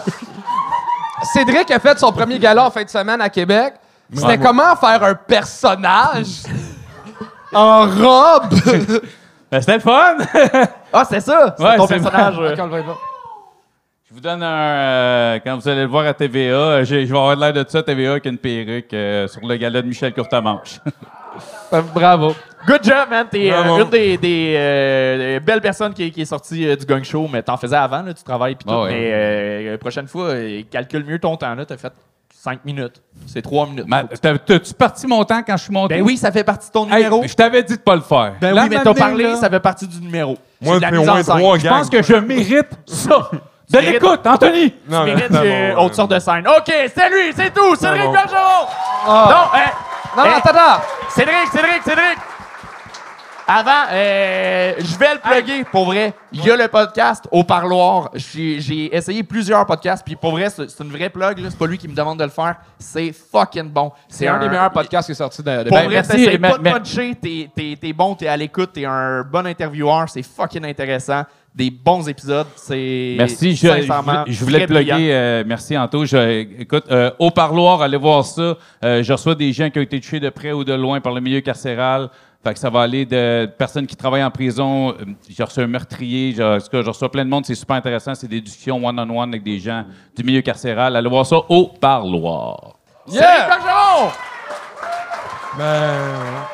Cédric 1.33 1.69
a 1.71 1.79
fait 1.79 1.97
son 1.99 2.11
premier 2.11 2.39
gala 2.39 2.65
en 2.65 2.71
fin 2.71 2.83
de 2.83 2.89
semaine 2.89 3.21
à 3.21 3.29
Québec. 3.29 3.73
C'était 4.13 4.37
comment 4.37 4.75
faire 4.75 5.03
un 5.03 5.13
personnage 5.15 6.43
en 7.53 7.81
robe? 7.87 8.53
Ben, 9.51 9.59
c'était 9.61 9.73
le 9.75 9.79
fun. 9.79 10.17
Ah, 10.93 11.03
c'est 11.09 11.21
ça! 11.21 11.55
C'est 11.57 11.63
Ouais, 11.63 11.75
ton 11.77 11.87
c'est 11.87 11.99
personnage. 11.99 12.35
Euh. 12.39 12.55
on 12.59 12.63
le 12.65 12.69
voit 12.69 12.93
pas. 12.93 12.99
Je 14.07 14.13
vous 14.13 14.19
donne 14.19 14.43
un. 14.43 14.47
euh, 14.47 15.39
quand 15.43 15.55
vous 15.57 15.67
allez 15.67 15.81
le 15.81 15.87
voir 15.87 16.05
à 16.05 16.13
TVA, 16.13 16.51
euh, 16.55 16.83
j'ai- 16.83 17.07
je 17.07 17.11
vais 17.11 17.17
avoir 17.17 17.35
l'air 17.35 17.51
de 17.53 17.65
ça, 17.67 17.81
TVA, 17.81 18.11
avec 18.11 18.25
une 18.25 18.37
perruque 18.37 18.93
euh, 18.93 19.27
sur 19.27 19.41
le 19.47 19.55
gala 19.55 19.81
de 19.81 19.87
Michel 19.87 20.13
Courtemanche. 20.13 20.79
Euh, 21.73 21.81
Bravo. 21.93 22.35
Good 22.67 22.83
job, 22.83 23.07
man. 23.09 23.27
T'es 23.31 23.51
euh, 23.51 23.83
une 23.83 23.89
des, 23.89 24.17
des, 24.17 24.53
euh, 24.57 25.17
des 25.17 25.39
belles 25.39 25.61
personnes 25.61 25.93
qui, 25.93 26.11
qui 26.11 26.21
est 26.21 26.25
sortie 26.25 26.67
euh, 26.67 26.75
du 26.75 26.85
gang 26.85 27.03
show, 27.03 27.27
mais 27.31 27.41
t'en 27.41 27.57
faisais 27.57 27.75
avant, 27.75 28.01
là, 28.01 28.13
tu 28.13 28.23
travailles 28.23 28.55
pis 28.55 28.65
tout. 28.65 28.73
Ouais. 28.73 28.89
Mais 28.91 29.09
euh, 29.13 29.77
prochaine 29.77 30.07
fois, 30.07 30.25
euh, 30.29 30.61
calcule 30.69 31.05
mieux 31.05 31.19
ton 31.19 31.37
temps. 31.37 31.55
là. 31.55 31.65
T'as 31.65 31.77
fait 31.77 31.93
5 32.33 32.65
minutes. 32.65 33.01
C'est 33.27 33.41
3 33.41 33.67
minutes. 33.67 33.87
Ma- 33.87 34.03
T'as-tu 34.03 34.73
parti 34.73 35.07
mon 35.07 35.23
temps 35.23 35.41
quand 35.45 35.55
je 35.57 35.63
suis 35.63 35.73
monté? 35.73 35.95
Ben 35.95 36.03
oui, 36.03 36.17
ça 36.17 36.31
fait 36.31 36.43
partie 36.43 36.67
de 36.67 36.73
ton 36.73 36.85
Hey, 36.87 36.95
numéro. 37.03 37.23
je 37.25 37.33
t'avais 37.33 37.63
dit 37.63 37.77
de 37.77 37.81
pas 37.81 37.95
le 37.95 38.01
faire. 38.01 38.33
ben 38.41 38.53
Là, 38.53 38.63
oui, 38.63 38.69
mais 38.71 38.81
t'as 38.83 38.93
parlé, 38.93 39.23
là, 39.23 39.35
ça 39.35 39.49
fait 39.49 39.59
partie 39.59 39.87
du 39.87 39.99
numéro. 40.01 40.37
Moi, 40.61 40.79
moins 40.79 41.57
Je 41.57 41.67
pense 41.67 41.89
que 41.89 42.01
je 42.03 42.15
mérite 42.15 42.67
ça. 42.85 43.29
De 43.69 43.77
l'écoute, 43.77 44.25
Anthony! 44.25 44.73
Non, 44.89 45.05
Tu 45.05 45.13
mérites 45.15 45.77
autre 45.77 45.93
sorte 45.95 46.11
de 46.11 46.17
scène. 46.19 46.45
OK, 46.47 46.65
c'est 46.67 47.09
lui, 47.09 47.31
c'est 47.35 47.53
tout. 47.53 47.75
Cédric. 47.75 48.01
Bergeron. 48.11 48.67
Ah. 49.07 49.27
Non, 49.29 49.59
hein, 49.59 49.71
Non, 50.17 50.23
non, 50.23 50.29
Hey. 50.29 50.35
attends, 50.37 50.49
attends. 50.49 50.81
Cédric, 51.09 51.47
Cédric, 51.51 51.83
Cédric. 51.83 52.17
Avant, 53.51 53.85
euh, 53.91 54.73
je 54.77 54.95
vais 54.99 55.13
le 55.15 55.19
plugger, 55.19 55.63
pour 55.63 55.85
vrai. 55.85 56.13
Il 56.31 56.45
y 56.45 56.51
a 56.51 56.55
le 56.55 56.67
podcast 56.67 57.27
au 57.31 57.43
parloir. 57.43 58.11
J'ai 58.13 58.59
j'ai 58.59 58.95
essayé 58.95 59.23
plusieurs 59.23 59.65
podcasts, 59.65 60.05
puis 60.05 60.15
pour 60.15 60.31
vrai, 60.33 60.51
c'est 60.51 60.69
c'est 60.69 60.83
une 60.83 60.91
vraie 60.91 61.09
plug. 61.09 61.39
là. 61.39 61.49
C'est 61.49 61.57
pas 61.57 61.65
lui 61.65 61.79
qui 61.79 61.87
me 61.87 61.95
demande 61.95 62.19
de 62.19 62.25
le 62.25 62.29
faire. 62.29 62.57
C'est 62.77 63.11
fucking 63.11 63.71
bon. 63.71 63.91
C'est 64.07 64.27
un 64.27 64.37
des 64.37 64.47
meilleurs 64.49 64.69
podcasts 64.69 65.07
qui 65.07 65.13
est 65.13 65.15
sorti 65.15 65.41
de. 65.41 65.63
de- 65.63 65.69
Pour 65.69 65.77
Ben, 65.77 65.85
vrai, 65.85 65.95
merci, 65.95 66.11
t'essayes 66.11 66.37
mais- 66.37 66.49
pas 66.49 66.57
de 66.59 66.63
mais- 66.63 66.71
puncher, 66.73 67.15
t'es- 67.19 67.49
t'es 67.55 67.75
t'es 67.81 67.91
bon, 67.91 68.13
t'es 68.13 68.27
à 68.27 68.37
l'écoute, 68.37 68.69
t'es 68.73 68.85
un 68.85 69.23
bon 69.23 69.47
intervieweur, 69.47 70.07
c'est 70.09 70.21
fucking 70.21 70.65
intéressant. 70.65 71.23
Des 71.55 71.71
bons 71.71 72.07
épisodes, 72.07 72.47
c'est. 72.55 73.15
Merci, 73.17 73.55
je, 73.55 73.67
je 73.67 73.73
sincèrement 73.81 74.21
voulais, 74.21 74.31
je 74.33 74.45
voulais 74.45 74.57
très 74.59 74.67
te 74.67 74.73
plugger. 74.73 75.13
euh, 75.13 75.43
merci, 75.45 75.77
Anto. 75.77 76.05
Je- 76.05 76.41
écoute, 76.61 76.85
euh, 76.91 77.11
au 77.19 77.31
parloir, 77.31 77.81
allez 77.81 77.97
voir 77.97 78.23
ça. 78.23 78.55
Euh, 78.85 79.03
je 79.03 79.11
reçois 79.11 79.35
des 79.35 79.51
gens 79.51 79.69
qui 79.69 79.79
ont 79.79 79.81
été 79.81 79.99
touchés 79.99 80.19
de 80.19 80.29
près 80.29 80.51
ou 80.53 80.63
de 80.63 80.73
loin 80.73 81.01
par 81.01 81.11
le 81.13 81.19
milieu 81.21 81.41
carcéral. 81.41 82.09
Fait 82.41 82.53
que 82.53 82.59
ça 82.59 82.69
va 82.69 82.81
aller 82.83 83.05
de 83.05 83.49
personnes 83.57 83.85
qui 83.87 83.97
travaillent 83.97 84.23
en 84.23 84.31
prison. 84.31 84.95
J'ai 85.27 85.43
reçu 85.43 85.59
un 85.59 85.67
meurtrier. 85.67 86.33
Je, 86.37 86.41
en 86.43 86.59
tout 86.59 86.69
cas, 86.71 86.81
je 86.81 86.87
reçois 86.87 87.11
plein 87.11 87.25
de 87.25 87.29
monde. 87.29 87.45
C'est 87.45 87.55
super 87.55 87.75
intéressant. 87.75 88.15
C'est 88.15 88.29
des 88.29 88.39
discussions 88.39 88.77
one-on-one 88.85 89.27
avec 89.29 89.43
des 89.43 89.59
gens 89.59 89.83
du 90.15 90.23
milieu 90.23 90.39
carcéral. 90.41 90.95
Allez 90.95 91.09
voir 91.09 91.25
ça 91.25 91.37
au 91.49 91.67
parloir. 91.81 92.75
Yeah! 93.11 93.21
Salut, 93.21 93.49
Bergeron! 93.49 94.11
Ben, 95.57 96.47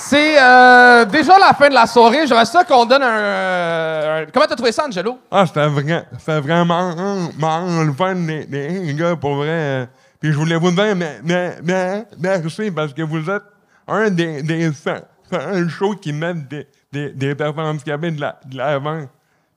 C'est 0.00 0.40
euh, 0.40 1.04
déjà 1.06 1.38
la 1.38 1.52
fin 1.52 1.68
de 1.68 1.74
la 1.74 1.86
soirée. 1.86 2.26
J'aimerais 2.26 2.44
ça 2.46 2.64
qu'on 2.64 2.84
donne 2.86 3.02
un, 3.02 3.18
euh, 3.18 4.22
un- 4.22 4.26
Comment 4.32 4.46
t'as 4.46 4.54
trouvé 4.54 4.72
ça, 4.72 4.84
Angelo? 4.86 5.18
ah, 5.30 5.44
c'était 5.46 5.66
vrai, 5.66 6.06
c'était 6.18 6.40
vraiment 6.40 6.92
vraiment 7.36 7.82
le 7.82 7.92
fun, 7.92 8.14
les 8.14 8.94
gars, 8.96 9.16
pour 9.16 9.34
vrai. 9.36 9.88
Puis 10.20 10.32
je 10.32 10.36
voulais 10.38 10.56
vous 10.56 10.70
dire, 10.70 10.94
mais, 10.96 11.18
mais, 11.24 11.58
mais, 11.62 12.06
merci, 12.18 12.70
parce 12.70 12.92
que 12.94 13.02
vous 13.02 13.28
êtes 13.28 13.42
un 13.86 14.08
des, 14.10 14.42
des 14.42 14.70
seuls 14.72 15.68
shows 15.68 15.94
qui 15.96 16.12
mettent 16.12 16.48
des, 16.48 16.66
des, 16.92 17.10
des 17.10 17.34
personnes 17.34 17.66
handicapées 17.66 18.10
de 18.12 18.20
la- 18.20 18.36
de 18.46 18.56
l'avant. 18.56 19.02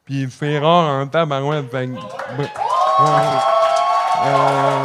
Puis 0.05 0.27
c'est 0.37 0.57
rare 0.59 1.01
en 1.01 1.07
tabarouette. 1.07 1.69
Fait. 1.71 1.87
Euh, 4.25 4.83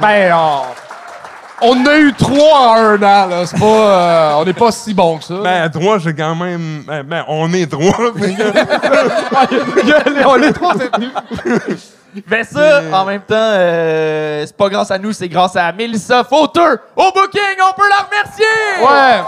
Ben, 0.00 0.32
on, 0.34 0.62
on 1.62 1.86
a 1.86 1.96
eu 1.98 2.12
trois 2.14 2.58
en 2.70 2.74
un 2.74 2.96
an, 3.02 3.26
là. 3.26 3.46
C'est 3.46 3.58
pas. 3.58 3.64
euh, 3.66 4.32
on 4.36 4.44
n'est 4.44 4.52
pas 4.52 4.70
si 4.72 4.92
bon 4.94 5.18
que 5.18 5.24
ça. 5.24 5.34
ben, 5.42 5.68
trois, 5.70 5.98
c'est 6.00 6.14
quand 6.14 6.34
même. 6.34 6.82
Ben, 6.86 7.02
ben, 7.02 7.24
on 7.28 7.52
est 7.52 7.66
trois. 7.70 8.12
fait 8.18 8.34
que- 8.34 10.26
on 10.26 10.42
est 10.42 10.52
trois, 10.52 10.74
c'est 10.78 10.90
Mais 12.30 12.44
ça, 12.44 12.80
en 12.92 13.04
même 13.06 13.22
temps, 13.22 13.34
euh, 13.34 14.44
c'est 14.46 14.56
pas 14.56 14.68
grâce 14.68 14.90
à 14.90 14.98
nous, 14.98 15.12
c'est 15.12 15.28
grâce 15.28 15.56
à 15.56 15.72
Mélissa 15.72 16.22
Fauteux 16.22 16.78
au 16.94 17.10
booking. 17.12 17.40
On 17.68 17.72
peut 17.80 17.88
la 17.88 18.06
remercier! 18.06 18.46
Ouais! 18.80 19.22